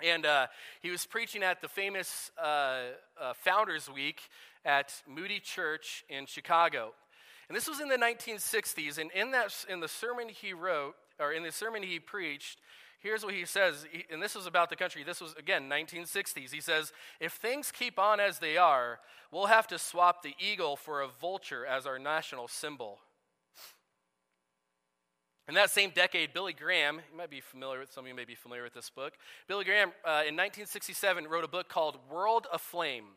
And 0.02 0.26
uh, 0.26 0.46
he 0.80 0.90
was 0.90 1.06
preaching 1.06 1.42
at 1.42 1.60
the 1.60 1.68
famous 1.68 2.30
uh, 2.42 2.80
uh, 3.20 3.32
Founders 3.44 3.90
Week 3.90 4.20
at 4.64 4.92
Moody 5.08 5.40
Church 5.40 6.04
in 6.08 6.26
Chicago. 6.26 6.92
And 7.48 7.56
this 7.56 7.68
was 7.68 7.80
in 7.80 7.88
the 7.88 7.96
1960s. 7.96 8.98
And 8.98 9.10
in, 9.12 9.30
that, 9.32 9.52
in 9.68 9.80
the 9.80 9.88
sermon 9.88 10.28
he 10.28 10.52
wrote, 10.52 10.94
or 11.18 11.32
in 11.32 11.42
the 11.42 11.52
sermon 11.52 11.82
he 11.82 11.98
preached, 11.98 12.58
here's 13.00 13.24
what 13.24 13.34
he 13.34 13.44
says. 13.44 13.84
and 14.10 14.22
this 14.22 14.34
was 14.34 14.46
about 14.46 14.70
the 14.70 14.76
country. 14.76 15.04
This 15.04 15.20
was, 15.20 15.34
again, 15.38 15.68
1960s. 15.68 16.52
He 16.52 16.60
says, 16.60 16.92
If 17.20 17.32
things 17.32 17.70
keep 17.70 17.98
on 17.98 18.20
as 18.20 18.38
they 18.38 18.56
are, 18.56 19.00
we'll 19.30 19.46
have 19.46 19.66
to 19.68 19.78
swap 19.78 20.22
the 20.22 20.34
eagle 20.38 20.76
for 20.76 21.02
a 21.02 21.08
vulture 21.08 21.66
as 21.66 21.86
our 21.86 21.98
national 21.98 22.48
symbol. 22.48 23.00
In 25.48 25.54
that 25.54 25.70
same 25.70 25.90
decade, 25.90 26.32
Billy 26.32 26.52
Graham, 26.52 27.00
you 27.10 27.18
might 27.18 27.30
be 27.30 27.40
familiar 27.40 27.80
with, 27.80 27.92
some 27.92 28.04
of 28.04 28.08
you 28.08 28.14
may 28.14 28.24
be 28.24 28.36
familiar 28.36 28.62
with 28.62 28.74
this 28.74 28.90
book. 28.90 29.14
Billy 29.48 29.64
Graham, 29.64 29.88
uh, 30.04 30.22
in 30.22 30.36
1967, 30.36 31.26
wrote 31.26 31.42
a 31.42 31.48
book 31.48 31.68
called 31.68 31.98
World 32.08 32.46
Aflame. 32.54 33.16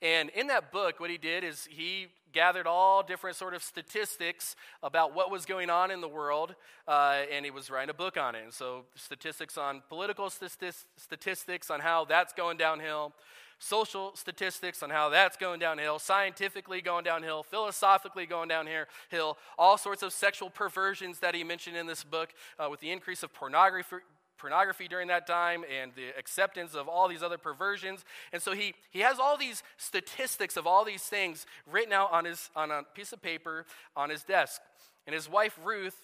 And 0.00 0.30
in 0.30 0.46
that 0.46 0.72
book, 0.72 0.98
what 0.98 1.10
he 1.10 1.18
did 1.18 1.44
is 1.44 1.68
he 1.70 2.06
gathered 2.32 2.66
all 2.66 3.02
different 3.02 3.36
sort 3.36 3.52
of 3.52 3.62
statistics 3.62 4.56
about 4.82 5.14
what 5.14 5.30
was 5.30 5.44
going 5.44 5.68
on 5.68 5.90
in 5.90 6.00
the 6.00 6.08
world, 6.08 6.54
uh, 6.86 7.24
and 7.30 7.44
he 7.44 7.50
was 7.50 7.68
writing 7.68 7.90
a 7.90 7.94
book 7.94 8.16
on 8.16 8.34
it. 8.34 8.44
And 8.44 8.52
so, 8.52 8.84
statistics 8.94 9.58
on 9.58 9.82
political 9.90 10.30
statistics 10.30 11.70
on 11.70 11.80
how 11.80 12.06
that's 12.06 12.32
going 12.32 12.56
downhill, 12.56 13.12
social 13.58 14.14
statistics 14.14 14.82
on 14.82 14.90
how 14.90 15.08
that's 15.08 15.36
going 15.36 15.60
downhill, 15.60 15.98
scientifically 15.98 16.80
going 16.80 17.04
downhill, 17.04 17.42
philosophically 17.42 18.26
going 18.26 18.48
downhill, 18.48 19.36
all 19.58 19.76
sorts 19.76 20.02
of 20.02 20.12
sexual 20.12 20.50
perversions 20.50 21.18
that 21.20 21.34
he 21.34 21.44
mentioned 21.44 21.76
in 21.76 21.86
this 21.86 22.04
book 22.04 22.30
uh, 22.58 22.68
with 22.70 22.80
the 22.80 22.90
increase 22.90 23.22
of 23.22 23.32
pornography, 23.34 23.96
pornography 24.38 24.86
during 24.86 25.08
that 25.08 25.26
time 25.26 25.64
and 25.80 25.92
the 25.96 26.08
acceptance 26.16 26.74
of 26.74 26.88
all 26.88 27.08
these 27.08 27.22
other 27.22 27.38
perversions. 27.38 28.04
And 28.32 28.40
so 28.40 28.52
he, 28.52 28.74
he 28.90 29.00
has 29.00 29.18
all 29.18 29.36
these 29.36 29.62
statistics 29.76 30.56
of 30.56 30.66
all 30.66 30.84
these 30.84 31.02
things 31.02 31.44
written 31.70 31.92
out 31.92 32.12
on, 32.12 32.24
his, 32.24 32.50
on 32.54 32.70
a 32.70 32.82
piece 32.94 33.12
of 33.12 33.20
paper 33.20 33.66
on 33.96 34.10
his 34.10 34.22
desk. 34.22 34.60
And 35.06 35.14
his 35.14 35.28
wife, 35.28 35.58
Ruth, 35.64 35.96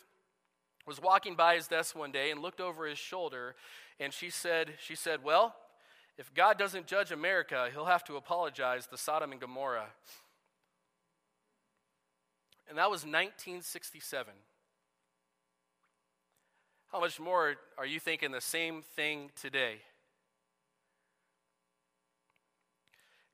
was 0.87 1.01
walking 1.01 1.35
by 1.35 1.55
his 1.55 1.69
desk 1.69 1.97
one 1.97 2.11
day 2.11 2.31
and 2.31 2.43
looked 2.43 2.61
over 2.61 2.87
his 2.87 2.99
shoulder 2.99 3.55
and 4.01 4.13
she 4.13 4.31
said, 4.31 4.75
she 4.79 4.97
said, 4.97 5.23
Well, 5.23 5.55
if 6.17 6.33
God 6.33 6.59
doesn't 6.59 6.87
judge 6.87 7.11
America, 7.11 7.69
he'll 7.73 7.87
have 7.87 8.05
to 8.05 8.17
apologize 8.17 8.87
to 8.87 8.97
Sodom 8.97 9.33
and 9.33 9.41
Gomorrah. 9.41 9.89
And 12.69 12.79
that 12.79 12.91
was 12.91 13.03
1967. 13.03 14.33
How 16.93 17.01
much 17.01 17.19
more 17.19 17.57
are 17.77 17.87
you 17.87 17.99
thinking 17.99 18.31
the 18.31 18.41
same 18.41 18.83
thing 18.95 19.31
today? 19.41 19.79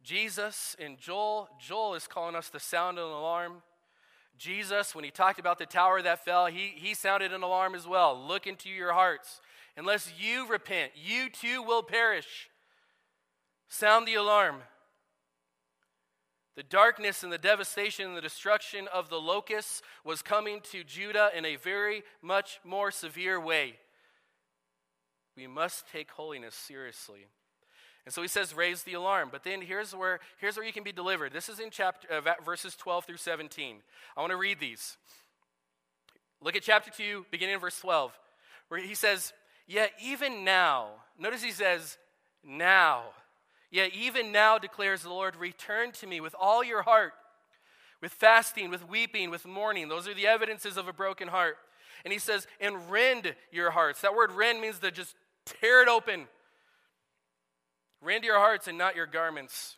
Jesus 0.03 0.75
and 0.79 0.99
Joel, 0.99 1.49
Joel 1.61 1.95
is 1.95 2.07
calling 2.07 2.35
us 2.35 2.49
to 2.51 2.59
sound 2.59 2.99
an 2.99 3.05
alarm. 3.05 3.63
Jesus, 4.39 4.95
when 4.95 5.05
he 5.05 5.11
talked 5.11 5.39
about 5.39 5.59
the 5.59 5.67
tower 5.67 6.01
that 6.01 6.25
fell, 6.25 6.47
he, 6.47 6.73
he 6.75 6.95
sounded 6.95 7.33
an 7.33 7.43
alarm 7.43 7.75
as 7.75 7.87
well. 7.87 8.19
Look 8.27 8.47
into 8.47 8.71
your 8.71 8.95
hearts. 8.95 9.43
Unless 9.77 10.13
you 10.19 10.49
repent, 10.49 10.93
you 10.95 11.29
too 11.29 11.63
will 11.63 11.83
perish. 11.83 12.50
Sound 13.71 14.07
the 14.07 14.17
alarm. 14.17 14.57
The 16.57 16.65
darkness 16.65 17.23
and 17.23 17.33
the 17.33 17.39
devastation 17.39 18.09
and 18.09 18.17
the 18.17 18.21
destruction 18.21 18.89
of 18.93 19.09
the 19.09 19.21
locusts 19.21 19.81
was 20.05 20.23
coming 20.23 20.61
to 20.73 20.83
Judah 20.83 21.31
in 21.35 21.45
a 21.45 21.55
very 21.55 22.03
much 22.21 22.59
more 22.65 22.91
severe 22.91 23.41
way. 23.41 23.77
We 25.37 25.47
must 25.47 25.89
take 25.89 26.11
holiness 26.11 26.57
seriously. 26.57 27.29
And 28.05 28.13
so 28.13 28.23
he 28.23 28.29
says, 28.29 28.55
raise 28.55 28.83
the 28.83 28.95
alarm. 28.95 29.29
But 29.31 29.45
then 29.45 29.63
here's 29.63 29.95
where, 29.95 30.19
here's 30.41 30.57
where 30.57 30.67
you 30.67 30.73
can 30.73 30.83
be 30.83 30.91
delivered. 30.91 31.33
This 31.33 31.49
is 31.49 31.61
in 31.61 31.71
chapter, 31.71 32.09
uh, 32.13 32.35
verses 32.45 32.75
12 32.75 33.05
through 33.05 33.19
17. 33.19 33.77
I 34.17 34.21
want 34.21 34.33
to 34.33 34.37
read 34.37 34.59
these. 34.59 34.97
Look 36.43 36.57
at 36.57 36.63
chapter 36.63 36.91
2, 36.91 37.27
beginning 37.31 37.55
in 37.55 37.61
verse 37.61 37.79
12, 37.79 38.19
where 38.69 38.81
he 38.81 38.97
says, 38.97 39.33
Yet 39.69 39.93
even 40.03 40.45
now, 40.45 40.89
notice 41.17 41.43
he 41.43 41.53
says, 41.53 41.99
now. 42.45 43.05
Yet 43.71 43.93
even 43.95 44.33
now, 44.33 44.59
declares 44.59 45.03
the 45.03 45.11
Lord, 45.11 45.37
return 45.37 45.93
to 45.93 46.07
me 46.07 46.21
with 46.21 46.35
all 46.39 46.65
your 46.65 46.83
heart, 46.83 47.13
with 48.01 48.13
fasting, 48.13 48.71
with 48.71 48.89
weeping, 48.89 49.31
with 49.31 49.47
mourning. 49.47 49.89
Those 49.89 50.09
are 50.09 50.15
the 50.15 50.27
evidences 50.27 50.77
of 50.77 50.89
a 50.89 50.93
broken 50.93 51.29
heart. 51.29 51.57
And 52.05 52.13
he 52.13 52.19
says, 52.19 52.47
and 52.61 52.91
rend 52.91 53.35
your 53.53 53.71
hearts. 53.71 54.01
That 54.01 54.15
word 54.15 54.33
rend 54.33 54.61
means 54.61 54.79
to 54.79 54.91
just 54.91 55.15
tear 55.45 55.83
it 55.83 55.89
open 55.89 56.27
Rend 58.01 58.25
your 58.25 58.39
hearts 58.39 58.67
and 58.67 58.79
not 58.79 58.97
your 58.97 59.07
garments. 59.07 59.77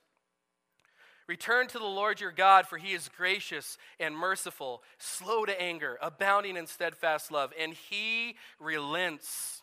Return 1.28 1.66
to 1.68 1.78
the 1.78 1.84
Lord 1.84 2.20
your 2.20 2.32
God, 2.32 2.66
for 2.66 2.78
he 2.78 2.92
is 2.92 3.08
gracious 3.08 3.78
and 3.98 4.16
merciful, 4.16 4.82
slow 4.98 5.44
to 5.44 5.60
anger, 5.60 5.98
abounding 6.00 6.56
in 6.56 6.66
steadfast 6.66 7.32
love, 7.32 7.52
and 7.58 7.72
he 7.72 8.36
relents 8.60 9.62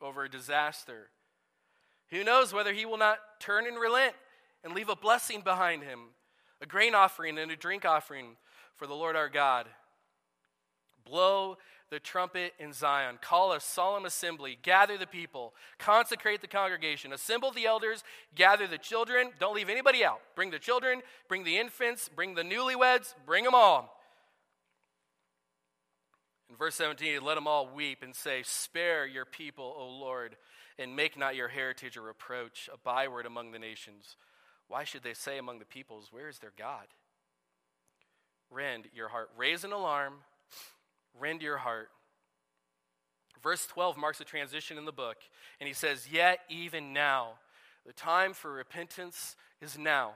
over 0.00 0.24
a 0.24 0.30
disaster. 0.30 1.10
Who 2.10 2.24
knows 2.24 2.52
whether 2.52 2.72
he 2.72 2.86
will 2.86 2.98
not 2.98 3.18
turn 3.38 3.66
and 3.66 3.78
relent 3.78 4.14
and 4.64 4.74
leave 4.74 4.88
a 4.88 4.96
blessing 4.96 5.40
behind 5.42 5.82
him, 5.82 6.00
a 6.60 6.66
grain 6.66 6.94
offering 6.94 7.38
and 7.38 7.50
a 7.50 7.56
drink 7.56 7.84
offering 7.84 8.36
for 8.76 8.86
the 8.86 8.94
Lord 8.94 9.16
our 9.16 9.28
God. 9.28 9.66
Blow 11.04 11.56
the 11.90 11.98
trumpet 11.98 12.54
in 12.58 12.72
Zion. 12.72 13.18
Call 13.20 13.52
a 13.52 13.60
solemn 13.60 14.04
assembly. 14.04 14.58
Gather 14.62 14.96
the 14.96 15.06
people. 15.06 15.54
Consecrate 15.78 16.40
the 16.40 16.46
congregation. 16.46 17.12
Assemble 17.12 17.50
the 17.50 17.66
elders. 17.66 18.04
Gather 18.34 18.66
the 18.66 18.78
children. 18.78 19.30
Don't 19.40 19.56
leave 19.56 19.68
anybody 19.68 20.04
out. 20.04 20.20
Bring 20.36 20.50
the 20.50 20.58
children. 20.58 21.02
Bring 21.28 21.42
the 21.42 21.58
infants. 21.58 22.08
Bring 22.08 22.34
the 22.34 22.42
newlyweds. 22.42 23.14
Bring 23.26 23.44
them 23.44 23.54
all. 23.54 23.96
In 26.48 26.56
verse 26.56 26.74
17, 26.76 27.22
let 27.22 27.36
them 27.36 27.46
all 27.46 27.68
weep 27.72 28.02
and 28.02 28.14
say, 28.14 28.42
Spare 28.44 29.06
your 29.06 29.24
people, 29.24 29.74
O 29.78 29.88
Lord, 29.88 30.36
and 30.80 30.96
make 30.96 31.16
not 31.16 31.36
your 31.36 31.48
heritage 31.48 31.96
a 31.96 32.00
reproach, 32.00 32.68
a 32.72 32.78
byword 32.78 33.26
among 33.26 33.52
the 33.52 33.58
nations. 33.58 34.16
Why 34.66 34.82
should 34.82 35.02
they 35.02 35.14
say 35.14 35.38
among 35.38 35.60
the 35.60 35.64
peoples, 35.64 36.08
Where 36.10 36.28
is 36.28 36.38
their 36.38 36.52
God? 36.56 36.86
Rend 38.50 38.86
your 38.92 39.08
heart. 39.08 39.30
Raise 39.36 39.62
an 39.62 39.72
alarm 39.72 40.14
rend 41.18 41.42
your 41.42 41.58
heart. 41.58 41.90
Verse 43.42 43.66
12 43.66 43.96
marks 43.96 44.20
a 44.20 44.24
transition 44.24 44.76
in 44.76 44.84
the 44.84 44.92
book, 44.92 45.16
and 45.60 45.66
he 45.66 45.72
says, 45.72 46.08
Yet 46.10 46.40
even 46.48 46.92
now, 46.92 47.34
the 47.86 47.92
time 47.92 48.34
for 48.34 48.52
repentance 48.52 49.34
is 49.60 49.78
now. 49.78 50.12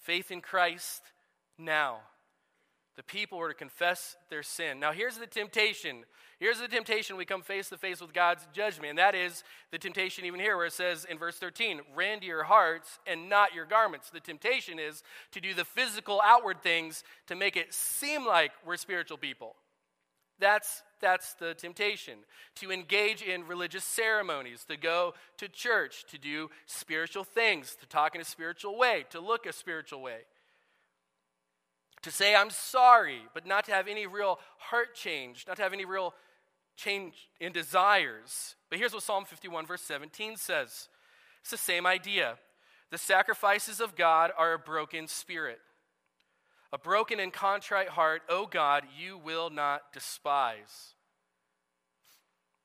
Faith 0.00 0.30
in 0.30 0.40
Christ 0.40 1.02
now. 1.58 1.98
The 2.98 3.04
people 3.04 3.38
were 3.38 3.46
to 3.46 3.54
confess 3.54 4.16
their 4.28 4.42
sin. 4.42 4.80
Now, 4.80 4.90
here's 4.90 5.18
the 5.18 5.26
temptation. 5.28 5.98
Here's 6.40 6.58
the 6.58 6.66
temptation 6.66 7.16
we 7.16 7.24
come 7.24 7.42
face 7.42 7.68
to 7.68 7.76
face 7.76 8.00
with 8.00 8.12
God's 8.12 8.44
judgment. 8.52 8.90
And 8.90 8.98
that 8.98 9.14
is 9.14 9.44
the 9.70 9.78
temptation 9.78 10.24
even 10.24 10.40
here, 10.40 10.56
where 10.56 10.66
it 10.66 10.72
says 10.72 11.06
in 11.08 11.16
verse 11.16 11.36
13, 11.36 11.78
rend 11.94 12.24
your 12.24 12.42
hearts 12.42 12.98
and 13.06 13.28
not 13.28 13.54
your 13.54 13.66
garments. 13.66 14.10
The 14.10 14.18
temptation 14.18 14.80
is 14.80 15.04
to 15.30 15.40
do 15.40 15.54
the 15.54 15.64
physical, 15.64 16.20
outward 16.24 16.60
things 16.60 17.04
to 17.28 17.36
make 17.36 17.56
it 17.56 17.72
seem 17.72 18.26
like 18.26 18.50
we're 18.66 18.76
spiritual 18.76 19.16
people. 19.16 19.54
That's, 20.40 20.82
that's 21.00 21.34
the 21.34 21.54
temptation. 21.54 22.18
To 22.56 22.72
engage 22.72 23.22
in 23.22 23.46
religious 23.46 23.84
ceremonies, 23.84 24.64
to 24.64 24.76
go 24.76 25.14
to 25.36 25.48
church, 25.48 26.04
to 26.10 26.18
do 26.18 26.50
spiritual 26.66 27.22
things, 27.22 27.76
to 27.76 27.86
talk 27.86 28.16
in 28.16 28.20
a 28.20 28.24
spiritual 28.24 28.76
way, 28.76 29.04
to 29.10 29.20
look 29.20 29.46
a 29.46 29.52
spiritual 29.52 30.02
way 30.02 30.22
to 32.02 32.10
say 32.10 32.34
I'm 32.34 32.50
sorry, 32.50 33.22
but 33.34 33.46
not 33.46 33.64
to 33.66 33.72
have 33.72 33.88
any 33.88 34.06
real 34.06 34.38
heart 34.58 34.94
change, 34.94 35.44
not 35.46 35.56
to 35.56 35.62
have 35.62 35.72
any 35.72 35.84
real 35.84 36.14
change 36.76 37.28
in 37.40 37.52
desires. 37.52 38.54
But 38.70 38.78
here's 38.78 38.92
what 38.92 39.02
Psalm 39.02 39.24
51, 39.24 39.66
verse 39.66 39.82
17 39.82 40.36
says 40.36 40.88
it's 41.40 41.50
the 41.50 41.56
same 41.56 41.86
idea. 41.86 42.36
The 42.90 42.98
sacrifices 42.98 43.80
of 43.80 43.96
God 43.96 44.30
are 44.36 44.54
a 44.54 44.58
broken 44.58 45.08
spirit. 45.08 45.58
A 46.72 46.78
broken 46.78 47.18
and 47.20 47.32
contrite 47.32 47.88
heart, 47.88 48.22
O 48.28 48.46
God, 48.46 48.84
you 48.98 49.16
will 49.16 49.50
not 49.50 49.92
despise. 49.92 50.94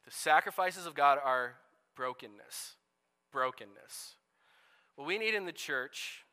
The 0.06 0.12
sacrifices 0.12 0.86
of 0.86 0.96
God 0.96 1.20
are 1.24 1.56
brokenness. 1.96 2.76
Brokenness. 3.32 4.16
What 4.96 5.08
we 5.08 5.18
need 5.18 5.34
in 5.34 5.46
the 5.46 5.54
church, 5.54 6.24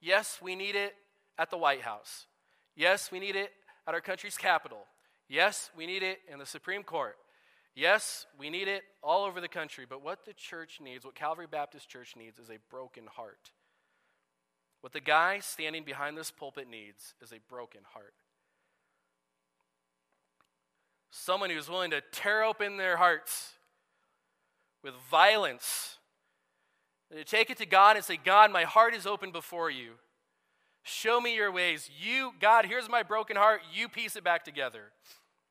yes, 0.00 0.38
we 0.42 0.56
need 0.56 0.74
it 0.74 0.94
at 1.38 1.50
the 1.50 1.58
White 1.58 1.82
House. 1.82 2.26
Yes, 2.76 3.10
we 3.12 3.20
need 3.20 3.36
it 3.36 3.50
at 3.86 3.94
our 3.94 4.00
country's 4.00 4.36
capital. 4.36 4.86
Yes, 5.28 5.70
we 5.76 5.86
need 5.86 6.02
it 6.02 6.18
in 6.30 6.38
the 6.38 6.46
Supreme 6.46 6.82
Court. 6.82 7.16
Yes, 7.74 8.26
we 8.38 8.50
need 8.50 8.68
it 8.68 8.82
all 9.02 9.24
over 9.24 9.40
the 9.40 9.48
country. 9.48 9.84
But 9.88 10.02
what 10.02 10.24
the 10.24 10.32
church 10.32 10.78
needs, 10.80 11.04
what 11.04 11.14
Calvary 11.14 11.46
Baptist 11.50 11.88
Church 11.88 12.14
needs, 12.16 12.38
is 12.38 12.50
a 12.50 12.58
broken 12.70 13.06
heart. 13.06 13.50
What 14.80 14.92
the 14.92 15.00
guy 15.00 15.40
standing 15.40 15.82
behind 15.82 16.16
this 16.16 16.30
pulpit 16.30 16.68
needs 16.70 17.14
is 17.22 17.32
a 17.32 17.38
broken 17.48 17.80
heart. 17.94 18.14
Someone 21.10 21.50
who's 21.50 21.68
willing 21.68 21.90
to 21.92 22.02
tear 22.12 22.44
open 22.44 22.76
their 22.76 22.96
hearts 22.96 23.52
with 24.82 24.94
violence. 25.10 25.98
To 27.12 27.24
take 27.24 27.50
it 27.50 27.58
to 27.58 27.66
God 27.66 27.96
and 27.96 28.04
say, 28.04 28.18
God, 28.22 28.52
my 28.52 28.64
heart 28.64 28.94
is 28.94 29.06
open 29.06 29.30
before 29.30 29.70
you. 29.70 29.92
Show 30.84 31.20
me 31.20 31.34
your 31.34 31.50
ways. 31.50 31.90
You, 31.98 32.32
God, 32.40 32.66
here's 32.66 32.88
my 32.88 33.02
broken 33.02 33.36
heart. 33.36 33.62
You 33.72 33.88
piece 33.88 34.16
it 34.16 34.22
back 34.22 34.44
together. 34.44 34.92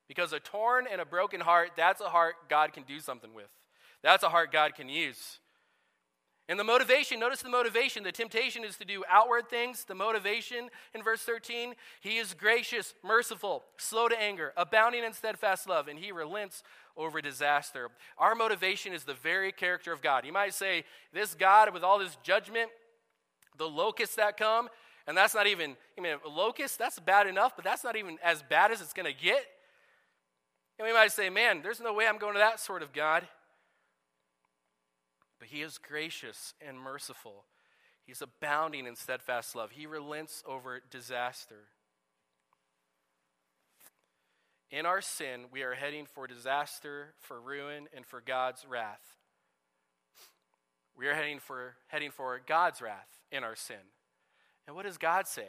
Because 0.08 0.32
a 0.32 0.40
torn 0.40 0.86
and 0.90 1.00
a 1.00 1.04
broken 1.04 1.40
heart, 1.40 1.70
that's 1.76 2.00
a 2.00 2.08
heart 2.08 2.34
God 2.48 2.72
can 2.72 2.84
do 2.84 3.00
something 3.00 3.34
with. 3.34 3.48
That's 4.02 4.22
a 4.22 4.28
heart 4.28 4.52
God 4.52 4.74
can 4.74 4.88
use. 4.88 5.40
And 6.48 6.60
the 6.60 6.64
motivation, 6.64 7.18
notice 7.18 7.40
the 7.40 7.48
motivation. 7.48 8.02
The 8.02 8.12
temptation 8.12 8.64
is 8.64 8.76
to 8.76 8.84
do 8.84 9.02
outward 9.10 9.48
things. 9.48 9.84
The 9.84 9.94
motivation 9.94 10.68
in 10.94 11.02
verse 11.02 11.22
13, 11.22 11.74
he 12.00 12.18
is 12.18 12.34
gracious, 12.34 12.94
merciful, 13.02 13.64
slow 13.78 14.08
to 14.08 14.20
anger, 14.20 14.52
abounding 14.56 15.04
in 15.04 15.14
steadfast 15.14 15.66
love, 15.66 15.88
and 15.88 15.98
he 15.98 16.12
relents 16.12 16.62
over 16.98 17.22
disaster. 17.22 17.88
Our 18.18 18.34
motivation 18.34 18.92
is 18.92 19.04
the 19.04 19.14
very 19.14 19.52
character 19.52 19.90
of 19.90 20.02
God. 20.02 20.26
You 20.26 20.34
might 20.34 20.52
say, 20.52 20.84
this 21.14 21.34
God 21.34 21.72
with 21.72 21.82
all 21.82 21.98
this 21.98 22.16
judgment, 22.22 22.68
the 23.56 23.68
locusts 23.68 24.16
that 24.16 24.36
come, 24.36 24.68
and 25.06 25.16
that's 25.16 25.34
not 25.34 25.46
even, 25.46 25.76
I 25.98 26.00
mean, 26.00 26.16
a 26.24 26.28
locust, 26.28 26.78
that's 26.78 26.98
bad 26.98 27.26
enough, 27.26 27.54
but 27.56 27.64
that's 27.64 27.84
not 27.84 27.96
even 27.96 28.18
as 28.22 28.42
bad 28.42 28.70
as 28.70 28.80
it's 28.80 28.92
going 28.92 29.12
to 29.12 29.18
get. 29.18 29.44
And 30.78 30.86
we 30.86 30.94
might 30.94 31.12
say, 31.12 31.28
man, 31.30 31.60
there's 31.62 31.80
no 31.80 31.92
way 31.92 32.06
I'm 32.06 32.18
going 32.18 32.34
to 32.34 32.38
that 32.38 32.58
sort 32.58 32.82
of 32.82 32.92
God. 32.92 33.26
But 35.38 35.48
he 35.48 35.62
is 35.62 35.78
gracious 35.78 36.54
and 36.66 36.78
merciful. 36.78 37.44
He's 38.06 38.22
abounding 38.22 38.86
in 38.86 38.96
steadfast 38.96 39.54
love. 39.54 39.72
He 39.72 39.86
relents 39.86 40.42
over 40.46 40.80
disaster. 40.90 41.68
In 44.70 44.86
our 44.86 45.00
sin, 45.00 45.44
we 45.52 45.62
are 45.62 45.74
heading 45.74 46.06
for 46.06 46.26
disaster, 46.26 47.14
for 47.20 47.40
ruin, 47.40 47.88
and 47.94 48.06
for 48.06 48.20
God's 48.20 48.66
wrath. 48.66 49.16
We 50.96 51.06
are 51.08 51.14
heading 51.14 51.40
for, 51.40 51.76
heading 51.88 52.10
for 52.10 52.40
God's 52.46 52.80
wrath 52.80 53.08
in 53.30 53.44
our 53.44 53.54
sin. 53.54 53.76
And 54.66 54.74
what 54.74 54.84
does 54.84 54.98
God 54.98 55.26
say? 55.26 55.48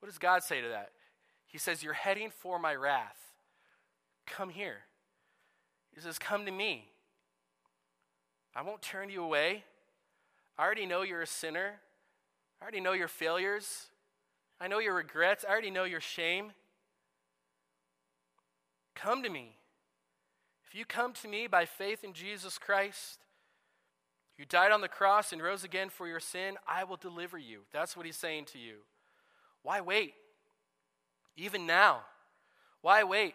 What 0.00 0.08
does 0.08 0.18
God 0.18 0.42
say 0.42 0.60
to 0.60 0.68
that? 0.68 0.90
He 1.46 1.58
says, 1.58 1.82
You're 1.82 1.92
heading 1.92 2.30
for 2.30 2.58
my 2.58 2.74
wrath. 2.74 3.18
Come 4.26 4.50
here. 4.50 4.78
He 5.94 6.00
says, 6.00 6.18
Come 6.18 6.46
to 6.46 6.52
me. 6.52 6.88
I 8.54 8.62
won't 8.62 8.82
turn 8.82 9.10
you 9.10 9.22
away. 9.22 9.64
I 10.58 10.64
already 10.64 10.86
know 10.86 11.02
you're 11.02 11.22
a 11.22 11.26
sinner. 11.26 11.80
I 12.60 12.62
already 12.62 12.80
know 12.80 12.92
your 12.92 13.08
failures. 13.08 13.86
I 14.60 14.68
know 14.68 14.78
your 14.78 14.94
regrets. 14.94 15.44
I 15.46 15.50
already 15.50 15.70
know 15.70 15.84
your 15.84 16.00
shame. 16.00 16.52
Come 18.94 19.22
to 19.22 19.28
me. 19.28 19.56
If 20.66 20.74
you 20.74 20.84
come 20.84 21.12
to 21.14 21.28
me 21.28 21.46
by 21.46 21.66
faith 21.66 22.04
in 22.04 22.12
Jesus 22.12 22.58
Christ, 22.58 23.23
you 24.36 24.44
died 24.44 24.72
on 24.72 24.80
the 24.80 24.88
cross 24.88 25.32
and 25.32 25.42
rose 25.42 25.64
again 25.64 25.88
for 25.88 26.08
your 26.08 26.20
sin. 26.20 26.56
I 26.66 26.84
will 26.84 26.96
deliver 26.96 27.38
you. 27.38 27.60
That's 27.72 27.96
what 27.96 28.06
he's 28.06 28.16
saying 28.16 28.46
to 28.46 28.58
you. 28.58 28.78
Why 29.62 29.80
wait? 29.80 30.14
Even 31.36 31.66
now. 31.66 32.00
Why 32.82 33.04
wait? 33.04 33.34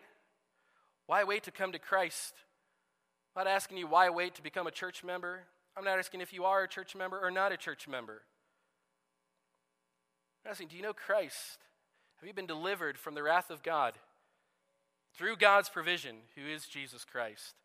Why 1.05 1.23
wait 1.23 1.43
to 1.43 1.51
come 1.51 1.71
to 1.71 1.79
Christ? 1.79 2.33
I'm 3.35 3.45
not 3.45 3.51
asking 3.51 3.77
you 3.77 3.87
why 3.87 4.09
wait 4.09 4.35
to 4.35 4.43
become 4.43 4.67
a 4.67 4.71
church 4.71 5.03
member. 5.03 5.45
I'm 5.77 5.85
not 5.85 5.97
asking 5.97 6.21
if 6.21 6.33
you 6.33 6.43
are 6.43 6.63
a 6.63 6.67
church 6.67 6.95
member 6.95 7.19
or 7.19 7.31
not 7.31 7.51
a 7.51 7.57
church 7.57 7.87
member. 7.87 8.21
I'm 10.43 10.51
asking, 10.51 10.67
do 10.67 10.75
you 10.75 10.83
know 10.83 10.93
Christ? 10.93 11.59
Have 12.19 12.27
you 12.27 12.33
been 12.33 12.45
delivered 12.45 12.97
from 12.97 13.15
the 13.15 13.23
wrath 13.23 13.49
of 13.49 13.63
God 13.63 13.93
through 15.15 15.37
God's 15.37 15.69
provision, 15.69 16.17
who 16.35 16.45
is 16.45 16.65
Jesus 16.65 17.05
Christ? 17.05 17.55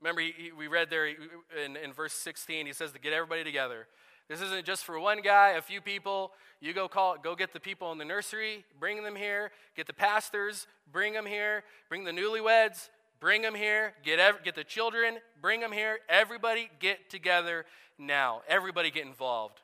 Remember, 0.00 0.20
he, 0.22 0.32
he, 0.36 0.52
we 0.52 0.66
read 0.66 0.88
there 0.90 1.06
in, 1.06 1.76
in 1.76 1.92
verse 1.92 2.12
16, 2.14 2.66
he 2.66 2.72
says 2.72 2.92
to 2.92 2.98
get 2.98 3.12
everybody 3.12 3.44
together. 3.44 3.86
This 4.28 4.40
isn't 4.40 4.64
just 4.64 4.84
for 4.84 4.98
one 4.98 5.22
guy, 5.22 5.50
a 5.50 5.62
few 5.62 5.80
people. 5.80 6.32
You 6.60 6.72
go 6.72 6.86
call, 6.86 7.16
go 7.18 7.34
get 7.34 7.52
the 7.52 7.58
people 7.60 7.90
in 7.90 7.98
the 7.98 8.04
nursery, 8.04 8.64
bring 8.78 9.02
them 9.02 9.16
here. 9.16 9.50
Get 9.76 9.88
the 9.88 9.92
pastors, 9.92 10.68
bring 10.92 11.12
them 11.12 11.26
here. 11.26 11.64
Bring 11.88 12.04
the 12.04 12.12
newlyweds, 12.12 12.90
bring 13.18 13.42
them 13.42 13.56
here. 13.56 13.92
Get, 14.04 14.20
ev- 14.20 14.44
get 14.44 14.54
the 14.54 14.62
children, 14.62 15.18
bring 15.42 15.58
them 15.58 15.72
here. 15.72 15.98
Everybody 16.08 16.70
get 16.78 17.10
together 17.10 17.66
now. 17.98 18.42
Everybody 18.48 18.90
get 18.92 19.04
involved. 19.04 19.60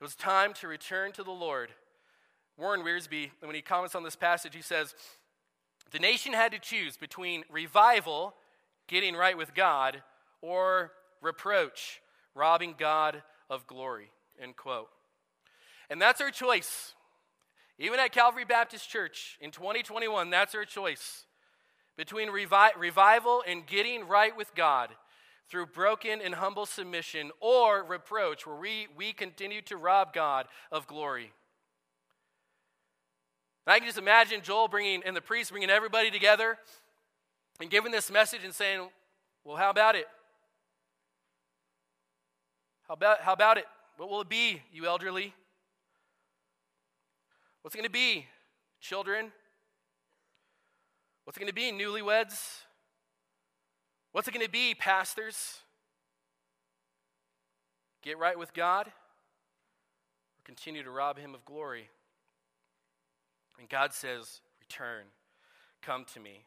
It 0.00 0.04
was 0.04 0.16
time 0.16 0.52
to 0.54 0.66
return 0.66 1.12
to 1.12 1.22
the 1.22 1.30
Lord. 1.30 1.70
Warren 2.56 2.82
Wiersbe, 2.82 3.30
when 3.40 3.54
he 3.54 3.62
comments 3.62 3.94
on 3.94 4.02
this 4.02 4.16
passage, 4.16 4.54
he 4.54 4.62
says, 4.62 4.94
The 5.92 5.98
nation 5.98 6.32
had 6.32 6.52
to 6.52 6.58
choose 6.58 6.96
between 6.96 7.44
revival 7.50 8.34
getting 8.90 9.14
right 9.14 9.38
with 9.38 9.54
God, 9.54 10.02
or 10.42 10.90
reproach, 11.22 12.00
robbing 12.34 12.74
God 12.76 13.22
of 13.48 13.66
glory. 13.66 14.10
End 14.42 14.56
quote. 14.56 14.88
And 15.88 16.02
that's 16.02 16.20
our 16.20 16.30
choice. 16.30 16.94
Even 17.78 18.00
at 18.00 18.12
Calvary 18.12 18.44
Baptist 18.44 18.90
Church 18.90 19.38
in 19.40 19.52
2021, 19.52 20.28
that's 20.28 20.54
our 20.54 20.64
choice. 20.64 21.24
Between 21.96 22.28
revi- 22.28 22.76
revival 22.76 23.42
and 23.46 23.64
getting 23.64 24.08
right 24.08 24.36
with 24.36 24.54
God 24.54 24.90
through 25.48 25.66
broken 25.66 26.20
and 26.20 26.34
humble 26.34 26.66
submission, 26.66 27.32
or 27.40 27.82
reproach, 27.82 28.46
where 28.46 28.56
we, 28.56 28.86
we 28.96 29.12
continue 29.12 29.60
to 29.62 29.76
rob 29.76 30.12
God 30.12 30.46
of 30.70 30.86
glory. 30.86 31.32
And 33.66 33.74
I 33.74 33.78
can 33.78 33.88
just 33.88 33.98
imagine 33.98 34.42
Joel 34.42 34.68
bringing, 34.68 35.02
and 35.04 35.16
the 35.16 35.20
priest 35.20 35.50
bringing 35.50 35.70
everybody 35.70 36.10
together 36.10 36.56
and 37.60 37.70
giving 37.70 37.92
this 37.92 38.10
message 38.10 38.44
and 38.44 38.54
saying, 38.54 38.88
Well, 39.44 39.56
how 39.56 39.70
about 39.70 39.94
it? 39.94 40.08
How 42.88 42.94
about, 42.94 43.20
how 43.20 43.32
about 43.32 43.58
it? 43.58 43.66
What 43.96 44.08
will 44.08 44.22
it 44.22 44.28
be, 44.28 44.62
you 44.72 44.86
elderly? 44.86 45.34
What's 47.62 47.74
it 47.74 47.78
going 47.78 47.86
to 47.86 47.92
be, 47.92 48.26
children? 48.80 49.30
What's 51.24 51.36
it 51.36 51.40
going 51.40 51.48
to 51.48 51.54
be, 51.54 51.70
newlyweds? 51.70 52.62
What's 54.12 54.26
it 54.26 54.34
going 54.34 54.44
to 54.44 54.50
be, 54.50 54.74
pastors? 54.74 55.58
Get 58.02 58.18
right 58.18 58.38
with 58.38 58.54
God 58.54 58.88
or 58.88 60.42
continue 60.44 60.82
to 60.82 60.90
rob 60.90 61.18
him 61.18 61.34
of 61.34 61.44
glory? 61.44 61.90
And 63.58 63.68
God 63.68 63.92
says, 63.92 64.40
Return, 64.60 65.04
come 65.82 66.06
to 66.14 66.20
me. 66.20 66.44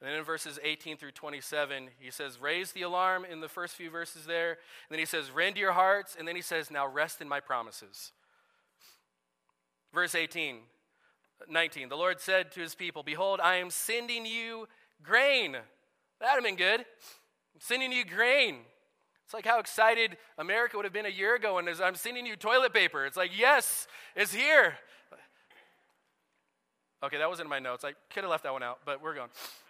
And 0.00 0.10
then 0.10 0.18
in 0.18 0.24
verses 0.24 0.58
18 0.62 0.96
through 0.96 1.12
27, 1.12 1.88
he 1.98 2.10
says, 2.10 2.40
Raise 2.40 2.72
the 2.72 2.82
alarm 2.82 3.24
in 3.24 3.40
the 3.40 3.48
first 3.48 3.74
few 3.74 3.90
verses 3.90 4.26
there. 4.26 4.50
And 4.50 4.58
then 4.90 4.98
he 4.98 5.06
says, 5.06 5.30
Rend 5.30 5.56
your 5.56 5.72
hearts. 5.72 6.16
And 6.18 6.26
then 6.26 6.36
he 6.36 6.42
says, 6.42 6.70
Now 6.70 6.86
rest 6.86 7.20
in 7.20 7.28
my 7.28 7.40
promises. 7.40 8.12
Verse 9.94 10.14
18, 10.14 10.58
19, 11.48 11.88
the 11.88 11.96
Lord 11.96 12.20
said 12.20 12.50
to 12.52 12.60
his 12.60 12.74
people, 12.74 13.02
Behold, 13.02 13.40
I 13.40 13.56
am 13.56 13.70
sending 13.70 14.26
you 14.26 14.66
grain. 15.02 15.52
That'd 16.20 16.34
have 16.34 16.44
been 16.44 16.56
good. 16.56 16.80
I'm 16.80 17.60
sending 17.60 17.92
you 17.92 18.04
grain. 18.04 18.56
It's 19.24 19.32
like 19.32 19.46
how 19.46 19.58
excited 19.58 20.16
America 20.36 20.76
would 20.76 20.84
have 20.84 20.92
been 20.92 21.06
a 21.06 21.10
year 21.10 21.34
ago 21.34 21.54
when 21.54 21.68
I'm 21.68 21.94
sending 21.94 22.26
you 22.26 22.36
toilet 22.36 22.74
paper. 22.74 23.06
It's 23.06 23.16
like, 23.16 23.30
yes, 23.36 23.86
it's 24.14 24.34
here. 24.34 24.74
Okay, 27.02 27.18
that 27.18 27.28
wasn't 27.28 27.46
in 27.46 27.50
my 27.50 27.58
notes. 27.58 27.84
I 27.84 27.92
could 28.12 28.22
have 28.22 28.30
left 28.30 28.44
that 28.44 28.52
one 28.52 28.62
out, 28.62 28.80
but 28.84 29.02
we're 29.02 29.14
going. 29.14 29.28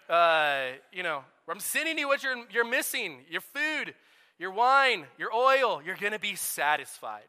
Uh, 0.08 0.72
you 0.92 1.02
know, 1.02 1.24
I'm 1.48 1.60
sending 1.60 1.98
you 1.98 2.08
what 2.08 2.22
you're, 2.22 2.44
you're 2.50 2.68
missing 2.68 3.20
your 3.30 3.40
food, 3.40 3.94
your 4.38 4.50
wine, 4.50 5.06
your 5.18 5.34
oil. 5.34 5.80
You're 5.84 5.96
going 5.96 6.12
to 6.12 6.18
be 6.18 6.34
satisfied. 6.34 7.28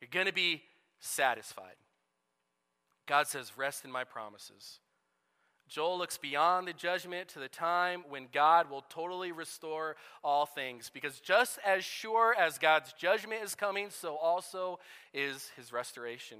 You're 0.00 0.10
going 0.10 0.26
to 0.26 0.32
be 0.32 0.62
satisfied. 1.00 1.76
God 3.06 3.26
says, 3.26 3.52
Rest 3.56 3.84
in 3.84 3.90
my 3.90 4.04
promises. 4.04 4.80
Joel 5.68 5.98
looks 5.98 6.18
beyond 6.18 6.68
the 6.68 6.72
judgment 6.72 7.28
to 7.30 7.38
the 7.38 7.48
time 7.48 8.04
when 8.08 8.28
God 8.32 8.70
will 8.70 8.84
totally 8.90 9.32
restore 9.32 9.96
all 10.22 10.46
things. 10.46 10.90
Because 10.92 11.20
just 11.20 11.58
as 11.64 11.84
sure 11.84 12.34
as 12.38 12.58
God's 12.58 12.92
judgment 12.92 13.42
is 13.42 13.54
coming, 13.54 13.88
so 13.90 14.16
also 14.16 14.78
is 15.14 15.50
his 15.56 15.72
restoration. 15.72 16.38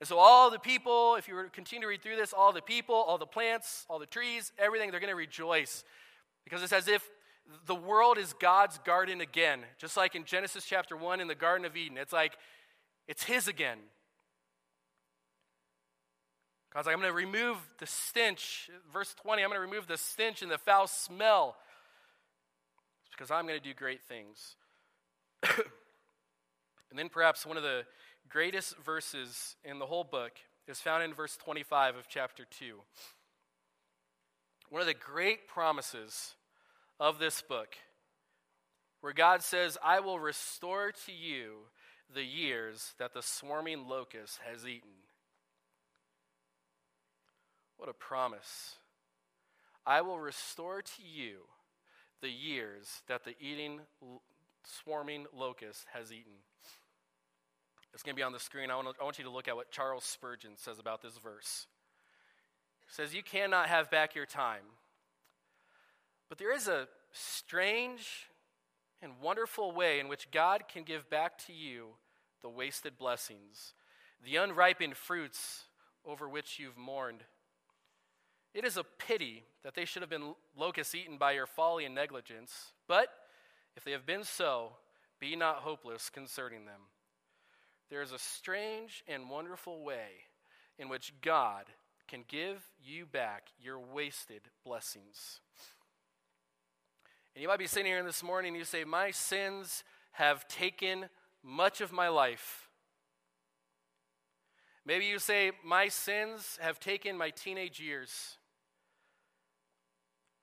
And 0.00 0.08
so, 0.08 0.18
all 0.18 0.50
the 0.50 0.58
people, 0.58 1.16
if 1.16 1.26
you 1.26 1.34
were 1.34 1.44
to 1.44 1.50
continue 1.50 1.82
to 1.82 1.88
read 1.88 2.02
through 2.02 2.16
this, 2.16 2.32
all 2.32 2.52
the 2.52 2.62
people, 2.62 2.94
all 2.94 3.18
the 3.18 3.26
plants, 3.26 3.84
all 3.88 3.98
the 3.98 4.06
trees, 4.06 4.52
everything, 4.58 4.90
they're 4.90 5.00
going 5.00 5.10
to 5.10 5.16
rejoice. 5.16 5.82
Because 6.44 6.62
it's 6.62 6.72
as 6.72 6.86
if 6.86 7.08
the 7.66 7.74
world 7.74 8.16
is 8.16 8.32
God's 8.34 8.78
garden 8.78 9.20
again. 9.20 9.60
Just 9.78 9.96
like 9.96 10.14
in 10.14 10.24
Genesis 10.24 10.64
chapter 10.64 10.96
1 10.96 11.20
in 11.20 11.26
the 11.26 11.34
Garden 11.34 11.66
of 11.66 11.76
Eden. 11.76 11.98
It's 11.98 12.12
like 12.12 12.36
it's 13.08 13.24
His 13.24 13.48
again. 13.48 13.78
God's 16.72 16.86
like, 16.86 16.94
I'm 16.94 17.00
going 17.00 17.10
to 17.10 17.16
remove 17.16 17.56
the 17.78 17.86
stench. 17.86 18.70
Verse 18.92 19.14
20, 19.22 19.42
I'm 19.42 19.48
going 19.48 19.60
to 19.60 19.66
remove 19.66 19.86
the 19.86 19.96
stench 19.96 20.42
and 20.42 20.50
the 20.50 20.58
foul 20.58 20.86
smell. 20.86 21.56
Because 23.10 23.30
I'm 23.30 23.46
going 23.46 23.58
to 23.58 23.64
do 23.64 23.74
great 23.74 24.02
things. 24.02 24.54
and 25.42 26.98
then 26.98 27.08
perhaps 27.08 27.44
one 27.44 27.56
of 27.56 27.62
the 27.62 27.82
greatest 28.28 28.76
verses 28.78 29.56
in 29.64 29.78
the 29.78 29.86
whole 29.86 30.04
book 30.04 30.32
is 30.66 30.78
found 30.78 31.02
in 31.02 31.14
verse 31.14 31.36
25 31.36 31.96
of 31.96 32.08
chapter 32.08 32.44
2. 32.58 32.74
One 34.70 34.80
of 34.80 34.86
the 34.86 34.94
great 34.94 35.48
promises 35.48 36.34
of 37.00 37.18
this 37.18 37.40
book, 37.40 37.76
where 39.00 39.12
God 39.12 39.42
says, 39.42 39.78
I 39.82 40.00
will 40.00 40.18
restore 40.18 40.92
to 41.06 41.12
you 41.12 41.52
the 42.14 42.24
years 42.24 42.94
that 42.98 43.14
the 43.14 43.22
swarming 43.22 43.88
locust 43.88 44.40
has 44.50 44.66
eaten. 44.66 44.90
What 47.76 47.88
a 47.88 47.94
promise. 47.94 48.74
I 49.86 50.02
will 50.02 50.18
restore 50.18 50.82
to 50.82 51.02
you 51.02 51.38
the 52.20 52.30
years 52.30 53.02
that 53.08 53.24
the 53.24 53.34
eating, 53.40 53.80
swarming 54.64 55.26
locust 55.34 55.86
has 55.94 56.12
eaten. 56.12 56.32
It's 57.98 58.04
going 58.04 58.14
to 58.14 58.20
be 58.20 58.22
on 58.22 58.30
the 58.30 58.38
screen. 58.38 58.70
I 58.70 58.76
want, 58.76 58.94
to, 58.94 59.00
I 59.00 59.04
want 59.04 59.18
you 59.18 59.24
to 59.24 59.30
look 59.30 59.48
at 59.48 59.56
what 59.56 59.72
Charles 59.72 60.04
Spurgeon 60.04 60.52
says 60.54 60.78
about 60.78 61.02
this 61.02 61.18
verse. 61.18 61.66
He 62.86 62.92
says, 62.94 63.12
You 63.12 63.24
cannot 63.24 63.66
have 63.66 63.90
back 63.90 64.14
your 64.14 64.24
time. 64.24 64.62
But 66.28 66.38
there 66.38 66.54
is 66.54 66.68
a 66.68 66.86
strange 67.10 68.28
and 69.02 69.14
wonderful 69.20 69.72
way 69.72 69.98
in 69.98 70.06
which 70.06 70.30
God 70.30 70.68
can 70.72 70.84
give 70.84 71.10
back 71.10 71.38
to 71.46 71.52
you 71.52 71.88
the 72.40 72.48
wasted 72.48 72.96
blessings, 72.98 73.74
the 74.24 74.36
unripened 74.36 74.96
fruits 74.96 75.64
over 76.06 76.28
which 76.28 76.60
you've 76.60 76.78
mourned. 76.78 77.24
It 78.54 78.64
is 78.64 78.76
a 78.76 78.84
pity 78.84 79.42
that 79.64 79.74
they 79.74 79.84
should 79.84 80.02
have 80.02 80.10
been 80.10 80.36
locust 80.56 80.94
eaten 80.94 81.18
by 81.18 81.32
your 81.32 81.48
folly 81.48 81.84
and 81.84 81.96
negligence, 81.96 82.70
but 82.86 83.08
if 83.76 83.82
they 83.82 83.90
have 83.90 84.06
been 84.06 84.22
so, 84.22 84.74
be 85.18 85.34
not 85.34 85.56
hopeless 85.56 86.08
concerning 86.10 86.64
them. 86.64 86.82
There 87.90 88.02
is 88.02 88.12
a 88.12 88.18
strange 88.18 89.02
and 89.08 89.30
wonderful 89.30 89.82
way 89.82 90.08
in 90.78 90.88
which 90.88 91.12
God 91.22 91.64
can 92.06 92.24
give 92.26 92.64
you 92.82 93.06
back 93.06 93.48
your 93.60 93.78
wasted 93.78 94.42
blessings. 94.64 95.40
And 97.34 97.42
you 97.42 97.48
might 97.48 97.58
be 97.58 97.66
sitting 97.66 97.86
here 97.86 98.02
this 98.02 98.22
morning 98.22 98.50
and 98.50 98.58
you 98.58 98.64
say, 98.64 98.84
My 98.84 99.10
sins 99.10 99.84
have 100.12 100.48
taken 100.48 101.08
much 101.42 101.80
of 101.80 101.92
my 101.92 102.08
life. 102.08 102.68
Maybe 104.84 105.04
you 105.04 105.18
say, 105.18 105.52
My 105.64 105.88
sins 105.88 106.58
have 106.60 106.80
taken 106.80 107.16
my 107.16 107.30
teenage 107.30 107.78
years. 107.80 108.38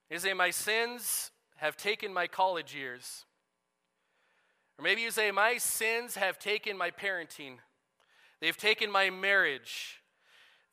You 0.10 0.20
say, 0.20 0.34
My 0.34 0.52
sins 0.52 1.32
have 1.58 1.76
taken 1.76 2.14
my 2.14 2.28
college 2.28 2.76
years. 2.76 3.26
Or 4.78 4.84
maybe 4.84 5.01
you 5.01 5.11
say, 5.11 5.32
My 5.32 5.57
sins 5.57 6.15
have 6.15 6.39
taken 6.39 6.78
my 6.78 6.91
parenting, 6.91 7.57
they've 8.41 8.57
taken 8.57 8.91
my 8.91 9.09
marriage. 9.09 10.01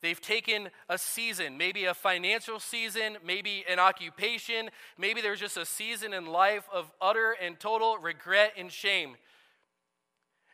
They've 0.01 0.19
taken 0.19 0.67
a 0.89 0.97
season, 0.97 1.57
maybe 1.57 1.85
a 1.85 1.93
financial 1.93 2.59
season, 2.59 3.15
maybe 3.25 3.63
an 3.69 3.79
occupation, 3.79 4.69
maybe 4.97 5.21
there's 5.21 5.39
just 5.39 5.55
a 5.55 5.65
season 5.65 6.13
in 6.13 6.25
life 6.25 6.67
of 6.73 6.91
utter 7.01 7.37
and 7.41 7.57
total 7.57 7.97
regret 7.97 8.51
and 8.57 8.69
shame. 8.69 9.15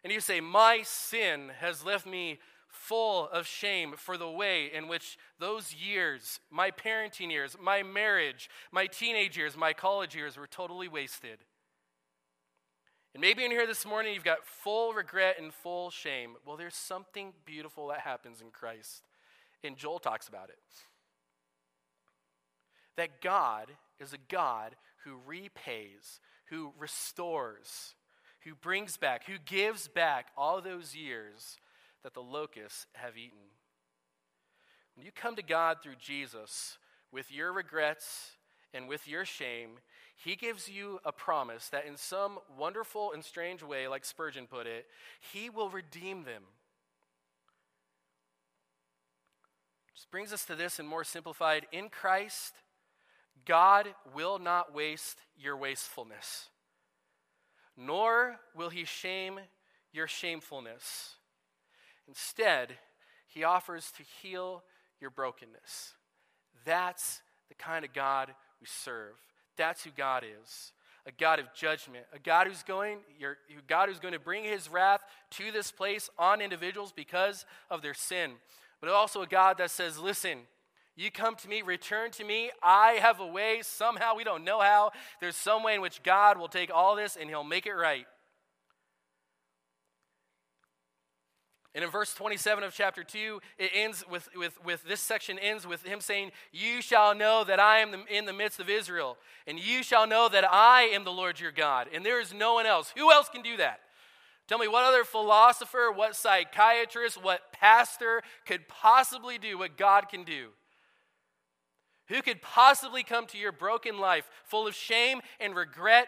And 0.04 0.14
you 0.14 0.20
say, 0.20 0.40
My 0.40 0.84
sin 0.84 1.50
has 1.60 1.84
left 1.84 2.06
me 2.06 2.38
full 2.68 3.28
of 3.30 3.48
shame 3.48 3.96
for 3.98 4.18
the 4.18 4.30
way 4.30 4.72
in 4.72 4.88
which 4.88 5.18
those 5.40 5.74
years, 5.74 6.40
my 6.52 6.70
parenting 6.70 7.32
years, 7.32 7.58
my 7.60 7.82
marriage, 7.82 8.50
my 8.72 8.86
teenage 8.86 9.36
years, 9.36 9.58
my 9.58 9.74
college 9.74 10.16
years, 10.16 10.38
were 10.38 10.48
totally 10.48 10.88
wasted. 10.88 11.40
And 13.14 13.22
maybe 13.22 13.44
in 13.44 13.52
here 13.52 13.66
this 13.66 13.86
morning 13.86 14.14
you've 14.14 14.24
got 14.24 14.46
full 14.46 14.94
regret 14.94 15.38
and 15.40 15.54
full 15.54 15.90
shame. 15.90 16.36
Well, 16.46 16.58
there's 16.58 16.76
something 16.76 17.34
beautiful 17.46 17.88
that 17.88 18.02
happens 18.02 18.42
in 18.42 18.52
Christ. 18.52 19.04
And 19.64 19.78
Joel 19.78 20.00
talks 20.00 20.28
about 20.28 20.50
it. 20.50 20.60
That 22.98 23.22
God 23.22 23.68
is 24.00 24.14
a 24.14 24.18
God 24.30 24.76
who 25.06 25.18
repays, 25.26 26.20
who 26.50 26.74
restores, 26.78 27.96
who 28.44 28.56
brings 28.56 28.98
back, 28.98 29.26
who 29.26 29.38
gives 29.44 29.88
back 29.88 30.28
all 30.38 30.62
those 30.62 30.96
years 30.96 31.58
that 32.04 32.14
the 32.14 32.22
locusts 32.22 32.86
have 32.94 33.18
eaten. 33.18 33.40
When 34.96 35.06
you 35.06 35.12
come 35.14 35.36
to 35.36 35.44
God 35.44 35.78
through 35.82 35.96
Jesus 36.00 36.78
with 37.12 37.32
your 37.32 37.52
regrets 37.54 38.32
and 38.74 38.88
with 38.88 39.08
your 39.08 39.26
shame, 39.26 39.80
He 40.24 40.36
gives 40.36 40.68
you 40.70 41.00
a 41.06 41.12
promise 41.12 41.70
that 41.70 41.86
in 41.86 41.96
some 41.96 42.40
wonderful 42.58 43.14
and 43.14 43.24
strange 43.24 43.64
way, 43.64 43.88
like 43.88 44.04
Spurgeon 44.04 44.48
put 44.48 44.68
it, 44.68 44.86
He 45.34 45.50
will 45.50 45.70
redeem 45.70 46.24
them. 46.24 46.44
This 49.96 50.06
brings 50.10 50.34
us 50.34 50.46
to 50.46 50.56
this 50.56 50.80
and 50.80 50.88
more 50.88 51.04
simplified 51.04 51.68
in 51.72 51.90
Christ, 51.90 52.54
God 53.46 53.88
will 54.14 54.40
not 54.40 54.74
waste 54.74 55.20
your 55.38 55.56
wastefulness, 55.56 56.50
nor 57.78 58.40
will 58.56 58.70
He 58.70 58.84
shame 58.84 59.40
your 59.94 60.08
shamefulness. 60.08 61.16
Instead, 62.08 62.78
he 63.30 63.44
offers 63.44 63.92
to 63.92 64.04
heal 64.22 64.64
your 65.00 65.12
brokenness. 65.12 65.94
That's 66.66 67.22
the 67.48 67.56
kind 67.56 67.86
of 67.86 67.94
God 67.94 68.34
we 68.60 68.68
serve. 68.68 69.16
That's 69.60 69.84
who 69.84 69.92
God 69.96 70.24
is. 70.24 70.72
A 71.06 71.12
God 71.12 71.40
of 71.40 71.54
judgment, 71.54 72.06
a 72.14 72.20
God 72.20 72.48
who's 72.48 72.64
going, 72.64 73.00
your, 73.20 73.38
God 73.68 73.90
who's 73.90 74.00
going 74.00 74.14
to 74.14 74.20
bring 74.20 74.44
his 74.44 74.70
wrath 74.70 75.02
to 75.32 75.52
this 75.52 75.72
place 75.72 76.10
on 76.18 76.42
individuals 76.42 76.92
because 76.92 77.46
of 77.70 77.82
their 77.82 77.94
sin. 77.94 78.32
But 78.80 78.90
also 78.90 79.22
a 79.22 79.28
God 79.28 79.58
that 79.58 79.72
says, 79.72 79.98
listen, 79.98 80.40
you 80.96 81.10
come 81.10 81.36
to 81.38 81.48
me, 81.48 81.62
return 81.62 82.12
to 82.12 82.24
me. 82.24 82.52
I 82.62 82.94
have 83.02 83.20
a 83.20 83.26
way. 83.26 83.62
Somehow, 83.64 84.16
we 84.16 84.24
don't 84.24 84.44
know 84.44 84.60
how. 84.60 84.92
There's 85.20 85.36
some 85.36 85.64
way 85.64 85.76
in 85.76 85.82
which 85.82 86.04
God 86.04 86.38
will 86.38 86.48
take 86.48 86.70
all 86.74 86.96
this 86.96 87.18
and 87.20 87.30
he'll 87.30 87.44
make 87.44 87.66
it 87.66 87.74
right. 87.74 88.06
And 91.76 91.84
in 91.84 91.92
verse 91.92 92.14
27 92.16 92.64
of 92.64 92.74
chapter 92.74 93.04
2, 93.04 93.40
it 93.60 93.72
ends 93.76 94.04
with, 94.10 94.28
with, 94.36 94.58
with 94.66 94.84
this 94.86 95.02
section 95.02 95.38
ends 95.38 95.68
with 95.68 95.84
him 95.84 96.02
saying, 96.02 96.32
You 96.52 96.82
shall 96.82 97.14
know 97.14 97.44
that 97.44 97.60
I 97.60 97.78
am 97.80 98.06
in 98.10 98.26
the 98.26 98.34
midst 98.34 98.60
of 98.60 98.70
Israel, 98.70 99.18
and 99.46 99.60
you 99.60 99.84
shall 99.84 100.08
know 100.08 100.30
that 100.30 100.52
I 100.52 100.84
am 100.94 101.04
the 101.04 101.12
Lord 101.12 101.40
your 101.40 101.52
God, 101.52 101.88
and 101.94 102.04
there 102.04 102.20
is 102.20 102.34
no 102.34 102.56
one 102.56 102.66
else. 102.66 102.92
Who 102.98 103.12
else 103.12 103.30
can 103.30 103.44
do 103.44 103.58
that? 103.58 103.82
Tell 104.48 104.58
me 104.58 104.68
what 104.68 104.84
other 104.84 105.04
philosopher, 105.04 105.92
what 105.94 106.16
psychiatrist, 106.16 107.24
what 107.24 107.54
pastor 107.54 108.24
could 108.48 108.68
possibly 108.68 109.38
do 109.38 109.60
what 109.60 109.78
God 109.78 110.10
can 110.10 110.24
do? 110.24 110.48
Who 112.08 112.24
could 112.24 112.42
possibly 112.42 113.04
come 113.04 113.28
to 113.28 113.38
your 113.38 113.52
broken 113.52 114.00
life 114.00 114.28
full 114.46 114.66
of 114.66 114.74
shame 114.74 115.22
and 115.40 115.56
regret 115.56 116.08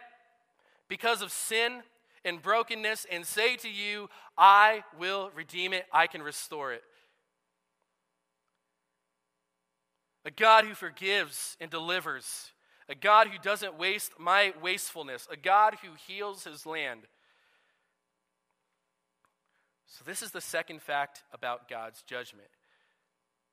because 0.88 1.22
of 1.22 1.32
sin 1.32 1.84
and 2.24 2.42
brokenness 2.42 3.06
and 3.12 3.26
say 3.26 3.56
to 3.58 3.70
you, 3.70 4.10
I 4.38 4.84
will 4.98 5.32
redeem 5.36 5.74
it, 5.74 5.86
I 5.92 6.08
can 6.08 6.22
restore 6.22 6.74
it. 6.74 6.84
A 10.24 10.32
God 10.32 10.66
who 10.66 10.74
forgives 10.74 11.58
and 11.60 11.72
delivers, 11.72 12.52
a 12.88 12.96
God 12.96 13.28
who 13.28 13.40
doesn't 13.40 13.78
waste 13.78 14.14
my 14.20 14.54
wastefulness, 14.62 15.28
a 15.32 15.38
God 15.38 15.78
who 15.82 15.90
heals 16.08 16.44
his 16.44 16.66
land. 16.66 17.02
So, 19.88 20.04
this 20.06 20.22
is 20.22 20.32
the 20.32 20.42
second 20.42 20.82
fact 20.82 21.24
about 21.34 21.68
God's 21.68 22.02
judgment. 22.04 22.48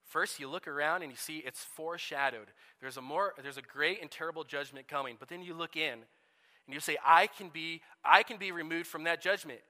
First, 0.04 0.40
you 0.40 0.48
look 0.48 0.68
around 0.68 1.02
and 1.02 1.10
you 1.10 1.16
see 1.16 1.38
it's 1.38 1.64
foreshadowed. 1.64 2.46
There's 2.80 2.96
a 2.96 3.02
more 3.02 3.34
there's 3.42 3.58
a 3.58 3.62
great 3.62 4.00
and 4.00 4.10
terrible 4.10 4.44
judgment 4.44 4.88
coming. 4.88 5.16
But 5.18 5.28
then 5.28 5.42
you 5.42 5.52
look 5.52 5.76
in 5.76 5.98
and 6.68 6.74
you 6.74 6.80
say, 6.80 6.98
I 7.04 7.28
can 7.28 7.48
be, 7.48 7.80
I 8.04 8.22
can 8.22 8.36
be 8.36 8.52
removed 8.52 8.86
from 8.86 9.04
that 9.04 9.22
judgment. 9.22 9.60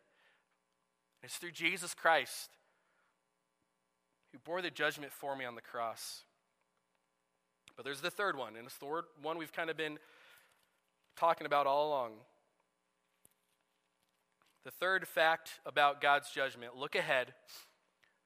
It's 1.22 1.36
through 1.36 1.52
Jesus 1.52 1.94
Christ 1.94 2.50
who 4.32 4.38
bore 4.40 4.60
the 4.60 4.70
judgment 4.70 5.12
for 5.12 5.36
me 5.36 5.44
on 5.44 5.54
the 5.54 5.60
cross. 5.60 6.24
But 7.76 7.84
there's 7.84 8.00
the 8.00 8.10
third 8.10 8.36
one, 8.36 8.56
and 8.56 8.66
it's 8.66 8.78
the 8.78 9.02
one 9.22 9.38
we've 9.38 9.52
kind 9.52 9.70
of 9.70 9.76
been 9.76 9.98
talking 11.16 11.46
about 11.46 11.68
all 11.68 11.88
along. 11.88 12.14
The 14.64 14.72
third 14.72 15.06
fact 15.06 15.60
about 15.64 16.00
God's 16.00 16.30
judgment 16.30 16.76
look 16.76 16.96
ahead. 16.96 17.32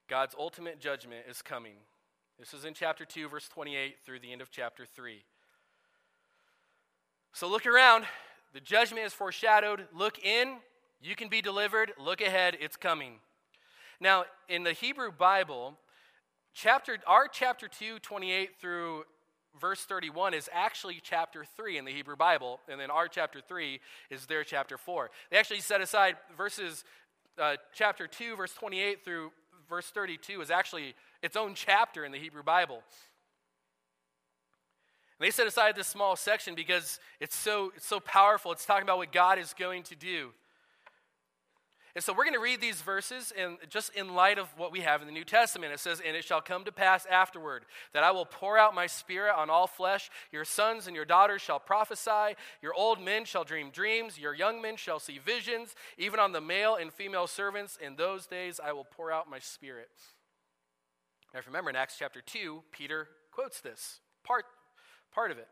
God's 0.09 0.35
ultimate 0.39 0.81
judgment 0.81 1.27
is 1.29 1.43
coming. 1.43 1.75
This 2.39 2.55
is 2.55 2.65
in 2.65 2.73
chapter 2.73 3.05
2, 3.05 3.29
verse 3.29 3.49
28 3.49 3.97
through 4.05 4.21
the 4.21 4.33
end 4.33 4.41
of 4.41 4.51
chapter 4.51 4.87
3. 4.87 5.23
So 7.35 7.49
look 7.49 7.67
around. 7.67 8.07
The 8.53 8.61
judgment 8.61 9.07
is 9.07 9.13
foreshadowed. 9.13 9.87
Look 9.95 10.19
in, 10.19 10.57
you 11.01 11.17
can 11.17 11.29
be 11.29 11.41
delivered. 11.41 11.93
Look 11.99 12.21
ahead, 12.21 12.57
it's 12.61 12.77
coming. 12.77 13.15
Now, 14.01 14.25
in 14.49 14.63
the 14.63 14.73
Hebrew 14.73 15.11
Bible, 15.11 15.79
chapter 16.53 16.99
our 17.07 17.29
chapter 17.29 17.69
2, 17.69 17.99
28 18.01 18.51
through 18.61 19.05
verse 19.61 19.85
31 19.85 20.35
is 20.35 20.49
actually 20.53 21.01
chapter 21.03 21.45
3 21.57 21.79
in 21.79 21.85
the 21.85 21.93
Hebrew 21.93 22.17
Bible, 22.17 22.61
and 22.69 22.81
then 22.81 22.91
our 22.91 23.09
chapter 23.09 23.41
3 23.47 23.81
is 24.11 24.27
their 24.27 24.45
chapter 24.45 24.77
4. 24.79 25.11
They 25.31 25.37
actually 25.37 25.61
set 25.61 25.81
aside 25.81 26.17
verses 26.37 26.85
uh, 27.39 27.57
chapter 27.75 28.07
2, 28.07 28.37
verse 28.37 28.55
28 28.55 29.05
through 29.05 29.33
verse 29.69 29.87
32 29.87 30.43
is 30.43 30.51
actually 30.51 30.95
its 31.23 31.37
own 31.37 31.55
chapter 31.55 32.05
in 32.05 32.13
the 32.13 32.19
Hebrew 32.19 32.43
Bible. 32.43 32.83
And 35.23 35.29
they 35.29 35.31
set 35.31 35.47
aside 35.47 35.77
this 35.77 35.87
small 35.87 36.17
section 36.17 36.57
because 36.57 36.99
it's 37.21 37.37
so, 37.37 37.73
it's 37.77 37.87
so 37.87 38.01
powerful. 38.01 38.51
It's 38.51 38.67
talking 38.67 38.83
about 38.83 38.99
what 38.99 39.13
God 39.13 39.39
is 39.39 39.55
going 39.57 39.85
to 39.85 39.95
do. 39.95 40.31
And 41.95 42.03
so 42.03 42.13
we're 42.13 42.25
going 42.25 42.35
to 42.35 42.41
read 42.41 42.61
these 42.61 42.83
verses 42.83 43.33
and 43.39 43.57
just 43.69 43.95
in 43.95 44.17
light 44.17 44.41
of 44.41 44.49
what 44.57 44.73
we 44.73 44.81
have 44.81 45.01
in 45.01 45.07
the 45.07 45.13
New 45.13 45.23
Testament. 45.23 45.73
It 45.73 45.79
says, 45.79 46.03
And 46.05 46.17
it 46.17 46.25
shall 46.25 46.41
come 46.41 46.65
to 46.65 46.73
pass 46.73 47.07
afterward 47.07 47.67
that 47.95 48.03
I 48.03 48.11
will 48.11 48.25
pour 48.25 48.59
out 48.59 48.75
my 48.75 48.89
spirit 48.89 49.33
on 49.37 49.49
all 49.49 49.69
flesh. 49.69 50.11
Your 50.33 50.45
sons 50.45 50.89
and 50.89 50.97
your 50.97 51.05
daughters 51.05 51.41
shall 51.41 51.61
prophesy. 51.61 52.35
Your 52.61 52.75
old 52.75 53.01
men 53.01 53.25
shall 53.25 53.45
dream 53.45 53.71
dreams. 53.71 54.19
Your 54.19 54.35
young 54.35 54.61
men 54.61 54.75
shall 54.77 54.99
see 54.99 55.21
visions. 55.25 55.77
Even 55.99 56.19
on 56.19 56.33
the 56.33 56.41
male 56.41 56.75
and 56.75 56.93
female 56.93 57.29
servants, 57.29 57.79
in 57.81 57.95
those 57.95 58.27
days 58.27 58.59
I 58.59 58.73
will 58.73 58.89
pour 58.91 59.13
out 59.13 59.31
my 59.31 59.39
spirit. 59.39 59.91
Now, 61.33 61.39
if 61.39 61.47
you 61.47 61.51
remember 61.51 61.71
in 61.71 61.77
Acts 61.77 61.95
chapter 61.97 62.21
2, 62.21 62.65
Peter 62.73 63.07
quotes 63.31 63.61
this 63.61 64.01
part 64.25 64.47
part 65.15 65.31
of 65.31 65.39
it. 65.39 65.49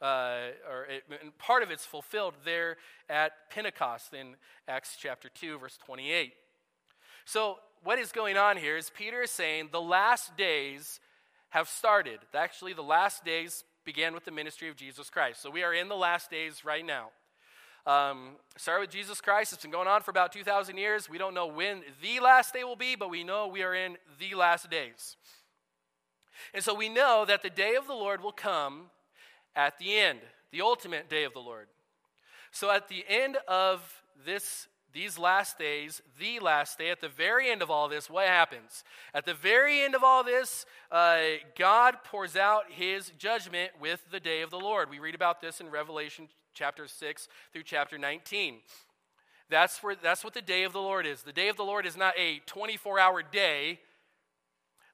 Uh, 0.00 0.50
or 0.70 0.84
it, 0.84 1.04
part 1.38 1.62
of 1.62 1.70
it's 1.70 1.86
fulfilled 1.86 2.34
there 2.44 2.76
at 3.08 3.32
Pentecost 3.50 4.12
in 4.12 4.36
Acts 4.68 4.96
chapter 5.00 5.30
2, 5.30 5.58
verse 5.58 5.78
28. 5.86 6.34
So, 7.24 7.56
what 7.82 7.98
is 7.98 8.12
going 8.12 8.36
on 8.36 8.56
here 8.56 8.76
is 8.76 8.90
Peter 8.90 9.22
is 9.22 9.30
saying 9.30 9.70
the 9.72 9.80
last 9.80 10.36
days 10.36 11.00
have 11.50 11.68
started. 11.68 12.18
Actually, 12.34 12.74
the 12.74 12.82
last 12.82 13.24
days 13.24 13.64
began 13.84 14.12
with 14.12 14.24
the 14.24 14.30
ministry 14.30 14.68
of 14.68 14.76
Jesus 14.76 15.08
Christ. 15.08 15.40
So, 15.40 15.50
we 15.50 15.62
are 15.62 15.72
in 15.72 15.88
the 15.88 15.96
last 15.96 16.30
days 16.30 16.62
right 16.62 16.84
now. 16.84 17.08
Um, 17.86 18.32
started 18.56 18.82
with 18.82 18.90
Jesus 18.90 19.20
Christ. 19.20 19.52
It's 19.52 19.62
been 19.62 19.70
going 19.70 19.88
on 19.88 20.02
for 20.02 20.10
about 20.10 20.32
2,000 20.32 20.76
years. 20.76 21.08
We 21.08 21.18
don't 21.18 21.34
know 21.34 21.46
when 21.46 21.84
the 22.02 22.20
last 22.20 22.52
day 22.52 22.64
will 22.64 22.76
be, 22.76 22.96
but 22.96 23.08
we 23.08 23.24
know 23.24 23.46
we 23.46 23.62
are 23.62 23.74
in 23.74 23.96
the 24.18 24.34
last 24.34 24.68
days. 24.68 25.16
And 26.52 26.62
so 26.62 26.74
we 26.74 26.88
know 26.88 27.24
that 27.26 27.42
the 27.42 27.50
day 27.50 27.76
of 27.76 27.86
the 27.86 27.94
Lord 27.94 28.22
will 28.22 28.32
come 28.32 28.90
at 29.56 29.78
the 29.78 29.96
end, 29.96 30.20
the 30.52 30.60
ultimate 30.60 31.10
day 31.10 31.24
of 31.24 31.32
the 31.32 31.40
Lord. 31.40 31.66
So 32.52 32.70
at 32.70 32.88
the 32.88 33.04
end 33.08 33.38
of 33.48 34.02
this 34.24 34.68
these 34.92 35.18
last 35.18 35.58
days, 35.58 36.00
the 36.18 36.40
last 36.40 36.78
day, 36.78 36.88
at 36.88 37.02
the 37.02 37.08
very 37.08 37.50
end 37.50 37.60
of 37.60 37.70
all 37.70 37.86
this, 37.86 38.08
what 38.08 38.26
happens? 38.26 38.82
At 39.12 39.26
the 39.26 39.34
very 39.34 39.82
end 39.82 39.94
of 39.94 40.02
all 40.02 40.24
this, 40.24 40.64
uh, 40.90 41.18
God 41.58 41.96
pours 42.02 42.34
out 42.34 42.64
his 42.70 43.12
judgment 43.18 43.72
with 43.78 44.00
the 44.10 44.20
day 44.20 44.40
of 44.40 44.48
the 44.48 44.58
Lord. 44.58 44.88
We 44.88 44.98
read 44.98 45.14
about 45.14 45.42
this 45.42 45.60
in 45.60 45.68
Revelation 45.68 46.28
chapter 46.54 46.88
6 46.88 47.28
through 47.52 47.64
chapter 47.64 47.98
19. 47.98 48.60
That's, 49.50 49.82
where, 49.82 49.94
that's 49.94 50.24
what 50.24 50.32
the 50.32 50.40
day 50.40 50.62
of 50.62 50.72
the 50.72 50.80
Lord 50.80 51.06
is. 51.06 51.22
The 51.22 51.32
day 51.32 51.48
of 51.48 51.58
the 51.58 51.62
Lord 51.62 51.84
is 51.84 51.96
not 51.96 52.14
a 52.18 52.40
24 52.46 52.98
hour 52.98 53.22
day, 53.22 53.80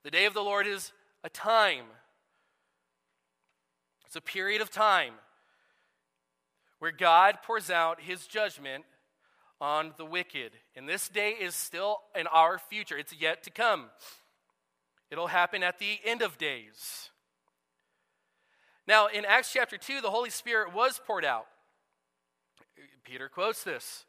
the 0.02 0.10
day 0.10 0.24
of 0.24 0.34
the 0.34 0.42
Lord 0.42 0.66
is 0.66 0.90
a 1.22 1.28
time. 1.28 1.84
It's 4.12 4.16
a 4.18 4.20
period 4.20 4.60
of 4.60 4.68
time 4.68 5.14
where 6.80 6.92
God 6.92 7.38
pours 7.42 7.70
out 7.70 7.98
his 7.98 8.26
judgment 8.26 8.84
on 9.58 9.94
the 9.96 10.04
wicked. 10.04 10.52
And 10.76 10.86
this 10.86 11.08
day 11.08 11.30
is 11.30 11.54
still 11.54 12.00
in 12.14 12.26
our 12.26 12.58
future, 12.58 12.98
it's 12.98 13.14
yet 13.18 13.42
to 13.44 13.50
come. 13.50 13.86
It'll 15.10 15.28
happen 15.28 15.62
at 15.62 15.78
the 15.78 15.98
end 16.04 16.20
of 16.20 16.36
days. 16.36 17.08
Now, 18.86 19.06
in 19.06 19.24
Acts 19.24 19.50
chapter 19.50 19.78
2, 19.78 20.02
the 20.02 20.10
Holy 20.10 20.28
Spirit 20.28 20.74
was 20.74 21.00
poured 21.06 21.24
out. 21.24 21.46
Peter 23.04 23.30
quotes 23.30 23.64
this. 23.64 24.04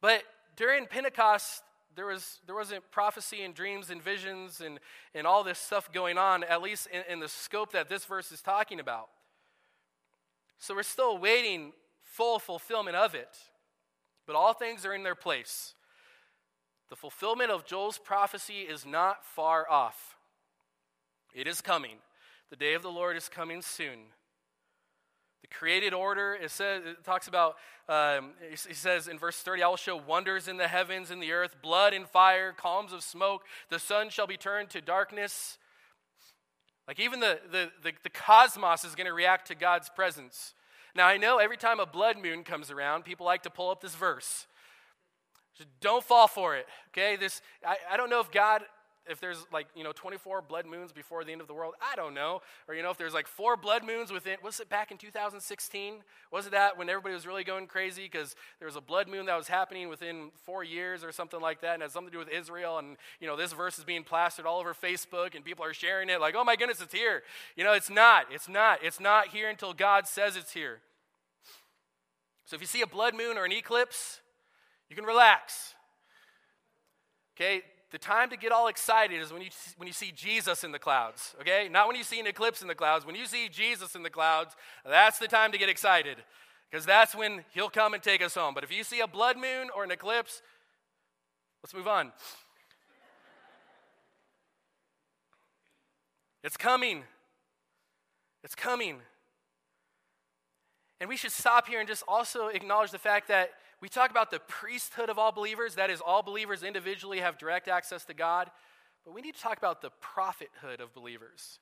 But 0.00 0.24
during 0.56 0.86
Pentecost, 0.86 1.62
there, 1.94 2.06
was, 2.06 2.40
there 2.46 2.56
wasn't 2.56 2.90
prophecy 2.90 3.42
and 3.42 3.54
dreams 3.54 3.90
and 3.90 4.02
visions 4.02 4.60
and, 4.60 4.80
and 5.14 5.28
all 5.28 5.44
this 5.44 5.60
stuff 5.60 5.92
going 5.92 6.18
on, 6.18 6.42
at 6.42 6.60
least 6.60 6.88
in, 6.88 7.02
in 7.08 7.20
the 7.20 7.28
scope 7.28 7.70
that 7.70 7.88
this 7.88 8.04
verse 8.04 8.32
is 8.32 8.42
talking 8.42 8.80
about. 8.80 9.10
So 10.58 10.74
we're 10.74 10.82
still 10.82 11.18
waiting 11.18 11.72
full 12.02 12.38
fulfillment 12.38 12.96
of 12.96 13.14
it. 13.14 13.36
But 14.26 14.36
all 14.36 14.52
things 14.52 14.84
are 14.84 14.94
in 14.94 15.02
their 15.02 15.14
place. 15.14 15.74
The 16.90 16.96
fulfillment 16.96 17.50
of 17.50 17.64
Joel's 17.64 17.98
prophecy 17.98 18.60
is 18.62 18.86
not 18.86 19.24
far 19.24 19.68
off. 19.70 20.16
It 21.34 21.46
is 21.46 21.60
coming. 21.60 21.96
The 22.50 22.56
day 22.56 22.74
of 22.74 22.82
the 22.82 22.90
Lord 22.90 23.16
is 23.16 23.28
coming 23.28 23.62
soon. 23.62 23.98
The 25.42 25.48
created 25.48 25.94
order, 25.94 26.34
it, 26.34 26.50
says, 26.50 26.82
it 26.84 27.04
talks 27.04 27.28
about, 27.28 27.56
um, 27.88 28.32
he 28.50 28.74
says 28.74 29.06
in 29.06 29.18
verse 29.18 29.36
30, 29.36 29.62
I 29.62 29.68
will 29.68 29.76
show 29.76 29.96
wonders 29.96 30.48
in 30.48 30.56
the 30.56 30.66
heavens 30.66 31.10
and 31.10 31.22
the 31.22 31.32
earth, 31.32 31.56
blood 31.62 31.92
and 31.92 32.08
fire, 32.08 32.52
columns 32.52 32.92
of 32.92 33.02
smoke. 33.02 33.44
The 33.68 33.78
sun 33.78 34.08
shall 34.08 34.26
be 34.26 34.36
turned 34.36 34.70
to 34.70 34.80
darkness. 34.80 35.58
Like 36.88 36.98
even 36.98 37.20
the, 37.20 37.38
the, 37.52 37.70
the, 37.82 37.92
the 38.02 38.10
cosmos 38.10 38.82
is 38.82 38.94
going 38.94 39.06
to 39.06 39.12
react 39.12 39.48
to 39.48 39.54
God's 39.54 39.90
presence. 39.90 40.54
Now, 40.96 41.06
I 41.06 41.18
know 41.18 41.36
every 41.36 41.58
time 41.58 41.78
a 41.78 41.86
blood 41.86 42.16
moon 42.16 42.42
comes 42.42 42.70
around, 42.70 43.04
people 43.04 43.26
like 43.26 43.42
to 43.42 43.50
pull 43.50 43.70
up 43.70 43.82
this 43.82 43.94
verse. 43.94 44.46
Don't 45.80 46.02
fall 46.02 46.28
for 46.28 46.56
it, 46.56 46.66
okay? 46.88 47.16
This, 47.16 47.42
I, 47.66 47.76
I 47.92 47.96
don't 47.96 48.08
know 48.08 48.20
if 48.20 48.30
God 48.30 48.62
if 49.08 49.20
there's 49.20 49.46
like, 49.52 49.66
you 49.74 49.84
know, 49.84 49.92
24 49.92 50.42
blood 50.42 50.66
moons 50.66 50.92
before 50.92 51.24
the 51.24 51.32
end 51.32 51.40
of 51.40 51.46
the 51.46 51.54
world, 51.54 51.74
I 51.80 51.96
don't 51.96 52.14
know. 52.14 52.42
Or, 52.68 52.74
you 52.74 52.82
know, 52.82 52.90
if 52.90 52.98
there's 52.98 53.14
like 53.14 53.26
four 53.26 53.56
blood 53.56 53.84
moons 53.84 54.12
within, 54.12 54.36
was 54.42 54.60
it 54.60 54.68
back 54.68 54.90
in 54.90 54.98
2016? 54.98 55.94
Was 56.30 56.46
it 56.46 56.52
that 56.52 56.78
when 56.78 56.88
everybody 56.88 57.14
was 57.14 57.26
really 57.26 57.44
going 57.44 57.66
crazy 57.66 58.04
because 58.04 58.36
there 58.58 58.66
was 58.66 58.76
a 58.76 58.80
blood 58.80 59.08
moon 59.08 59.26
that 59.26 59.36
was 59.36 59.48
happening 59.48 59.88
within 59.88 60.30
four 60.44 60.64
years 60.64 61.02
or 61.02 61.12
something 61.12 61.40
like 61.40 61.60
that 61.62 61.74
and 61.74 61.82
has 61.82 61.92
something 61.92 62.10
to 62.10 62.12
do 62.12 62.18
with 62.18 62.28
Israel? 62.28 62.78
And, 62.78 62.96
you 63.20 63.26
know, 63.26 63.36
this 63.36 63.52
verse 63.52 63.78
is 63.78 63.84
being 63.84 64.04
plastered 64.04 64.46
all 64.46 64.60
over 64.60 64.74
Facebook 64.74 65.34
and 65.34 65.44
people 65.44 65.64
are 65.64 65.74
sharing 65.74 66.08
it 66.08 66.20
like, 66.20 66.34
oh 66.36 66.44
my 66.44 66.56
goodness, 66.56 66.80
it's 66.80 66.94
here. 66.94 67.22
You 67.56 67.64
know, 67.64 67.72
it's 67.72 67.90
not. 67.90 68.26
It's 68.32 68.48
not. 68.48 68.80
It's 68.82 69.00
not 69.00 69.28
here 69.28 69.48
until 69.48 69.72
God 69.72 70.06
says 70.06 70.36
it's 70.36 70.52
here. 70.52 70.80
So 72.44 72.54
if 72.54 72.62
you 72.62 72.66
see 72.66 72.80
a 72.80 72.86
blood 72.86 73.14
moon 73.14 73.36
or 73.36 73.44
an 73.44 73.52
eclipse, 73.52 74.20
you 74.88 74.96
can 74.96 75.04
relax. 75.04 75.74
Okay, 77.36 77.62
the 77.90 77.98
time 77.98 78.28
to 78.30 78.36
get 78.36 78.52
all 78.52 78.68
excited 78.68 79.20
is 79.20 79.32
when 79.32 79.40
you, 79.40 79.48
when 79.76 79.86
you 79.86 79.92
see 79.92 80.12
Jesus 80.14 80.62
in 80.62 80.72
the 80.72 80.78
clouds, 80.78 81.34
okay? 81.40 81.68
Not 81.70 81.86
when 81.86 81.96
you 81.96 82.04
see 82.04 82.20
an 82.20 82.26
eclipse 82.26 82.60
in 82.60 82.68
the 82.68 82.74
clouds. 82.74 83.06
When 83.06 83.14
you 83.14 83.24
see 83.24 83.48
Jesus 83.48 83.94
in 83.94 84.02
the 84.02 84.10
clouds, 84.10 84.54
that's 84.84 85.18
the 85.18 85.26
time 85.26 85.52
to 85.52 85.58
get 85.58 85.70
excited 85.70 86.18
because 86.70 86.84
that's 86.84 87.14
when 87.14 87.44
he'll 87.54 87.70
come 87.70 87.94
and 87.94 88.02
take 88.02 88.22
us 88.22 88.34
home. 88.34 88.52
But 88.54 88.62
if 88.62 88.70
you 88.70 88.84
see 88.84 89.00
a 89.00 89.06
blood 89.06 89.36
moon 89.36 89.70
or 89.74 89.84
an 89.84 89.90
eclipse, 89.90 90.42
let's 91.62 91.72
move 91.72 91.88
on. 91.88 92.12
it's 96.44 96.58
coming. 96.58 97.04
It's 98.44 98.54
coming. 98.54 98.98
And 101.00 101.08
we 101.08 101.16
should 101.16 101.32
stop 101.32 101.68
here 101.68 101.78
and 101.78 101.88
just 101.88 102.02
also 102.06 102.48
acknowledge 102.48 102.90
the 102.90 102.98
fact 102.98 103.28
that 103.28 103.52
we 103.80 103.88
talk 103.88 104.10
about 104.10 104.30
the 104.30 104.40
priesthood 104.40 105.08
of 105.08 105.18
all 105.18 105.32
believers, 105.32 105.76
that 105.76 105.90
is, 105.90 106.00
all 106.00 106.22
believers 106.22 106.62
individually 106.62 107.20
have 107.20 107.38
direct 107.38 107.68
access 107.68 108.04
to 108.06 108.14
God, 108.14 108.50
but 109.04 109.14
we 109.14 109.20
need 109.20 109.34
to 109.34 109.40
talk 109.40 109.58
about 109.58 109.80
the 109.82 109.90
prophethood 110.00 110.80
of 110.80 110.92
believers. 110.92 111.60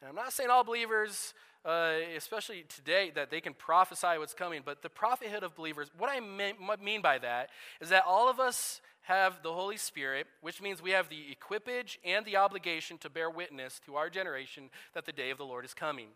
And 0.00 0.08
I'm 0.08 0.14
not 0.14 0.32
saying 0.32 0.50
all 0.50 0.64
believers, 0.64 1.32
uh, 1.64 1.94
especially 2.16 2.64
today, 2.68 3.10
that 3.14 3.30
they 3.30 3.40
can 3.40 3.54
prophesy 3.54 4.18
what's 4.18 4.34
coming, 4.34 4.62
but 4.64 4.82
the 4.82 4.90
prophethood 4.90 5.42
of 5.42 5.56
believers, 5.56 5.90
what 5.96 6.10
I 6.10 6.20
mean 6.20 7.00
by 7.00 7.18
that 7.18 7.48
is 7.80 7.88
that 7.88 8.04
all 8.06 8.28
of 8.28 8.38
us 8.38 8.82
have 9.02 9.42
the 9.42 9.52
Holy 9.52 9.76
Spirit, 9.76 10.26
which 10.40 10.60
means 10.60 10.82
we 10.82 10.90
have 10.90 11.08
the 11.08 11.30
equipage 11.30 11.98
and 12.04 12.26
the 12.26 12.36
obligation 12.36 12.98
to 12.98 13.08
bear 13.08 13.30
witness 13.30 13.80
to 13.86 13.94
our 13.94 14.10
generation 14.10 14.68
that 14.94 15.06
the 15.06 15.12
day 15.12 15.30
of 15.30 15.38
the 15.38 15.44
Lord 15.44 15.64
is 15.64 15.74
coming. 15.74 16.08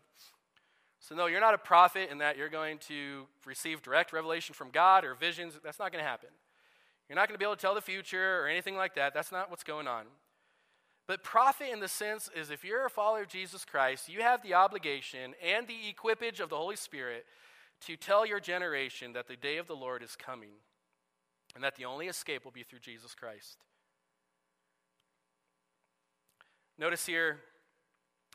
So, 1.01 1.15
no, 1.15 1.25
you're 1.25 1.41
not 1.41 1.55
a 1.55 1.57
prophet 1.57 2.09
in 2.11 2.19
that 2.19 2.37
you're 2.37 2.47
going 2.47 2.77
to 2.87 3.25
receive 3.45 3.81
direct 3.81 4.13
revelation 4.13 4.53
from 4.53 4.69
God 4.69 5.03
or 5.03 5.15
visions. 5.15 5.55
That's 5.63 5.79
not 5.79 5.91
going 5.91 6.03
to 6.03 6.07
happen. 6.07 6.29
You're 7.09 7.15
not 7.15 7.27
going 7.27 7.35
to 7.35 7.39
be 7.39 7.43
able 7.43 7.55
to 7.55 7.61
tell 7.61 7.73
the 7.73 7.81
future 7.81 8.39
or 8.39 8.47
anything 8.47 8.75
like 8.75 8.93
that. 8.95 9.11
That's 9.13 9.31
not 9.31 9.49
what's 9.49 9.63
going 9.63 9.87
on. 9.87 10.05
But 11.07 11.23
prophet, 11.23 11.69
in 11.73 11.79
the 11.79 11.87
sense, 11.87 12.29
is 12.35 12.51
if 12.51 12.63
you're 12.63 12.85
a 12.85 12.89
follower 12.89 13.23
of 13.23 13.27
Jesus 13.27 13.65
Christ, 13.65 14.09
you 14.09 14.21
have 14.21 14.43
the 14.43 14.53
obligation 14.53 15.33
and 15.43 15.67
the 15.67 15.89
equipage 15.89 16.39
of 16.39 16.49
the 16.49 16.55
Holy 16.55 16.75
Spirit 16.75 17.25
to 17.87 17.97
tell 17.97 18.23
your 18.23 18.39
generation 18.39 19.11
that 19.13 19.27
the 19.27 19.35
day 19.35 19.57
of 19.57 19.65
the 19.65 19.75
Lord 19.75 20.03
is 20.03 20.15
coming 20.15 20.51
and 21.55 21.63
that 21.63 21.75
the 21.75 21.85
only 21.85 22.07
escape 22.07 22.45
will 22.45 22.51
be 22.51 22.63
through 22.63 22.79
Jesus 22.79 23.15
Christ. 23.15 23.57
Notice 26.77 27.07
here 27.07 27.39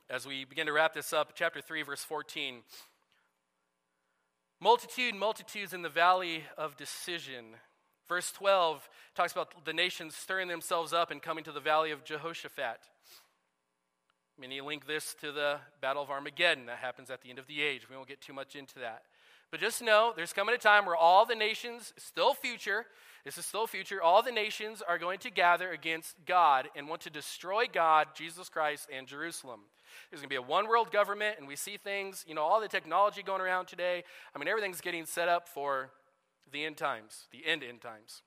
as 0.08 0.26
we 0.26 0.44
begin 0.44 0.66
to 0.66 0.72
wrap 0.72 0.94
this 0.94 1.12
up, 1.12 1.32
chapter 1.34 1.60
3, 1.60 1.82
verse 1.82 2.04
14. 2.04 2.62
Multitude, 4.60 5.14
multitudes 5.14 5.72
in 5.72 5.82
the 5.82 5.88
valley 5.88 6.44
of 6.56 6.76
decision. 6.76 7.44
Verse 8.08 8.30
12 8.32 8.88
talks 9.14 9.32
about 9.32 9.64
the 9.64 9.72
nations 9.72 10.14
stirring 10.14 10.48
themselves 10.48 10.92
up 10.92 11.10
and 11.10 11.20
coming 11.20 11.44
to 11.44 11.52
the 11.52 11.60
valley 11.60 11.90
of 11.90 12.04
Jehoshaphat. 12.04 12.78
Many 14.38 14.60
link 14.60 14.86
this 14.86 15.14
to 15.20 15.32
the 15.32 15.58
Battle 15.80 16.02
of 16.02 16.10
Armageddon 16.10 16.66
that 16.66 16.78
happens 16.78 17.10
at 17.10 17.22
the 17.22 17.30
end 17.30 17.38
of 17.38 17.46
the 17.46 17.62
age. 17.62 17.88
We 17.88 17.96
won't 17.96 18.08
get 18.08 18.20
too 18.20 18.32
much 18.32 18.54
into 18.54 18.78
that. 18.78 19.02
But 19.50 19.60
just 19.60 19.82
know 19.82 20.12
there's 20.14 20.32
coming 20.32 20.54
a 20.54 20.58
time 20.58 20.86
where 20.86 20.96
all 20.96 21.26
the 21.26 21.34
nations, 21.34 21.92
still 21.96 22.34
future, 22.34 22.86
this 23.26 23.38
is 23.38 23.44
still 23.44 23.66
future, 23.66 24.00
all 24.00 24.22
the 24.22 24.30
nations 24.30 24.82
are 24.86 24.98
going 24.98 25.18
to 25.18 25.32
gather 25.32 25.72
against 25.72 26.14
God 26.26 26.68
and 26.76 26.88
want 26.88 27.00
to 27.02 27.10
destroy 27.10 27.64
God, 27.70 28.06
Jesus 28.14 28.48
Christ, 28.48 28.88
and 28.96 29.08
Jerusalem. 29.08 29.62
There's 30.08 30.20
going 30.20 30.28
to 30.28 30.32
be 30.32 30.36
a 30.36 30.42
one 30.42 30.68
world 30.68 30.92
government, 30.92 31.34
and 31.36 31.48
we 31.48 31.56
see 31.56 31.76
things, 31.76 32.24
you 32.28 32.36
know, 32.36 32.42
all 32.42 32.60
the 32.60 32.68
technology 32.68 33.24
going 33.24 33.40
around 33.40 33.66
today. 33.66 34.04
I 34.32 34.38
mean, 34.38 34.46
everything's 34.46 34.80
getting 34.80 35.06
set 35.06 35.28
up 35.28 35.48
for 35.48 35.90
the 36.52 36.64
end 36.64 36.76
times, 36.76 37.26
the 37.32 37.44
end 37.44 37.64
end 37.64 37.80
times. 37.80 38.22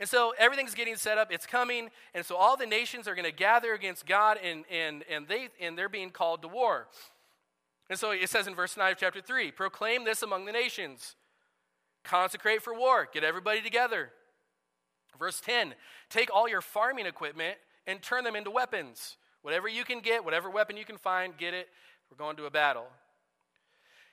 And 0.00 0.08
so 0.08 0.34
everything's 0.36 0.74
getting 0.74 0.96
set 0.96 1.16
up, 1.16 1.30
it's 1.30 1.46
coming, 1.46 1.90
and 2.14 2.26
so 2.26 2.34
all 2.34 2.56
the 2.56 2.66
nations 2.66 3.06
are 3.06 3.14
going 3.14 3.26
to 3.26 3.32
gather 3.32 3.74
against 3.74 4.06
God, 4.06 4.38
and, 4.42 4.64
and, 4.72 5.04
and, 5.08 5.28
they, 5.28 5.50
and 5.60 5.78
they're 5.78 5.88
being 5.88 6.10
called 6.10 6.42
to 6.42 6.48
war. 6.48 6.88
And 7.88 7.96
so 7.96 8.10
it 8.10 8.28
says 8.28 8.48
in 8.48 8.56
verse 8.56 8.76
9 8.76 8.90
of 8.90 8.98
chapter 8.98 9.20
3 9.20 9.52
proclaim 9.52 10.04
this 10.04 10.22
among 10.24 10.46
the 10.46 10.52
nations, 10.52 11.14
consecrate 12.08 12.62
for 12.62 12.74
war, 12.74 13.08
get 13.12 13.22
everybody 13.22 13.60
together. 13.60 14.10
Verse 15.18 15.40
10 15.40 15.74
take 16.10 16.30
all 16.32 16.48
your 16.48 16.60
farming 16.60 17.06
equipment 17.06 17.56
and 17.86 18.02
turn 18.02 18.24
them 18.24 18.36
into 18.36 18.50
weapons. 18.50 19.16
Whatever 19.42 19.68
you 19.68 19.84
can 19.84 20.00
get, 20.00 20.24
whatever 20.24 20.50
weapon 20.50 20.76
you 20.76 20.84
can 20.84 20.98
find, 20.98 21.36
get 21.36 21.54
it. 21.54 21.68
We're 22.10 22.16
going 22.16 22.36
to 22.36 22.46
a 22.46 22.50
battle. 22.50 22.86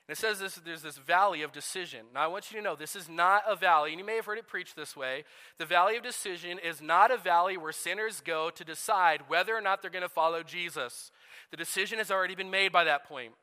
And 0.08 0.16
it 0.16 0.20
says 0.20 0.39
this, 0.39 0.56
there's 0.56 0.84
this 0.84 0.98
valley 0.98 1.41
of 1.41 1.52
decision. 1.52 2.06
Now, 2.14 2.22
I 2.22 2.28
want 2.28 2.52
you 2.52 2.58
to 2.58 2.64
know 2.64 2.76
this 2.76 2.96
is 2.96 3.10
not 3.10 3.41
a 3.48 3.56
valley, 3.56 3.89
and 3.89 4.00
you 4.00 4.06
may 4.06 4.18
have 4.18 4.26
heard 4.26 4.38
it 4.38 4.48
preached 4.48 4.76
this 4.76 4.96
way. 4.96 5.24
The 5.58 5.66
valley 5.66 5.98
of 5.98 6.04
decision 6.04 6.60
is 6.60 6.80
not 6.80 7.10
a 7.10 7.18
valley 7.18 7.58
where 7.58 7.72
sinners 7.72 8.22
go 8.24 8.52
to 8.52 8.64
decide 8.64 9.22
whether 9.30 9.56
or 9.56 9.62
not 9.62 9.82
they're 9.82 9.89
going 9.89 10.04
to 10.04 10.10
follow 10.10 10.43
Jesus. 10.43 11.12
The 11.50 11.58
decision 11.58 11.98
has 11.98 12.12
already 12.12 12.36
been 12.36 12.52
made 12.52 12.72
by 12.72 12.84
that 12.84 13.08
point. 13.08 13.34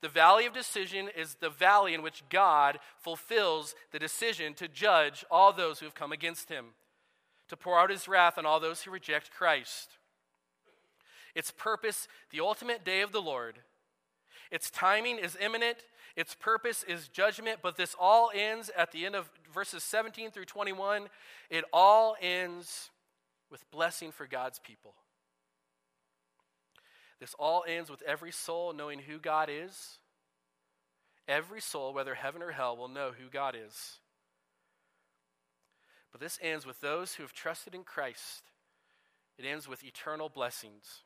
The 0.00 0.08
valley 0.08 0.46
of 0.46 0.52
decision 0.52 1.08
is 1.16 1.36
the 1.36 1.50
valley 1.50 1.94
in 1.94 2.02
which 2.02 2.22
God 2.28 2.78
fulfills 2.96 3.74
the 3.90 3.98
decision 3.98 4.54
to 4.54 4.68
judge 4.68 5.24
all 5.30 5.52
those 5.52 5.80
who 5.80 5.86
have 5.86 5.94
come 5.94 6.12
against 6.12 6.48
him, 6.48 6.66
to 7.48 7.56
pour 7.56 7.78
out 7.78 7.90
his 7.90 8.06
wrath 8.06 8.38
on 8.38 8.46
all 8.46 8.60
those 8.60 8.82
who 8.82 8.90
reject 8.90 9.30
Christ 9.30 9.98
its 11.38 11.52
purpose, 11.52 12.08
the 12.30 12.40
ultimate 12.40 12.84
day 12.84 13.00
of 13.00 13.12
the 13.12 13.22
Lord. 13.22 13.60
Its 14.50 14.70
timing 14.70 15.18
is 15.18 15.36
imminent, 15.40 15.78
its 16.16 16.34
purpose 16.34 16.82
is 16.82 17.06
judgment, 17.06 17.60
but 17.62 17.76
this 17.76 17.94
all 17.98 18.30
ends 18.34 18.70
at 18.76 18.90
the 18.90 19.06
end 19.06 19.14
of 19.14 19.30
verses 19.54 19.84
17 19.84 20.32
through 20.32 20.46
21. 20.46 21.06
It 21.48 21.64
all 21.72 22.16
ends 22.20 22.90
with 23.52 23.70
blessing 23.70 24.10
for 24.10 24.26
God's 24.26 24.58
people. 24.58 24.94
This 27.20 27.34
all 27.38 27.64
ends 27.66 27.90
with 27.90 28.02
every 28.02 28.32
soul 28.32 28.72
knowing 28.72 29.00
who 29.00 29.18
God 29.18 29.48
is. 29.50 29.98
Every 31.26 31.60
soul, 31.60 31.92
whether 31.92 32.14
heaven 32.14 32.42
or 32.42 32.52
hell, 32.52 32.76
will 32.76 32.88
know 32.88 33.10
who 33.18 33.28
God 33.28 33.54
is. 33.54 33.98
But 36.10 36.20
this 36.20 36.38
ends 36.42 36.64
with 36.64 36.80
those 36.80 37.14
who 37.14 37.22
have 37.22 37.32
trusted 37.32 37.74
in 37.74 37.84
Christ. 37.84 38.44
It 39.38 39.44
ends 39.44 39.68
with 39.68 39.84
eternal 39.84 40.28
blessings. 40.28 41.02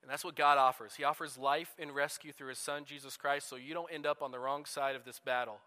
And 0.00 0.10
that's 0.10 0.24
what 0.24 0.36
God 0.36 0.58
offers. 0.58 0.94
He 0.94 1.04
offers 1.04 1.36
life 1.36 1.74
and 1.78 1.94
rescue 1.94 2.32
through 2.32 2.50
His 2.50 2.58
Son, 2.58 2.84
Jesus 2.84 3.16
Christ, 3.16 3.48
so 3.48 3.56
you 3.56 3.74
don't 3.74 3.92
end 3.92 4.06
up 4.06 4.22
on 4.22 4.30
the 4.30 4.38
wrong 4.38 4.64
side 4.64 4.94
of 4.94 5.04
this 5.04 5.18
battle. 5.18 5.58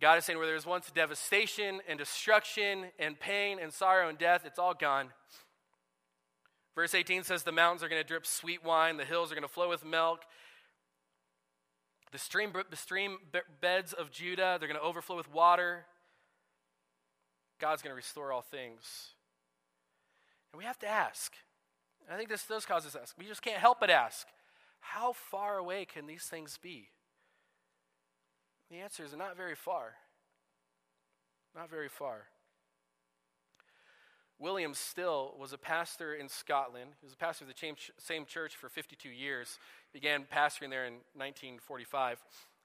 God 0.00 0.18
is 0.18 0.24
saying, 0.24 0.38
where 0.38 0.46
there 0.46 0.54
was 0.54 0.64
once 0.64 0.90
devastation 0.92 1.80
and 1.88 1.98
destruction 1.98 2.86
and 3.00 3.18
pain 3.18 3.58
and 3.60 3.72
sorrow 3.72 4.08
and 4.08 4.16
death, 4.16 4.42
it's 4.44 4.58
all 4.58 4.74
gone. 4.74 5.08
Verse 6.78 6.94
18 6.94 7.24
says, 7.24 7.42
The 7.42 7.50
mountains 7.50 7.82
are 7.82 7.88
going 7.88 8.00
to 8.00 8.06
drip 8.06 8.24
sweet 8.24 8.62
wine, 8.62 8.98
the 8.98 9.04
hills 9.04 9.32
are 9.32 9.34
going 9.34 9.42
to 9.42 9.52
flow 9.52 9.68
with 9.68 9.84
milk. 9.84 10.20
The 12.12 12.18
stream, 12.18 12.52
the 12.70 12.76
stream 12.76 13.18
beds 13.60 13.92
of 13.92 14.12
Judah, 14.12 14.58
they're 14.60 14.68
going 14.68 14.78
to 14.78 14.86
overflow 14.86 15.16
with 15.16 15.28
water. 15.28 15.86
God's 17.60 17.82
going 17.82 17.90
to 17.90 17.96
restore 17.96 18.30
all 18.30 18.42
things. 18.42 19.08
And 20.52 20.58
we 20.58 20.66
have 20.66 20.78
to 20.78 20.86
ask. 20.86 21.32
I 22.08 22.16
think 22.16 22.28
this 22.28 22.44
does 22.44 22.64
cause 22.64 22.86
us 22.86 22.92
to 22.92 23.00
ask. 23.00 23.18
We 23.18 23.26
just 23.26 23.42
can't 23.42 23.58
help 23.58 23.80
but 23.80 23.90
ask 23.90 24.28
how 24.78 25.12
far 25.12 25.56
away 25.56 25.84
can 25.84 26.06
these 26.06 26.26
things 26.26 26.60
be? 26.62 26.90
The 28.70 28.76
answer 28.76 29.02
is 29.02 29.16
not 29.16 29.36
very 29.36 29.56
far. 29.56 29.94
Not 31.56 31.70
very 31.70 31.88
far. 31.88 32.26
William 34.40 34.72
Still 34.72 35.34
was 35.38 35.52
a 35.52 35.58
pastor 35.58 36.14
in 36.14 36.28
Scotland. 36.28 36.90
He 37.00 37.06
was 37.06 37.14
a 37.14 37.16
pastor 37.16 37.44
of 37.44 37.50
the 37.50 37.74
same 37.98 38.24
church 38.24 38.54
for 38.54 38.68
52 38.68 39.08
years. 39.08 39.58
Began 39.92 40.24
pastoring 40.32 40.70
there 40.70 40.86
in 40.86 40.94
1945. 41.14 42.22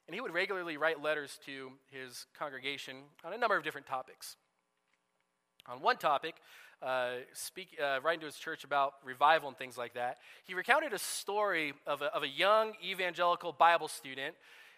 And 0.07 0.13
he 0.13 0.21
would 0.21 0.33
regularly 0.33 0.77
write 0.77 1.01
letters 1.01 1.39
to 1.45 1.71
his 1.89 2.27
congregation 2.37 2.97
on 3.23 3.33
a 3.33 3.37
number 3.37 3.57
of 3.57 3.63
different 3.63 3.87
topics. 3.87 4.35
On 5.67 5.81
one 5.81 5.97
topic, 5.97 6.35
uh, 6.81 7.13
speak, 7.33 7.77
uh, 7.81 7.99
writing 8.03 8.19
to 8.19 8.25
his 8.27 8.35
church 8.35 8.63
about 8.63 8.95
revival 9.03 9.47
and 9.47 9.57
things 9.57 9.77
like 9.77 9.93
that, 9.93 10.17
he 10.43 10.53
recounted 10.53 10.93
a 10.93 10.99
story 10.99 11.73
of 11.87 12.01
a, 12.01 12.13
of 12.13 12.21
a 12.21 12.27
young 12.27 12.73
evangelical 12.83 13.51
Bible 13.51 13.87
student 13.87 14.35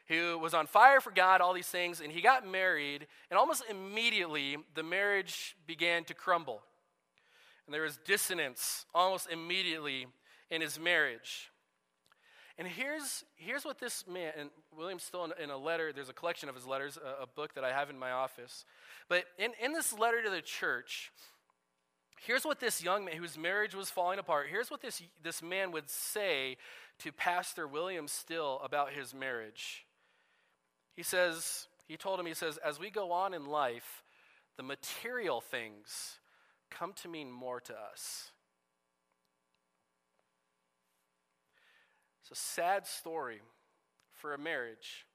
who 0.07 0.37
was 0.37 0.53
on 0.53 0.67
fire 0.67 1.01
for 1.01 1.09
God, 1.09 1.41
all 1.41 1.53
these 1.53 1.67
things, 1.67 1.99
and 1.99 2.11
he 2.11 2.21
got 2.21 2.47
married, 2.47 3.07
and 3.31 3.39
almost 3.39 3.63
immediately 3.67 4.57
the 4.75 4.83
marriage 4.83 5.55
began 5.65 6.03
to 6.05 6.13
crumble. 6.13 6.61
And 7.66 7.74
there 7.74 7.82
was 7.82 7.97
dissonance 8.05 8.86
almost 8.93 9.30
immediately 9.30 10.07
in 10.49 10.61
his 10.61 10.80
marriage. 10.80 11.51
And 12.57 12.68
here's, 12.68 13.26
here's 13.36 13.66
what 13.66 13.80
this 13.80 14.05
man, 14.07 14.32
and 14.38 15.01
still 15.01 15.26
in, 15.26 15.32
in 15.41 15.49
a 15.49 15.57
letter, 15.57 15.91
there's 15.91 16.09
a 16.09 16.13
collection 16.13 16.47
of 16.47 16.55
his 16.55 16.66
letters, 16.66 16.97
a, 16.97 17.24
a, 17.24 17.28
book 17.28 17.53
that 17.55 17.66
I 17.66 17.72
have 17.74 17.89
in 17.89 17.99
my 17.99 18.11
office. 18.11 18.63
But 19.09 19.26
in, 19.38 19.51
in 19.61 19.74
this 19.74 19.91
letter 19.91 20.24
to 20.24 20.30
the 20.30 20.41
church, 20.41 21.11
here's 22.26 22.45
what 22.45 22.61
this 22.61 22.82
young 22.82 23.03
man 23.03 23.18
whose 23.18 23.38
marriage 23.38 23.76
was 23.76 23.89
falling 23.89 24.20
apart, 24.20 24.47
here's 24.49 24.72
what 24.72 24.82
this, 24.82 25.01
this 25.22 25.43
man 25.43 25.72
would 25.72 25.89
say 25.89 26.55
to 26.99 27.11
Pastor 27.11 27.68
William 27.68 28.07
Still 28.07 28.61
about 28.63 28.93
his 28.93 29.13
marriage. 29.13 29.86
He 30.95 31.03
says, 31.03 31.68
he 31.89 31.97
told 31.97 32.22
him, 32.22 32.26
he 32.26 32.34
says, 32.34 32.57
as 32.66 32.80
we 32.80 32.89
go 32.89 33.11
on 33.11 33.34
in 33.34 33.45
life, 33.45 34.03
the 34.55 34.63
material 34.63 35.41
things 35.41 36.20
come 36.70 36.93
to 36.93 37.07
mean 37.07 37.32
more 37.32 37.59
to 37.61 37.74
us. 37.74 38.32
It's 42.22 42.32
a 42.32 42.41
sad 42.41 42.88
story 42.88 43.41
for 44.13 44.34
a 44.34 44.38
marriage. 44.38 45.05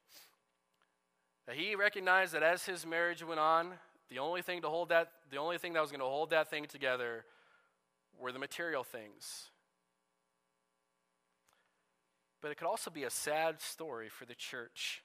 That 1.47 1.57
he 1.57 1.75
recognized 1.75 2.35
that 2.35 2.43
as 2.43 2.65
his 2.65 2.87
marriage 2.87 3.25
went 3.25 3.41
on, 3.41 3.73
the 4.09 4.19
only 4.21 4.43
thing 4.43 4.63
to 4.63 4.69
hold 4.69 4.91
that, 4.91 5.11
the 5.31 5.39
only 5.39 5.59
thing 5.59 5.73
that 5.73 5.81
was 5.81 5.91
going 5.91 6.01
to 6.01 6.07
hold 6.07 6.31
that 6.31 6.51
thing 6.51 6.67
together 6.67 7.25
were 8.19 8.33
the 8.33 8.39
material 8.39 8.85
things. 8.85 9.51
But 12.41 12.51
it 12.51 12.59
could 12.59 12.69
also 12.69 12.91
be 12.91 13.05
a 13.05 13.11
sad 13.11 13.61
story 13.61 14.09
for 14.09 14.25
the 14.25 14.35
church. 14.35 15.03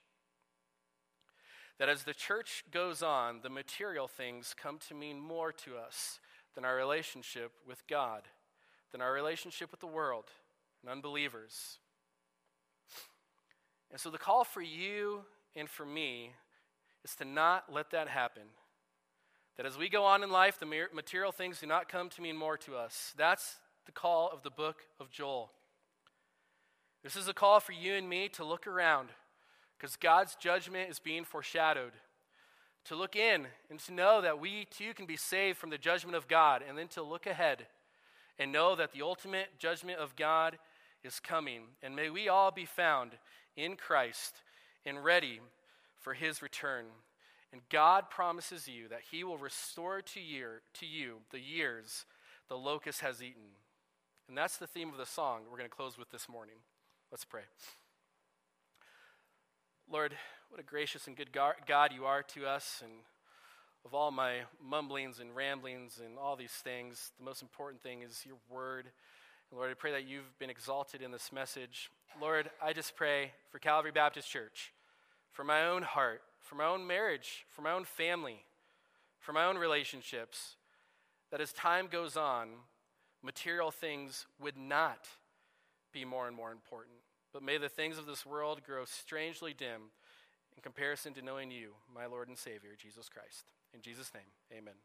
That 1.77 1.89
as 1.89 2.03
the 2.03 2.13
church 2.13 2.63
goes 2.71 3.03
on, 3.03 3.41
the 3.43 3.49
material 3.49 4.07
things 4.07 4.55
come 4.57 4.79
to 4.87 4.93
mean 4.93 5.19
more 5.19 5.51
to 5.51 5.75
us 5.75 6.19
than 6.55 6.63
our 6.63 6.75
relationship 6.75 7.51
with 7.67 7.85
God, 7.87 8.23
than 8.91 9.01
our 9.01 9.11
relationship 9.11 9.71
with 9.71 9.81
the 9.81 9.87
world 9.87 10.25
and 10.81 10.89
unbelievers. 10.89 11.79
And 13.91 13.99
so 13.99 14.09
the 14.09 14.17
call 14.17 14.43
for 14.43 14.61
you 14.61 15.21
and 15.55 15.69
for 15.69 15.85
me 15.85 16.31
is 17.03 17.15
to 17.15 17.25
not 17.25 17.65
let 17.71 17.91
that 17.91 18.07
happen. 18.07 18.43
That 19.57 19.65
as 19.65 19.77
we 19.77 19.89
go 19.89 20.03
on 20.05 20.23
in 20.23 20.29
life, 20.29 20.59
the 20.59 20.87
material 20.93 21.31
things 21.31 21.59
do 21.59 21.67
not 21.67 21.89
come 21.89 22.09
to 22.09 22.21
mean 22.21 22.35
more 22.35 22.57
to 22.57 22.75
us. 22.75 23.13
That's 23.17 23.55
the 23.85 23.91
call 23.91 24.29
of 24.31 24.43
the 24.43 24.49
book 24.49 24.83
of 24.99 25.11
Joel. 25.11 25.51
This 27.03 27.15
is 27.15 27.27
a 27.27 27.33
call 27.33 27.59
for 27.59 27.71
you 27.71 27.93
and 27.93 28.09
me 28.09 28.29
to 28.29 28.43
look 28.43 28.65
around 28.65 29.09
because 29.77 29.95
God's 29.95 30.35
judgment 30.35 30.89
is 30.89 30.99
being 30.99 31.23
foreshadowed. 31.23 31.91
To 32.85 32.95
look 32.95 33.15
in 33.15 33.47
and 33.69 33.79
to 33.79 33.93
know 33.93 34.21
that 34.21 34.39
we 34.39 34.65
too 34.65 34.93
can 34.93 35.05
be 35.05 35.17
saved 35.17 35.57
from 35.57 35.71
the 35.71 35.77
judgment 35.77 36.15
of 36.15 36.27
God, 36.27 36.63
and 36.67 36.77
then 36.77 36.87
to 36.89 37.01
look 37.01 37.25
ahead 37.25 37.65
and 38.37 38.51
know 38.51 38.75
that 38.75 38.91
the 38.91 39.01
ultimate 39.01 39.47
judgment 39.57 39.99
of 39.99 40.15
God 40.15 40.57
is 41.03 41.19
coming. 41.19 41.61
And 41.81 41.95
may 41.95 42.09
we 42.09 42.27
all 42.27 42.51
be 42.51 42.65
found 42.65 43.11
in 43.55 43.75
Christ 43.75 44.41
and 44.85 45.03
ready 45.03 45.39
for 45.99 46.13
his 46.13 46.41
return. 46.41 46.85
And 47.51 47.61
God 47.69 48.09
promises 48.09 48.67
you 48.67 48.87
that 48.89 49.01
he 49.11 49.23
will 49.23 49.37
restore 49.37 50.01
to, 50.01 50.19
year, 50.19 50.61
to 50.73 50.85
you 50.85 51.17
the 51.31 51.39
years 51.39 52.05
the 52.49 52.57
locust 52.57 53.01
has 53.01 53.23
eaten. 53.23 53.55
And 54.27 54.37
that's 54.37 54.57
the 54.57 54.67
theme 54.67 54.89
of 54.89 54.97
the 54.97 55.05
song 55.05 55.41
we're 55.49 55.57
going 55.57 55.69
to 55.69 55.75
close 55.75 55.97
with 55.97 56.11
this 56.11 56.27
morning. 56.27 56.55
Let's 57.11 57.25
pray. 57.25 57.43
Lord, 59.91 60.15
what 60.49 60.59
a 60.59 60.63
gracious 60.63 61.07
and 61.07 61.15
good 61.15 61.31
God 61.31 61.93
you 61.93 62.05
are 62.05 62.23
to 62.23 62.47
us. 62.47 62.81
And 62.83 62.91
of 63.85 63.93
all 63.93 64.09
my 64.09 64.39
mumblings 64.63 65.19
and 65.19 65.35
ramblings 65.35 66.01
and 66.03 66.17
all 66.17 66.35
these 66.35 66.51
things, 66.51 67.11
the 67.19 67.23
most 67.23 67.41
important 67.41 67.83
thing 67.83 68.01
is 68.01 68.23
your 68.25 68.37
word. 68.49 68.87
And 69.51 69.59
Lord, 69.59 69.69
I 69.69 69.75
pray 69.75 69.91
that 69.91 70.07
you've 70.07 70.37
been 70.39 70.49
exalted 70.49 71.01
in 71.01 71.11
this 71.11 71.31
message. 71.31 71.91
Lord, 72.19 72.49
I 72.63 72.73
just 72.73 72.95
pray 72.95 73.31
for 73.51 73.59
Calvary 73.59 73.91
Baptist 73.91 74.27
Church, 74.27 74.73
for 75.31 75.43
my 75.43 75.65
own 75.67 75.83
heart, 75.83 76.21
for 76.39 76.55
my 76.55 76.65
own 76.65 76.87
marriage, 76.87 77.45
for 77.47 77.61
my 77.61 77.71
own 77.71 77.85
family, 77.85 78.43
for 79.19 79.33
my 79.33 79.45
own 79.45 79.57
relationships, 79.57 80.55
that 81.29 81.41
as 81.41 81.53
time 81.53 81.87
goes 81.91 82.17
on, 82.17 82.49
material 83.21 83.69
things 83.69 84.25
would 84.39 84.57
not 84.57 85.07
be 85.93 86.05
more 86.05 86.27
and 86.27 86.35
more 86.35 86.51
important. 86.51 86.95
But 87.35 87.43
may 87.43 87.57
the 87.57 87.67
things 87.67 87.97
of 87.97 88.05
this 88.05 88.25
world 88.25 88.63
grow 88.63 88.85
strangely 88.85 89.53
dim 89.53 89.91
in 90.55 90.61
comparison 90.63 91.13
to 91.15 91.21
knowing 91.21 91.51
you, 91.51 91.73
my 91.93 92.05
Lord 92.05 92.29
and 92.29 92.37
Savior, 92.37 92.71
Jesus 92.81 93.09
Christ. 93.09 93.43
In 93.73 93.81
Jesus' 93.81 94.13
name, 94.13 94.23
amen. 94.57 94.73